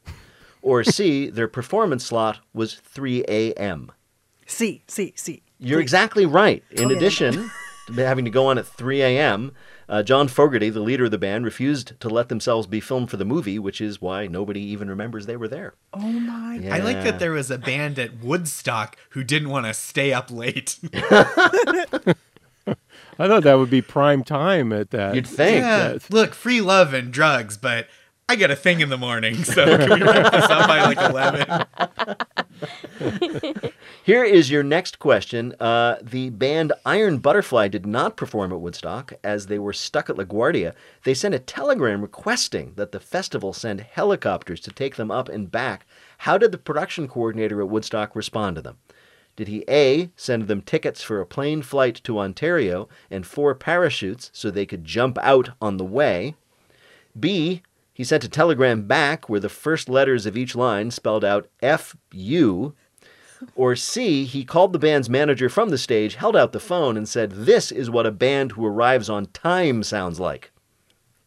Or 0.63 0.83
C, 0.83 1.29
their 1.29 1.49
performance 1.49 2.07
slot 2.07 2.41
was 2.55 2.75
3 2.75 3.25
a.m.? 3.29 3.93
C, 4.47 4.83
C, 4.89 5.13
C. 5.17 5.43
You're 5.59 5.81
exactly 5.81 6.27
right. 6.27 6.65
In 6.71 6.91
addition 6.91 7.51
to 7.87 8.07
having 8.07 8.25
to 8.25 8.31
go 8.31 8.47
on 8.47 8.59
at 8.59 8.67
3 8.67 9.03
a.m., 9.03 9.53
uh, 9.89 10.03
John 10.03 10.29
Fogerty, 10.29 10.71
the 10.71 10.81
leader 10.81 11.05
of 11.07 11.11
the 11.11 11.19
band, 11.19 11.45
refused 11.45 11.99
to 12.01 12.09
let 12.09 12.29
themselves 12.29 12.67
be 12.67 12.81
filmed 12.81 13.11
for 13.11 13.17
the 13.17 13.25
movie, 13.25 13.59
which 13.59 13.81
is 13.81 14.01
why 14.01 14.27
nobody 14.27 14.61
even 14.61 14.89
remembers 14.89 15.27
they 15.27 15.37
were 15.37 15.49
there. 15.49 15.75
Oh 15.93 15.99
my! 16.01 16.61
I 16.71 16.79
like 16.79 17.03
that 17.03 17.19
there 17.19 17.33
was 17.33 17.51
a 17.51 17.59
band 17.59 17.99
at 17.99 18.23
Woodstock 18.23 18.97
who 19.11 19.23
didn't 19.25 19.51
want 19.51 19.67
to 19.67 19.75
stay 19.75 20.13
up 20.13 20.31
late. 20.31 20.79
I 23.17 23.29
thought 23.29 23.45
that 23.45 23.55
would 23.59 23.71
be 23.71 23.81
prime 23.83 24.25
time 24.25 24.73
at 24.73 24.91
that. 24.91 25.15
You'd 25.15 25.27
think. 25.27 25.61
Yeah, 25.63 25.93
Yes. 25.93 26.11
look, 26.11 26.35
free 26.35 26.61
love 26.61 26.93
and 26.95 27.13
drugs, 27.13 27.57
but 27.57 27.87
I 28.29 28.35
got 28.37 28.51
a 28.51 28.57
thing 28.57 28.81
in 28.81 28.89
the 28.89 28.97
morning, 28.99 29.45
so 29.45 29.65
can 29.79 30.01
we 30.01 30.03
wrap 30.03 30.33
this 30.33 30.45
up 30.47 30.67
by 30.67 30.83
like 30.83 30.99
11? 33.01 33.71
Here 34.05 34.23
is 34.23 34.51
your 34.51 34.63
next 34.63 34.99
question. 34.99 35.55
Uh, 35.59 35.97
the 36.03 36.29
band 36.29 36.75
Iron 36.85 37.21
Butterfly 37.21 37.69
did 37.69 37.87
not 37.87 38.19
perform 38.19 38.53
at 38.53 38.61
Woodstock 38.61 39.15
as 39.25 39.47
they 39.47 39.59
were 39.59 39.73
stuck 39.73 40.11
at 40.11 40.17
LaGuardia. 40.17 40.75
They 41.05 41.15
sent 41.15 41.35
a 41.35 41.39
telegram 41.39 42.03
requesting 42.03 42.75
that 42.77 42.93
the 42.93 43.01
festival 43.01 43.55
send 43.55 43.81
helicopters 43.81 44.61
to 44.61 44.71
take 44.71 44.97
them 44.97 45.11
up 45.11 45.31
and 45.31 45.51
back. 45.51 45.87
How 46.19 46.37
did 46.37 46.53
the 46.53 46.59
production 46.59 47.09
coordinator 47.09 47.63
at 47.63 47.71
Woodstock 47.71 48.15
respond 48.15 48.57
to 48.57 48.63
them? 48.63 48.77
Did 49.37 49.49
he 49.49 49.65
A, 49.71 50.11
send 50.17 50.49
them 50.49 50.61
tickets 50.61 51.01
for 51.01 51.23
a 51.23 51.27
plane 51.27 51.63
flight 51.63 52.03
to 52.05 52.19
Ontario 52.19 52.91
and 53.11 53.27
four 53.27 53.55
parachutes 53.55 54.31
so 54.35 54.51
they 54.51 54.67
could 54.67 54.85
jump 54.85 55.17
out 55.23 55.53
on 55.63 55.79
the 55.79 55.83
way? 55.83 56.35
B, 57.19 57.63
he 57.95 58.05
sent 58.05 58.23
a 58.23 58.29
telegram 58.29 58.87
back 58.87 59.31
where 59.31 59.41
the 59.41 59.49
first 59.49 59.89
letters 59.89 60.27
of 60.27 60.37
each 60.37 60.55
line 60.55 60.91
spelled 60.91 61.25
out 61.25 61.49
F-U. 61.63 62.75
Or 63.55 63.77
C, 63.77 64.25
he 64.25 64.45
called 64.45 64.73
the 64.73 64.79
band's 64.79 65.09
manager 65.11 65.49
from 65.49 65.71
the 65.71 65.79
stage, 65.79 66.15
held 66.17 66.37
out 66.37 66.53
the 66.53 66.61
phone, 66.61 66.97
and 66.97 67.09
said, 67.09 67.31
This 67.33 67.71
is 67.73 67.91
what 67.91 68.07
a 68.07 68.11
band 68.11 68.53
who 68.53 68.65
arrives 68.67 69.09
on 69.11 69.27
time 69.27 69.83
sounds 69.83 70.19
like. 70.21 70.51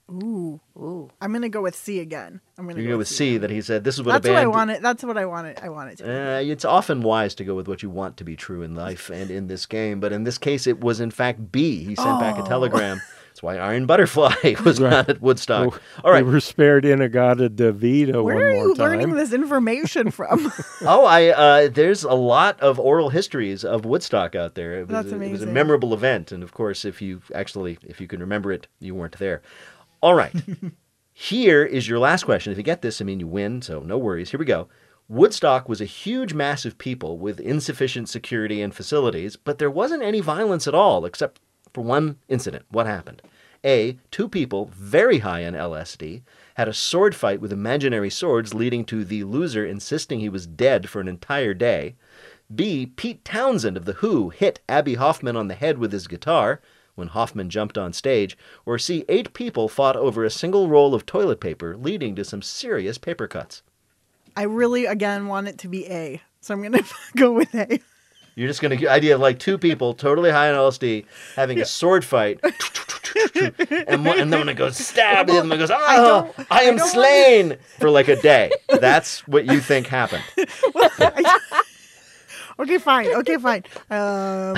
Ooh, 0.10 0.62
ooh. 0.78 1.10
I'm 1.20 1.34
gonna 1.34 1.50
go 1.50 1.62
with 1.62 1.76
C 1.76 2.00
again. 2.00 2.40
I'm 2.58 2.66
gonna 2.66 2.82
go 2.82 2.98
with 2.98 3.10
C, 3.10 3.38
that 3.40 3.50
he 3.50 3.62
said, 3.62 3.84
This 3.84 3.96
is 3.96 4.04
what 4.04 4.14
That's 4.14 4.28
a 4.28 4.30
what 4.32 4.38
I 4.38 4.42
band. 4.44 4.52
wanted. 4.52 4.82
That's 4.82 5.04
what 5.04 5.18
I 5.18 5.26
wanted. 5.26 5.60
I 5.62 5.68
wanted 5.68 5.98
to. 5.98 6.06
Uh, 6.38 6.40
it's 6.40 6.64
often 6.64 7.02
wise 7.02 7.36
to 7.36 7.44
go 7.44 7.56
with 7.56 7.68
what 7.68 7.84
you 7.84 7.90
want 7.90 8.16
to 8.18 8.24
be 8.24 8.38
true 8.38 8.62
in 8.62 8.74
life 8.74 9.10
and 9.10 9.30
in 9.30 9.48
this 9.48 9.66
game, 9.66 10.00
but 10.00 10.14
in 10.14 10.24
this 10.24 10.38
case, 10.38 10.66
it 10.66 10.80
was 10.80 11.02
in 11.02 11.12
fact 11.12 11.52
B. 11.52 11.84
He 11.84 11.96
sent 11.96 12.20
back 12.22 12.38
a 12.38 12.42
Oh. 12.42 12.46
telegram. 12.46 13.02
That's 13.38 13.44
why 13.44 13.58
Iron 13.58 13.86
Butterfly 13.86 14.56
was 14.66 14.80
not 14.80 15.10
at 15.10 15.22
Woodstock. 15.22 15.72
Oh, 15.72 16.02
All 16.04 16.12
right. 16.12 16.26
We 16.26 16.32
were 16.32 16.40
spared 16.40 16.86
In-A-Gadda-Da-Vida 16.86 18.24
Where 18.24 18.34
one 18.34 18.34
more 18.34 18.34
time. 18.34 18.36
Where 18.36 18.50
are 18.50 18.54
more 18.56 18.68
you 18.70 18.76
time. 18.76 18.90
learning 18.90 19.14
this 19.14 19.32
information 19.32 20.10
from? 20.10 20.52
oh, 20.82 21.06
I 21.06 21.28
uh, 21.28 21.68
there's 21.68 22.04
a 22.04 22.16
lot 22.16 22.60
of 22.62 22.80
oral 22.80 23.12
histories 23.12 23.64
of 23.64 23.86
Woodstock 23.86 24.34
out 24.34 24.56
there. 24.56 24.80
It 24.80 24.88
was, 24.88 24.90
That's 24.90 25.12
a, 25.12 25.22
it 25.22 25.32
was 25.32 25.44
a 25.44 25.46
memorable 25.46 25.94
event, 25.94 26.32
and 26.32 26.42
of 26.42 26.52
course, 26.56 26.84
if 26.84 27.00
you 27.00 27.22
actually 27.36 27.78
if 27.84 28.02
you 28.02 28.08
can 28.08 28.22
remember 28.22 28.52
it, 28.52 28.66
you 28.80 28.96
weren't 28.96 29.20
there. 29.20 29.44
All 30.02 30.16
right, 30.16 30.34
here 31.14 31.64
is 31.64 31.88
your 31.88 32.00
last 32.00 32.24
question. 32.24 32.52
If 32.52 32.58
you 32.58 32.64
get 32.64 32.82
this, 32.82 33.02
I 33.02 33.06
mean 33.06 33.20
you 33.20 33.28
win, 33.28 33.62
so 33.62 33.82
no 33.82 34.00
worries. 34.00 34.32
Here 34.32 34.40
we 34.40 34.46
go. 34.48 34.68
Woodstock 35.08 35.70
was 35.70 35.80
a 35.80 35.86
huge 35.86 36.34
mass 36.34 36.66
of 36.66 36.80
people 36.80 37.20
with 37.20 37.40
insufficient 37.40 38.10
security 38.10 38.64
and 38.64 38.74
facilities, 38.74 39.36
but 39.36 39.60
there 39.60 39.70
wasn't 39.70 40.02
any 40.02 40.22
violence 40.22 40.68
at 40.68 40.74
all, 40.74 41.06
except 41.06 41.40
for 41.74 41.82
one 41.82 42.18
incident. 42.28 42.66
What 42.70 42.86
happened? 42.86 43.22
A. 43.64 43.98
Two 44.12 44.30
people, 44.30 44.70
very 44.74 45.20
high 45.20 45.46
on 45.46 45.54
LSD, 45.54 46.22
had 46.56 46.68
a 46.68 46.74
sword 46.74 47.16
fight 47.16 47.42
with 47.42 47.52
imaginary 47.52 48.10
swords, 48.10 48.54
leading 48.54 48.86
to 48.86 49.04
the 49.04 49.24
loser 49.24 49.66
insisting 49.66 50.20
he 50.20 50.30
was 50.30 50.48
dead 50.48 50.90
for 50.90 51.02
an 51.02 51.08
entire 51.08 51.54
day. 51.54 51.96
B. 52.54 52.86
Pete 52.86 53.26
Townshend 53.26 53.76
of 53.76 53.86
The 53.86 53.94
Who 53.94 54.30
hit 54.30 54.62
Abbie 54.70 54.96
Hoffman 54.96 55.36
on 55.36 55.48
the 55.48 55.56
head 55.56 55.78
with 55.78 55.92
his 55.92 56.08
guitar 56.08 56.62
when 56.96 57.10
Hoffman 57.10 57.50
jumped 57.50 57.78
on 57.78 57.94
stage. 57.94 58.38
Or 58.66 58.78
C. 58.78 59.06
Eight 59.10 59.34
people 59.34 59.68
fought 59.68 59.96
over 59.96 60.24
a 60.24 60.30
single 60.30 60.68
roll 60.68 60.96
of 60.96 61.06
toilet 61.06 61.40
paper, 61.40 61.76
leading 61.78 62.16
to 62.16 62.24
some 62.24 62.42
serious 62.42 62.98
paper 62.98 63.28
cuts. 63.28 63.62
I 64.36 64.44
really 64.44 64.86
again 64.86 65.28
want 65.28 65.48
it 65.48 65.58
to 65.60 65.68
be 65.68 65.88
A, 65.88 66.22
so 66.42 66.54
I'm 66.54 66.62
gonna 66.62 66.84
go 67.18 67.32
with 67.32 67.54
A. 67.56 67.80
You're 68.38 68.48
just 68.48 68.62
going 68.62 68.70
to 68.70 68.78
get 68.78 68.90
idea 68.90 69.16
of 69.16 69.22
like 69.22 69.40
two 69.40 69.58
people 69.58 69.96
totally 69.96 70.30
high 70.30 70.52
on 70.52 70.56
LSD 70.56 71.06
having 71.36 71.60
a 71.60 71.66
sword 71.66 72.06
fight, 72.06 72.40
and, 73.88 74.06
one, 74.06 74.20
and 74.20 74.32
then 74.32 74.42
when 74.42 74.50
it 74.50 74.54
goes 74.54 74.78
stab, 74.78 75.28
and 75.28 75.50
then 75.50 75.52
it 75.52 75.58
goes, 75.58 75.72
oh, 75.72 76.32
I, 76.52 76.62
am 76.66 76.78
slain 76.78 77.58
for 77.80 77.90
like 77.90 78.08
a 78.10 78.16
day. 78.16 78.52
That's 78.70 79.28
what 79.28 79.46
you 79.46 79.60
think 79.60 79.88
happened. 79.88 80.24
Okay, 82.60 82.80
fine. 82.80 83.06
Okay, 83.10 83.38
fine. 83.38 83.64
Um, 83.92 84.58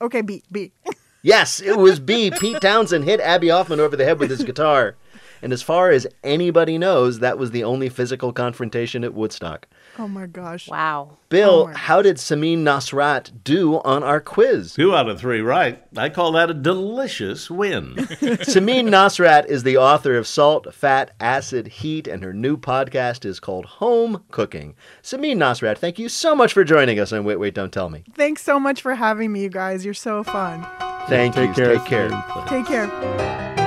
okay, 0.00 0.22
B, 0.22 0.42
B. 0.50 0.72
Yes, 1.20 1.60
it 1.60 1.76
was 1.76 2.00
B. 2.00 2.30
Pete 2.30 2.62
Townshend 2.62 3.04
hit 3.04 3.20
Abbie 3.20 3.48
Hoffman 3.48 3.78
over 3.78 3.94
the 3.94 4.06
head 4.06 4.20
with 4.20 4.30
his 4.30 4.42
guitar. 4.42 4.96
And 5.42 5.52
as 5.52 5.60
far 5.60 5.90
as 5.90 6.06
anybody 6.24 6.78
knows, 6.78 7.18
that 7.18 7.36
was 7.36 7.50
the 7.50 7.62
only 7.62 7.90
physical 7.90 8.32
confrontation 8.32 9.04
at 9.04 9.12
Woodstock. 9.12 9.66
Oh 9.98 10.06
my 10.06 10.26
gosh. 10.26 10.68
Wow. 10.68 11.18
Bill, 11.28 11.68
oh 11.70 11.74
how 11.74 12.02
did 12.02 12.16
Samin 12.16 12.58
Nosrat 12.58 13.42
do 13.42 13.80
on 13.80 14.02
our 14.04 14.20
quiz? 14.20 14.74
Two 14.74 14.94
out 14.94 15.08
of 15.08 15.18
three 15.18 15.40
right. 15.40 15.82
I 15.96 16.08
call 16.08 16.32
that 16.32 16.50
a 16.50 16.54
delicious 16.54 17.50
win. 17.50 17.94
Samin 17.96 18.88
Nosrat 18.88 19.46
is 19.46 19.64
the 19.64 19.76
author 19.76 20.16
of 20.16 20.26
Salt, 20.26 20.72
Fat, 20.72 21.10
Acid, 21.18 21.66
Heat, 21.66 22.06
and 22.06 22.22
her 22.22 22.32
new 22.32 22.56
podcast 22.56 23.24
is 23.24 23.40
called 23.40 23.66
Home 23.66 24.24
Cooking. 24.30 24.76
Samin 25.02 25.36
Nosrat, 25.36 25.78
thank 25.78 25.98
you 25.98 26.08
so 26.08 26.34
much 26.34 26.52
for 26.52 26.62
joining 26.62 27.00
us 27.00 27.12
on 27.12 27.24
Wait, 27.24 27.36
Wait, 27.36 27.54
Don't 27.54 27.72
Tell 27.72 27.90
Me. 27.90 28.04
Thanks 28.14 28.42
so 28.42 28.60
much 28.60 28.80
for 28.80 28.94
having 28.94 29.32
me, 29.32 29.42
you 29.42 29.48
guys. 29.48 29.84
You're 29.84 29.94
so 29.94 30.22
fun. 30.22 30.64
Thank 31.08 31.34
Take 31.34 31.48
you. 31.48 31.54
care, 31.54 31.76
Take 31.78 31.86
care. 31.86 32.24
Take 32.48 32.66
care. 32.66 33.57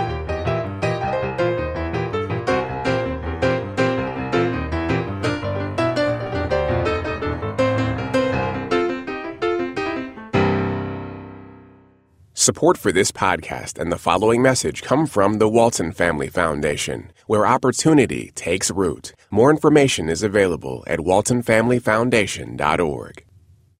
Support 12.41 12.77
for 12.79 12.91
this 12.91 13.11
podcast 13.11 13.79
and 13.79 13.91
the 13.91 13.99
following 13.99 14.41
message 14.41 14.81
come 14.81 15.05
from 15.05 15.37
the 15.37 15.47
Walton 15.47 15.91
Family 15.91 16.27
Foundation, 16.27 17.11
where 17.27 17.45
opportunity 17.45 18.31
takes 18.33 18.71
root. 18.71 19.13
More 19.29 19.51
information 19.51 20.09
is 20.09 20.23
available 20.23 20.83
at 20.87 21.01
waltonfamilyfoundation.org. 21.01 23.25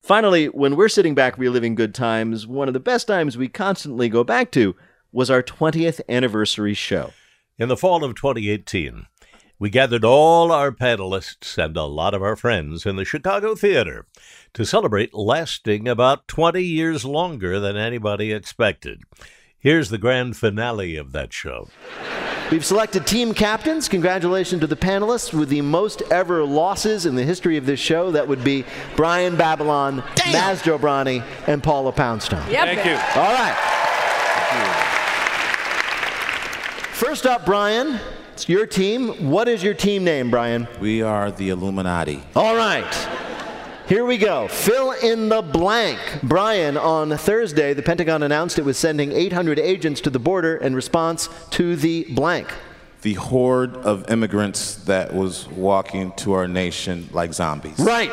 Finally, 0.04 0.46
when 0.46 0.76
we're 0.76 0.90
sitting 0.90 1.16
back 1.16 1.40
reliving 1.40 1.74
good 1.74 1.96
times, 1.96 2.46
one 2.46 2.68
of 2.68 2.76
the 2.76 2.80
best 2.80 3.08
times 3.08 3.36
we 3.36 3.48
constantly 3.48 4.10
go 4.10 4.24
back 4.24 4.52
to 4.52 4.76
was 5.12 5.32
our 5.32 5.42
20th 5.42 6.00
anniversary 6.08 6.76
show. 6.76 7.14
In 7.58 7.68
the 7.68 7.76
fall 7.76 8.04
of 8.04 8.14
2018, 8.14 9.08
we 9.62 9.70
gathered 9.70 10.04
all 10.04 10.52
our 10.52 10.72
panelists 10.72 11.56
and 11.64 11.78
a 11.78 11.84
lot 11.84 12.16
of 12.16 12.24
our 12.24 12.36
friends 12.36 12.84
in 12.84 12.96
the 12.96 13.06
Chicago 13.06 13.54
Theater 13.54 14.08
to 14.56 14.66
celebrate 14.66 15.14
lasting 15.14 15.88
about 15.88 16.28
20 16.28 16.64
years 16.64 17.06
longer 17.06 17.60
than 17.60 17.78
anybody 17.78 18.34
expected. 18.34 19.04
Here's 19.60 19.90
the 19.90 20.00
grand 20.00 20.36
finale 20.36 20.96
of 20.96 21.12
that 21.12 21.32
show. 21.32 21.70
We've 22.50 22.66
selected 22.66 23.06
team 23.06 23.36
captains. 23.36 23.88
Congratulations 23.88 24.62
to 24.62 24.68
the 24.68 24.76
panelists 24.76 25.32
with 25.32 25.50
the 25.50 25.62
most 25.62 26.02
ever 26.10 26.44
losses 26.44 27.06
in 27.06 27.14
the 27.14 27.24
history 27.24 27.56
of 27.56 27.68
this 27.68 27.80
show. 27.80 28.10
That 28.10 28.28
would 28.28 28.44
be 28.44 28.66
Brian 28.96 29.36
Babylon, 29.36 30.02
Maz 30.16 30.64
Jobrani, 30.64 31.24
and 31.46 31.62
Paula 31.62 31.92
Poundstone. 31.92 32.50
Yep. 32.50 32.66
Thank 32.66 32.86
you. 32.86 32.94
All 32.94 33.32
right. 33.32 33.56
First 36.94 37.28
up, 37.28 37.46
Brian. 37.46 38.00
It's 38.42 38.50
your 38.50 38.66
team. 38.66 39.30
What 39.30 39.48
is 39.48 39.62
your 39.62 39.76
team 39.76 40.04
name, 40.04 40.32
Brian? 40.32 40.68
We 40.80 41.04
are 41.04 41.30
the 41.30 41.50
Illuminati. 41.50 42.24
All 42.36 42.56
right. 42.56 42.92
Here 43.86 44.04
we 44.04 44.18
go. 44.18 44.48
Fill 44.48 44.94
in 44.94 45.30
the 45.30 45.44
blank. 45.44 46.00
Brian, 46.24 46.76
on 46.76 47.16
Thursday, 47.16 47.76
the 47.76 47.84
Pentagon 47.84 48.24
announced 48.24 48.58
it 48.58 48.66
was 48.66 48.80
sending 48.80 49.12
800 49.12 49.60
agents 49.60 50.02
to 50.02 50.10
the 50.10 50.18
border 50.18 50.56
in 50.56 50.74
response 50.74 51.30
to 51.52 51.76
the 51.76 52.06
blank. 52.16 52.52
The 53.04 53.14
horde 53.14 53.78
of 53.78 54.10
immigrants 54.10 54.74
that 54.86 55.14
was 55.14 55.48
walking 55.50 56.12
to 56.14 56.34
our 56.34 56.48
nation 56.48 57.10
like 57.12 57.36
zombies. 57.36 57.78
Right. 57.78 58.10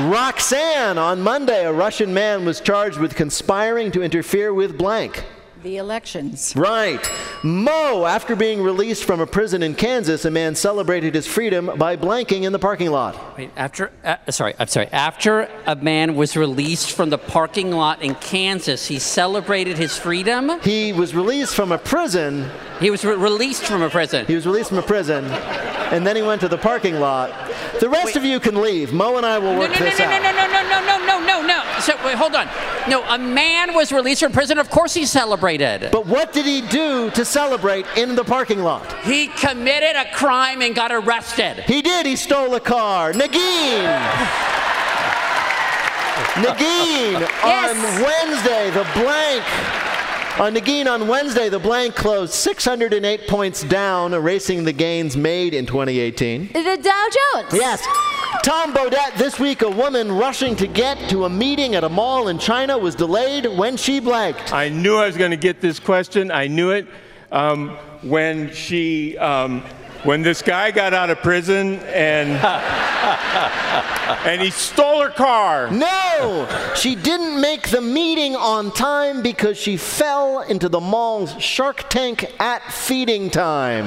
Roxanne, 0.00 0.96
on 0.96 1.20
Monday, 1.20 1.66
a 1.66 1.72
Russian 1.74 2.14
man 2.14 2.46
was 2.46 2.58
charged 2.58 2.96
with 2.96 3.14
conspiring 3.14 3.92
to 3.92 4.02
interfere 4.02 4.54
with 4.54 4.78
blank. 4.78 5.24
The 5.64 5.78
elections. 5.78 6.52
Right. 6.54 7.00
Mo, 7.42 8.04
after 8.04 8.36
being 8.36 8.62
released 8.62 9.04
from 9.04 9.20
a 9.20 9.26
prison 9.26 9.62
in 9.62 9.74
Kansas, 9.74 10.26
a 10.26 10.30
man 10.30 10.54
celebrated 10.54 11.14
his 11.14 11.26
freedom 11.26 11.70
by 11.78 11.96
blanking 11.96 12.42
in 12.42 12.52
the 12.52 12.58
parking 12.58 12.90
lot. 12.90 13.38
Wait, 13.38 13.50
after, 13.56 13.90
uh, 14.04 14.16
sorry, 14.30 14.52
I'm 14.58 14.66
sorry. 14.66 14.88
After 14.88 15.48
a 15.66 15.74
man 15.74 16.16
was 16.16 16.36
released 16.36 16.92
from 16.92 17.08
the 17.08 17.16
parking 17.16 17.70
lot 17.70 18.02
in 18.02 18.14
Kansas, 18.16 18.86
he 18.88 18.98
celebrated 18.98 19.78
his 19.78 19.96
freedom. 19.96 20.60
He 20.60 20.92
was 20.92 21.14
released 21.14 21.54
from 21.54 21.72
a 21.72 21.78
prison. 21.78 22.50
He 22.78 22.90
was 22.90 23.02
re- 23.02 23.14
released 23.14 23.64
from 23.64 23.80
a 23.80 23.88
prison. 23.88 24.26
He 24.26 24.34
was 24.34 24.44
released 24.44 24.68
from 24.68 24.78
a 24.78 24.82
prison, 24.82 25.24
and 25.24 26.06
then 26.06 26.14
he 26.14 26.20
went 26.20 26.42
to 26.42 26.48
the 26.48 26.58
parking 26.58 27.00
lot. 27.00 27.30
The 27.80 27.88
rest 27.88 28.16
of 28.16 28.24
you 28.24 28.38
can 28.38 28.60
leave. 28.60 28.92
Mo 28.92 29.16
and 29.16 29.24
I 29.24 29.38
will 29.38 29.58
work 29.58 29.70
no, 29.70 29.78
no, 29.78 29.84
this 29.86 29.98
no, 29.98 30.04
out. 30.04 30.22
No, 30.22 30.30
no, 30.30 30.46
no, 30.46 30.62
no, 30.62 30.80
no, 30.80 31.06
no, 31.06 31.06
no, 31.06 31.26
no, 31.26 31.46
no. 31.46 31.80
So 31.80 31.94
wait, 32.04 32.16
hold 32.16 32.34
on. 32.34 32.48
No, 32.88 33.02
a 33.04 33.18
man 33.18 33.74
was 33.74 33.92
released 33.92 34.22
from 34.22 34.32
prison. 34.32 34.58
Of 34.58 34.68
course, 34.68 34.92
he 34.92 35.06
celebrated. 35.06 35.53
But 35.92 36.06
what 36.06 36.32
did 36.32 36.46
he 36.46 36.60
do 36.62 37.10
to 37.10 37.24
celebrate 37.24 37.86
in 37.96 38.14
the 38.14 38.24
parking 38.24 38.60
lot? 38.62 38.92
He 39.04 39.28
committed 39.28 39.96
a 39.96 40.10
crime 40.12 40.62
and 40.62 40.74
got 40.74 40.92
arrested. 40.92 41.64
He 41.66 41.82
did. 41.82 42.06
He 42.06 42.16
stole 42.16 42.54
a 42.54 42.60
car. 42.60 43.12
Negin. 43.12 43.84
Negin 46.34 47.16
on 47.44 48.02
Wednesday, 48.02 48.70
the 48.70 48.86
blank. 48.94 49.44
On 50.40 50.52
Negin 50.52 50.86
on 50.92 51.06
Wednesday, 51.06 51.48
the 51.48 51.60
blank 51.60 51.94
closed 51.94 52.32
608 52.34 53.28
points 53.28 53.62
down, 53.62 54.14
erasing 54.14 54.64
the 54.64 54.72
gains 54.72 55.16
made 55.16 55.54
in 55.54 55.64
2018. 55.64 56.48
The 56.52 56.76
Dow 56.82 57.06
Jones. 57.34 57.54
Yes. 57.54 58.13
Tom 58.44 58.74
Bodett, 58.74 59.16
this 59.16 59.40
week, 59.40 59.62
a 59.62 59.70
woman 59.70 60.12
rushing 60.12 60.54
to 60.56 60.66
get 60.66 60.98
to 61.08 61.24
a 61.24 61.30
meeting 61.30 61.74
at 61.76 61.82
a 61.82 61.88
mall 61.88 62.28
in 62.28 62.38
China 62.38 62.76
was 62.76 62.94
delayed 62.94 63.46
when 63.46 63.78
she 63.78 64.00
blanked. 64.00 64.52
I 64.52 64.68
knew 64.68 64.96
I 64.96 65.06
was 65.06 65.16
going 65.16 65.30
to 65.30 65.38
get 65.38 65.62
this 65.62 65.80
question. 65.80 66.30
I 66.30 66.46
knew 66.46 66.70
it. 66.70 66.86
Um, 67.32 67.70
when 68.02 68.52
she, 68.52 69.16
um, 69.16 69.62
when 70.02 70.20
this 70.20 70.42
guy 70.42 70.72
got 70.72 70.92
out 70.92 71.08
of 71.08 71.20
prison 71.20 71.78
and 71.84 72.32
and 74.28 74.42
he 74.42 74.50
stole 74.50 75.00
her 75.00 75.08
car. 75.08 75.70
No! 75.70 76.46
She 76.76 76.96
didn't 76.96 77.40
make 77.40 77.70
the 77.70 77.80
meeting 77.80 78.36
on 78.36 78.72
time 78.72 79.22
because 79.22 79.56
she 79.56 79.78
fell 79.78 80.40
into 80.40 80.68
the 80.68 80.80
mall's 80.80 81.32
Shark 81.42 81.88
Tank 81.88 82.30
at 82.38 82.70
feeding 82.70 83.30
time. 83.30 83.86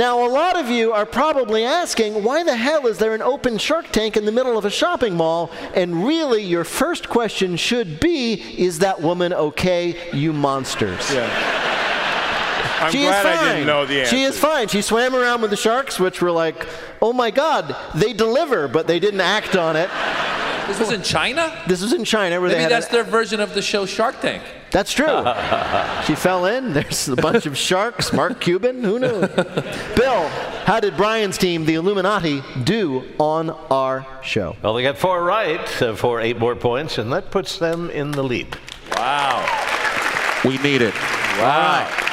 Now, 0.00 0.26
a 0.26 0.30
lot 0.30 0.58
of 0.58 0.70
you 0.70 0.94
are 0.94 1.04
probably 1.04 1.62
asking, 1.62 2.24
why 2.24 2.42
the 2.42 2.56
hell 2.56 2.86
is 2.86 2.96
there 2.96 3.14
an 3.14 3.20
open 3.20 3.58
Shark 3.58 3.92
Tank 3.92 4.16
in 4.16 4.24
the 4.24 4.32
middle 4.32 4.56
of 4.56 4.64
a 4.64 4.70
shopping 4.70 5.14
mall? 5.14 5.50
And 5.74 6.06
really, 6.06 6.42
your 6.42 6.64
first 6.64 7.10
question 7.10 7.54
should 7.54 8.00
be, 8.00 8.32
is 8.58 8.78
that 8.78 9.02
woman 9.02 9.34
okay, 9.34 9.94
you 10.16 10.32
monsters? 10.32 11.12
Yeah. 11.12 11.28
I'm 12.80 12.90
she 12.90 13.02
glad 13.02 13.26
is 13.26 13.36
fine. 13.36 13.46
I 13.46 13.52
didn't 13.52 13.66
know 13.66 13.84
the 13.84 14.00
answer. 14.00 14.16
She 14.16 14.22
is 14.22 14.38
fine. 14.38 14.68
She 14.68 14.80
swam 14.80 15.14
around 15.14 15.42
with 15.42 15.50
the 15.50 15.58
sharks, 15.58 16.00
which 16.00 16.22
were 16.22 16.30
like, 16.30 16.66
oh 17.02 17.12
my 17.12 17.30
God, 17.30 17.76
they 17.94 18.14
deliver, 18.14 18.68
but 18.68 18.86
they 18.86 19.00
didn't 19.00 19.20
act 19.20 19.54
on 19.54 19.76
it. 19.76 19.90
This 20.66 20.80
was 20.80 20.92
in 20.92 21.02
China? 21.02 21.62
This 21.66 21.82
was 21.82 21.92
in 21.92 22.06
China 22.06 22.40
where 22.40 22.48
they 22.48 22.54
Maybe 22.54 22.62
had 22.62 22.72
that's 22.72 22.86
an- 22.86 22.92
their 22.94 23.04
version 23.04 23.38
of 23.38 23.52
the 23.52 23.60
show 23.60 23.84
Shark 23.84 24.18
Tank. 24.22 24.44
That's 24.70 24.92
true. 24.92 25.06
she 26.06 26.14
fell 26.14 26.46
in. 26.46 26.72
There's 26.72 27.08
a 27.08 27.16
bunch 27.16 27.46
of 27.46 27.56
sharks. 27.56 28.12
Mark 28.12 28.40
Cuban. 28.40 28.84
Who 28.84 28.98
knew? 28.98 29.26
Bill, 29.96 30.28
how 30.64 30.80
did 30.80 30.96
Brian's 30.96 31.38
team, 31.38 31.64
the 31.64 31.74
Illuminati, 31.74 32.42
do 32.64 33.04
on 33.18 33.50
our 33.50 34.06
show? 34.22 34.56
Well, 34.62 34.74
they 34.74 34.82
got 34.82 34.96
four 34.96 35.22
right 35.22 35.82
uh, 35.82 35.94
for 35.96 36.20
eight 36.20 36.38
more 36.38 36.56
points, 36.56 36.98
and 36.98 37.12
that 37.12 37.30
puts 37.30 37.58
them 37.58 37.90
in 37.90 38.12
the 38.12 38.22
lead. 38.22 38.56
Wow. 38.96 39.44
We 40.44 40.58
need 40.58 40.82
it. 40.82 40.94
Wow. 40.94 42.09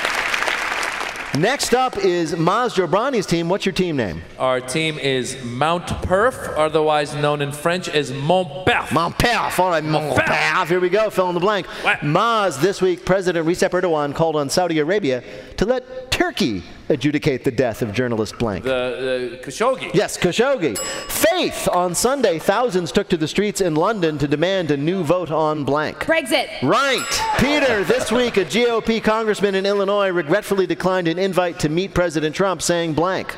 Next 1.36 1.76
up 1.76 1.98
is 1.98 2.34
Maz 2.34 2.74
Jobrani's 2.74 3.26
team. 3.26 3.48
What's 3.48 3.66
your 3.66 3.74
team 3.74 3.96
name? 3.96 4.24
Our 4.40 4.60
team 4.60 4.98
is 4.98 5.38
Mount 5.44 5.86
Perf, 5.86 6.54
otherwise 6.58 7.14
known 7.16 7.42
in 7.42 7.52
French 7.52 7.88
as 7.90 8.12
Mont 8.12 8.48
Perf. 8.66 8.92
Mont 8.92 9.16
Perf. 9.18 9.60
All 9.60 9.70
right, 9.70 9.84
Mont 9.84 10.18
Perf. 10.18 10.68
Here 10.68 10.80
we 10.80 10.90
go. 10.90 11.10
Fill 11.12 11.30
in 11.30 11.36
the 11.36 11.40
blank. 11.40 11.68
Maz, 12.02 12.60
this 12.60 12.82
week, 12.82 13.06
President 13.06 13.46
Recep 13.46 13.70
Erdogan 13.70 14.16
called 14.16 14.36
on 14.36 14.50
Saudi 14.50 14.80
Arabia 14.80 15.24
to 15.58 15.66
let 15.66 16.10
Turkey 16.10 16.64
adjudicate 16.90 17.44
the 17.44 17.52
death 17.52 17.82
of 17.82 17.94
journalist 17.94 18.38
blank. 18.38 18.64
The, 18.64 19.40
the 19.40 19.46
Khashoggi. 19.46 19.94
Yes, 19.94 20.18
Khashoggi. 20.18 20.78
Faith. 21.08 21.68
On 21.70 21.94
Sunday, 21.94 22.40
thousands 22.40 22.92
took 22.92 23.10
to 23.10 23.18
the 23.18 23.28
streets 23.28 23.62
in 23.62 23.76
London 23.76 24.18
to 24.18 24.28
demand 24.28 24.72
a 24.72 24.78
new 24.78 25.04
vote 25.04 25.32
on 25.32 25.64
blank. 25.64 25.98
Brexit. 26.00 26.62
Right. 26.62 27.06
Peter, 27.38 27.84
this 27.84 28.12
week, 28.12 28.38
a 28.38 28.46
GOP 28.46 29.04
congressman 29.04 29.56
in 29.56 29.66
Illinois 29.66 30.10
regretfully 30.10 30.66
declined 30.68 31.08
an 31.08 31.20
invite 31.20 31.60
to 31.60 31.70
meet 31.70 31.94
President 31.94 32.36
Trump, 32.36 32.62
saying 32.62 32.94
blank. 32.94 33.36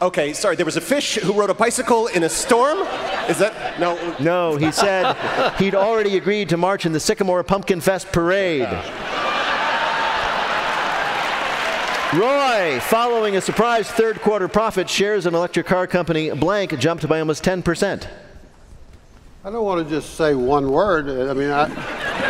Okay, 0.00 0.32
sorry. 0.32 0.54
There 0.54 0.66
was 0.66 0.76
a 0.76 0.80
fish 0.80 1.16
who 1.16 1.32
rode 1.32 1.50
a 1.50 1.54
bicycle 1.54 2.06
in 2.06 2.22
a 2.22 2.28
storm. 2.28 2.78
Is 3.28 3.38
that 3.38 3.80
no? 3.80 4.16
No, 4.20 4.56
he 4.56 4.70
said 4.70 5.16
he'd 5.58 5.74
already 5.74 6.16
agreed 6.16 6.48
to 6.50 6.56
march 6.56 6.86
in 6.86 6.92
the 6.92 7.00
Sycamore 7.00 7.42
Pumpkin 7.42 7.80
Fest 7.80 8.12
parade. 8.12 8.68
Roy, 12.14 12.80
following 12.80 13.36
a 13.36 13.40
surprise 13.40 13.90
third 13.90 14.22
quarter 14.22 14.48
profit, 14.48 14.88
shares 14.88 15.26
in 15.26 15.34
electric 15.34 15.66
car 15.66 15.86
company 15.86 16.30
Blank 16.30 16.78
jumped 16.78 17.06
by 17.06 17.20
almost 17.20 17.44
10%. 17.44 18.08
I 19.44 19.50
don't 19.50 19.62
want 19.62 19.86
to 19.86 19.94
just 19.94 20.14
say 20.14 20.34
one 20.34 20.70
word. 20.70 21.10
I 21.28 21.34
mean, 21.34 21.50
I, 21.50 21.64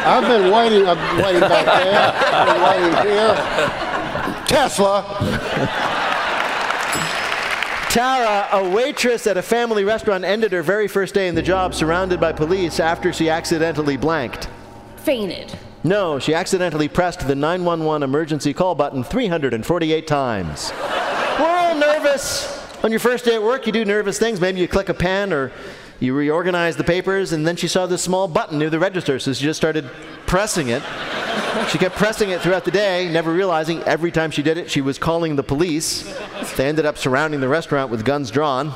I've 0.05 0.25
been 0.25 0.51
waiting. 0.53 0.85
I've 0.85 0.97
been 0.97 1.25
waiting 1.25 1.41
back 1.41 1.65
there. 1.65 2.13
I've 2.35 2.49
been 2.49 2.63
waiting 2.83 3.13
here. 3.13 4.47
Tesla. 4.47 5.05
Tara, 7.91 8.49
a 8.51 8.69
waitress 8.71 9.29
at 9.29 9.37
a 9.37 9.43
family 9.43 9.85
restaurant, 9.85 10.25
ended 10.25 10.51
her 10.51 10.63
very 10.65 10.89
first 10.89 11.15
day 11.15 11.29
in 11.29 11.37
the 11.37 11.43
job 11.43 11.73
surrounded 11.73 12.19
by 12.19 12.33
police 12.33 12.81
after 12.81 13.13
she 13.13 13.31
accidentally 13.31 13.97
blanked. 13.97 14.49
Fainted. 14.97 15.57
No, 15.89 16.19
she 16.19 16.35
accidentally 16.35 16.87
pressed 16.87 17.27
the 17.27 17.35
911 17.35 18.03
emergency 18.03 18.53
call 18.53 18.75
button 18.75 19.03
348 19.03 20.07
times. 20.07 20.71
We're 21.41 21.47
all 21.47 21.75
nervous. 21.75 22.63
On 22.85 22.91
your 22.91 23.01
first 23.01 23.25
day 23.25 23.37
at 23.37 23.43
work, 23.43 23.67
you 23.67 23.73
do 23.73 23.87
nervous 23.87 24.19
things. 24.19 24.39
Maybe 24.39 24.61
you 24.61 24.69
click 24.69 24.91
a 24.91 24.95
pen 24.95 25.33
or 25.33 25.51
you 25.99 26.15
reorganize 26.15 26.77
the 26.77 26.85
papers, 26.85 27.33
and 27.33 27.47
then 27.47 27.57
she 27.57 27.69
saw 27.69 27.87
this 27.87 28.03
small 28.03 28.29
button 28.29 28.59
near 28.59 28.69
the 28.69 28.79
register, 28.79 29.19
so 29.19 29.33
she 29.33 29.45
just 29.45 29.57
started 29.57 29.89
pressing 30.27 30.69
it. 30.69 30.83
She 31.71 31.79
kept 31.79 31.97
pressing 31.97 32.29
it 32.29 32.43
throughout 32.43 32.67
the 32.67 32.71
day, 32.71 33.11
never 33.11 33.33
realizing 33.33 33.83
every 33.85 34.13
time 34.13 34.31
she 34.31 34.43
did 34.43 34.59
it, 34.59 34.71
she 34.71 34.83
was 34.83 34.99
calling 34.99 35.37
the 35.37 35.43
police. 35.43 36.03
They 36.57 36.69
ended 36.69 36.85
up 36.85 36.99
surrounding 36.99 37.41
the 37.41 37.49
restaurant 37.49 37.91
with 37.91 38.05
guns 38.05 38.31
drawn. 38.31 38.75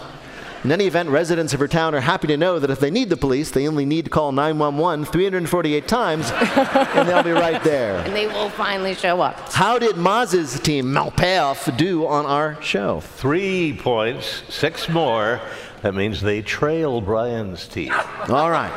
In 0.65 0.71
any 0.71 0.87
event, 0.87 1.09
residents 1.09 1.53
of 1.55 1.59
her 1.59 1.67
town 1.67 1.93
are 1.93 2.01
happy 2.01 2.29
to 2.29 2.37
know 2.37 2.61
that 2.61 2.71
if 2.71 2.79
they 2.79 2.91
need 2.91 3.11
the 3.11 3.17
police, 3.17 3.51
they 3.51 3.67
only 3.67 3.85
need 3.85 4.05
to 4.05 4.11
call 4.13 4.31
911 4.31 5.07
348 5.07 5.89
times, 5.89 6.31
and 6.31 7.09
they'll 7.09 7.25
be 7.25 7.33
right 7.33 7.63
there. 7.65 7.97
And 7.99 8.15
they 8.15 8.29
will 8.29 8.49
finally 8.51 8.95
show 8.95 9.21
up. 9.21 9.53
How 9.53 9.81
did 9.81 9.97
Maz's 9.97 10.61
team, 10.61 10.93
Malpayoff, 10.93 11.77
do 11.77 12.07
on 12.07 12.27
our 12.27 12.63
show? 12.63 13.01
Three 13.01 13.77
points, 13.77 14.45
six 14.49 14.89
more. 14.89 15.41
That 15.83 15.97
means 15.97 16.21
they 16.21 16.43
trail 16.43 17.01
Brian's 17.01 17.67
team. 17.67 17.93
All 18.29 18.49
right. 18.49 18.71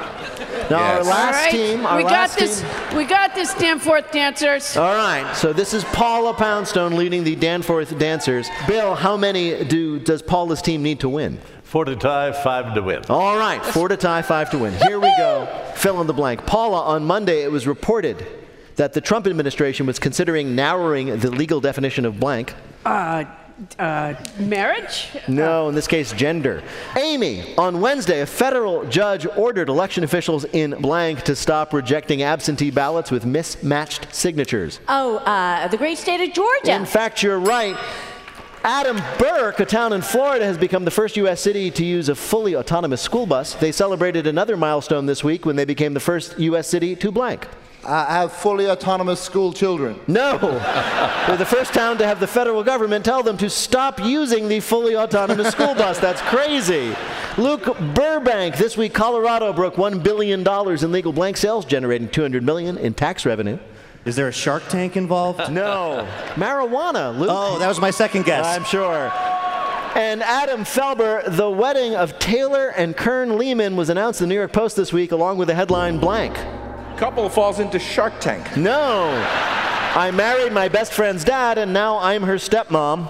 Now, 0.71 0.77
our 0.77 0.95
Yes. 0.97 1.05
last 1.05 1.25
All 1.27 1.31
right, 1.43 1.51
team. 1.51 1.85
Our 1.85 1.97
we 1.97 2.03
got 2.03 2.31
this. 2.35 2.61
team- 2.61 2.97
We 2.97 3.03
got 3.05 3.35
this, 3.35 3.53
Danforth 3.53 4.11
dancers. 4.11 4.75
All 4.75 4.95
right, 4.95 5.35
so 5.35 5.53
this 5.53 5.75
is 5.75 5.83
Paula 5.83 6.33
Poundstone 6.33 6.95
leading 6.97 7.23
the 7.23 7.35
Danforth 7.35 7.95
Dancers. 7.99 8.49
Bill, 8.67 8.95
how 8.95 9.15
many 9.17 9.63
do 9.65 9.99
does 9.99 10.23
Paula's 10.23 10.63
team 10.63 10.81
need 10.81 10.99
to 11.01 11.09
win? 11.09 11.37
Four 11.75 11.83
to 11.83 11.97
tie, 11.97 12.31
five 12.31 12.73
to 12.73 12.81
win. 12.81 13.03
All 13.09 13.37
right, 13.37 13.61
four 13.61 13.89
to 13.89 13.97
tie, 13.97 14.21
five 14.21 14.49
to 14.51 14.57
win. 14.57 14.73
Here 14.87 14.97
we 14.97 15.13
go. 15.17 15.45
Fill 15.75 15.99
in 15.99 16.07
the 16.07 16.13
blank. 16.13 16.45
Paula, 16.45 16.81
on 16.83 17.03
Monday, 17.03 17.43
it 17.43 17.51
was 17.51 17.67
reported 17.67 18.25
that 18.77 18.93
the 18.93 19.01
Trump 19.01 19.27
administration 19.27 19.85
was 19.85 19.99
considering 19.99 20.55
narrowing 20.55 21.19
the 21.19 21.29
legal 21.29 21.59
definition 21.59 22.05
of 22.05 22.17
blank. 22.17 22.53
Uh, 22.85 23.25
uh, 23.77 24.13
marriage? 24.39 25.09
No, 25.27 25.67
in 25.67 25.75
this 25.75 25.85
case, 25.85 26.13
gender. 26.13 26.63
Amy, 26.97 27.53
on 27.57 27.81
Wednesday, 27.81 28.21
a 28.21 28.25
federal 28.25 28.85
judge 28.85 29.27
ordered 29.35 29.67
election 29.67 30.05
officials 30.05 30.45
in 30.45 30.71
blank 30.79 31.23
to 31.23 31.35
stop 31.35 31.73
rejecting 31.73 32.23
absentee 32.23 32.71
ballots 32.71 33.11
with 33.11 33.25
mismatched 33.25 34.15
signatures. 34.15 34.79
Oh, 34.87 35.17
uh, 35.17 35.67
the 35.67 35.77
great 35.77 35.97
state 35.97 36.25
of 36.25 36.33
Georgia. 36.33 36.73
In 36.73 36.85
fact, 36.85 37.21
you're 37.21 37.37
right. 37.37 37.77
Adam 38.65 38.99
Burke, 39.19 39.59
a 39.59 39.65
town 39.65 39.93
in 39.93 40.01
Florida, 40.01 40.43
has 40.43 40.57
become 40.57 40.85
the 40.85 40.91
first 40.91 41.15
U.S. 41.17 41.39
city 41.39 41.69
to 41.69 41.85
use 41.85 42.09
a 42.09 42.15
fully 42.15 42.55
autonomous 42.55 42.99
school 42.99 43.27
bus. 43.27 43.53
They 43.53 43.71
celebrated 43.71 44.25
another 44.25 44.57
milestone 44.57 45.05
this 45.05 45.23
week 45.23 45.45
when 45.45 45.55
they 45.55 45.65
became 45.65 45.93
the 45.93 45.99
first 45.99 46.39
U.S. 46.39 46.67
city 46.67 46.95
to 46.95 47.11
blank. 47.11 47.47
I 47.83 48.05
have 48.05 48.31
fully 48.31 48.67
autonomous 48.67 49.21
school 49.21 49.53
children. 49.53 49.99
No. 50.07 50.39
They're 51.27 51.37
the 51.37 51.45
first 51.45 51.75
town 51.75 51.99
to 51.99 52.07
have 52.07 52.19
the 52.19 52.25
federal 52.25 52.63
government 52.63 53.05
tell 53.05 53.21
them 53.21 53.37
to 53.37 53.51
stop 53.51 53.99
using 53.99 54.47
the 54.47 54.61
fully 54.61 54.97
autonomous 54.97 55.49
school 55.51 55.75
bus. 55.75 55.99
That's 55.99 56.21
crazy. 56.21 56.95
Luke 57.37 57.65
Burbank, 57.93 58.57
this 58.57 58.75
week 58.75 58.95
Colorado 58.95 59.53
broke 59.53 59.75
$1 59.75 60.01
billion 60.01 60.39
in 60.39 60.91
legal 60.91 61.13
blank 61.13 61.37
sales, 61.37 61.65
generating 61.65 62.07
$200 62.07 62.41
million 62.41 62.79
in 62.79 62.95
tax 62.95 63.27
revenue. 63.27 63.59
Is 64.05 64.15
there 64.15 64.27
a 64.27 64.31
Shark 64.31 64.67
Tank 64.69 64.95
involved? 64.95 65.41
No. 65.51 66.07
Marijuana, 66.35 67.17
Luke. 67.17 67.29
Oh, 67.31 67.57
that 67.59 67.67
was 67.67 67.79
my 67.79 67.91
second 67.91 68.25
guess. 68.25 68.45
I'm 68.45 68.63
sure. 68.63 69.11
And 69.95 70.21
Adam 70.21 70.61
Felber, 70.65 71.23
the 71.35 71.49
wedding 71.49 71.95
of 71.95 72.19
Taylor 72.19 72.69
and 72.69 72.95
Kern 72.95 73.37
Lehman 73.37 73.75
was 73.75 73.89
announced 73.89 74.19
in 74.21 74.27
the 74.27 74.33
New 74.33 74.39
York 74.39 74.51
Post 74.51 74.75
this 74.75 74.91
week, 74.91 75.11
along 75.11 75.37
with 75.37 75.47
the 75.47 75.55
headline 75.55 75.97
blank. 75.99 76.35
Couple 76.97 77.27
falls 77.29 77.59
into 77.59 77.79
Shark 77.79 78.19
Tank. 78.19 78.55
No. 78.57 79.09
I 79.95 80.11
married 80.11 80.51
my 80.51 80.67
best 80.67 80.91
friend's 80.93 81.23
dad, 81.23 81.57
and 81.57 81.71
now 81.73 81.97
I'm 81.99 82.23
her 82.23 82.35
stepmom. 82.35 83.09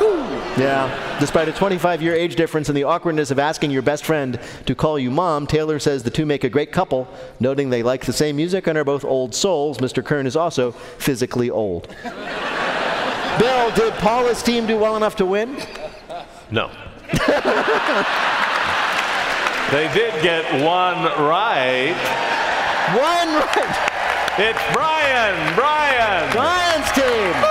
Yeah. 0.00 1.16
Despite 1.20 1.48
a 1.48 1.52
25 1.52 2.02
year 2.02 2.14
age 2.14 2.36
difference 2.36 2.68
and 2.68 2.76
the 2.76 2.84
awkwardness 2.84 3.30
of 3.30 3.38
asking 3.38 3.70
your 3.70 3.82
best 3.82 4.04
friend 4.04 4.38
to 4.66 4.74
call 4.74 4.98
you 4.98 5.10
mom, 5.10 5.46
Taylor 5.46 5.78
says 5.78 6.02
the 6.02 6.10
two 6.10 6.26
make 6.26 6.44
a 6.44 6.48
great 6.48 6.72
couple, 6.72 7.08
noting 7.38 7.70
they 7.70 7.82
like 7.82 8.04
the 8.04 8.12
same 8.12 8.36
music 8.36 8.66
and 8.66 8.76
are 8.76 8.84
both 8.84 9.04
old 9.04 9.34
souls. 9.34 9.78
Mr. 9.78 10.04
Kern 10.04 10.26
is 10.26 10.36
also 10.36 10.72
physically 10.72 11.50
old. 11.50 11.88
Bill, 13.38 13.70
did 13.74 13.92
Paula's 13.94 14.42
team 14.42 14.66
do 14.66 14.76
well 14.76 14.96
enough 14.96 15.16
to 15.16 15.24
win? 15.24 15.56
No. 16.50 16.70
they 19.70 19.88
did 19.94 20.22
get 20.22 20.44
one 20.64 21.04
right. 21.26 21.94
One 22.90 23.28
right. 23.36 23.86
It's 24.38 24.58
Brian. 24.72 25.54
Brian. 25.54 26.32
Brian's 26.32 26.90
team. 26.92 27.49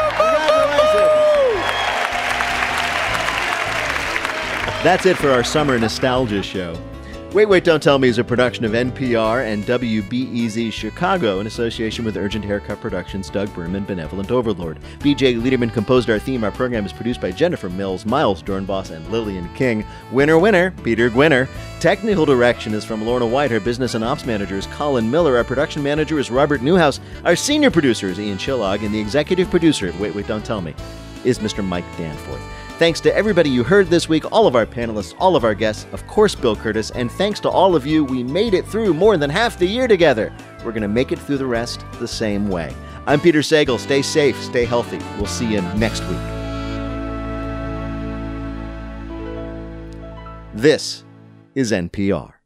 That's 4.81 5.05
it 5.05 5.17
for 5.17 5.29
our 5.29 5.43
summer 5.43 5.77
nostalgia 5.77 6.41
show. 6.41 6.73
Wait, 7.33 7.47
Wait, 7.47 7.65
Don't 7.65 7.83
Tell 7.83 7.99
Me 7.99 8.07
is 8.07 8.17
a 8.17 8.23
production 8.23 8.63
of 8.63 8.71
NPR 8.71 9.43
and 9.45 9.65
WBEZ 9.65 10.71
Chicago 10.71 11.41
in 11.41 11.47
association 11.47 12.05
with 12.05 12.15
Urgent 12.15 12.45
Haircut 12.45 12.79
Productions, 12.79 13.29
Doug 13.29 13.53
Berman, 13.53 13.83
Benevolent 13.83 14.31
Overlord. 14.31 14.79
BJ 14.99 15.39
Liederman 15.39 15.69
composed 15.69 16.09
our 16.09 16.17
theme. 16.17 16.45
Our 16.45 16.51
program 16.51 16.85
is 16.85 16.93
produced 16.93 17.19
by 17.19 17.31
Jennifer 17.31 17.69
Mills, 17.69 18.05
Miles 18.05 18.41
Doornbos, 18.41 18.89
and 18.91 19.05
Lillian 19.11 19.53
King. 19.53 19.85
Winner, 20.13 20.39
winner, 20.39 20.71
Peter 20.81 21.09
Gwinner. 21.09 21.49
Technical 21.81 22.25
direction 22.25 22.73
is 22.73 22.85
from 22.85 23.05
Lorna 23.05 23.27
White. 23.27 23.51
Our 23.51 23.59
business 23.59 23.95
and 23.95 24.03
ops 24.03 24.25
manager 24.25 24.55
is 24.55 24.65
Colin 24.67 25.11
Miller. 25.11 25.35
Our 25.35 25.43
production 25.43 25.83
manager 25.83 26.19
is 26.19 26.31
Robert 26.31 26.61
Newhouse. 26.61 27.01
Our 27.25 27.35
senior 27.35 27.69
producer 27.69 28.07
is 28.07 28.17
Ian 28.17 28.37
Chillag. 28.37 28.83
And 28.83 28.95
the 28.95 28.99
executive 28.99 29.49
producer 29.49 29.89
of 29.89 29.99
Wait, 29.99 30.15
Wait, 30.15 30.25
Don't 30.25 30.45
Tell 30.45 30.61
Me 30.61 30.73
is 31.25 31.39
Mr. 31.39 31.63
Mike 31.63 31.85
Danforth. 31.97 32.41
Thanks 32.79 33.01
to 33.01 33.13
everybody 33.13 33.49
you 33.49 33.65
heard 33.65 33.87
this 33.87 34.07
week, 34.07 34.31
all 34.31 34.47
of 34.47 34.55
our 34.55 34.65
panelists, 34.65 35.13
all 35.19 35.35
of 35.35 35.43
our 35.43 35.53
guests, 35.53 35.85
of 35.91 36.07
course, 36.07 36.33
Bill 36.33 36.55
Kurtis, 36.55 36.93
and 36.95 37.11
thanks 37.11 37.41
to 37.41 37.49
all 37.49 37.75
of 37.75 37.85
you, 37.85 38.05
we 38.05 38.23
made 38.23 38.53
it 38.53 38.65
through 38.65 38.93
more 38.93 39.17
than 39.17 39.29
half 39.29 39.59
the 39.59 39.65
year 39.65 39.85
together. 39.85 40.33
We're 40.63 40.71
going 40.71 40.83
to 40.83 40.87
make 40.87 41.11
it 41.11 41.19
through 41.19 41.39
the 41.39 41.45
rest 41.45 41.83
the 41.99 42.07
same 42.07 42.47
way. 42.47 42.73
I'm 43.05 43.19
Peter 43.19 43.39
Sagal. 43.39 43.79
Stay 43.79 44.01
safe, 44.01 44.41
stay 44.41 44.63
healthy. 44.63 44.99
We'll 45.17 45.25
see 45.25 45.51
you 45.51 45.61
next 45.75 45.99
week. 46.03 46.17
This 50.53 51.03
is 51.55 51.73
NPR. 51.73 52.38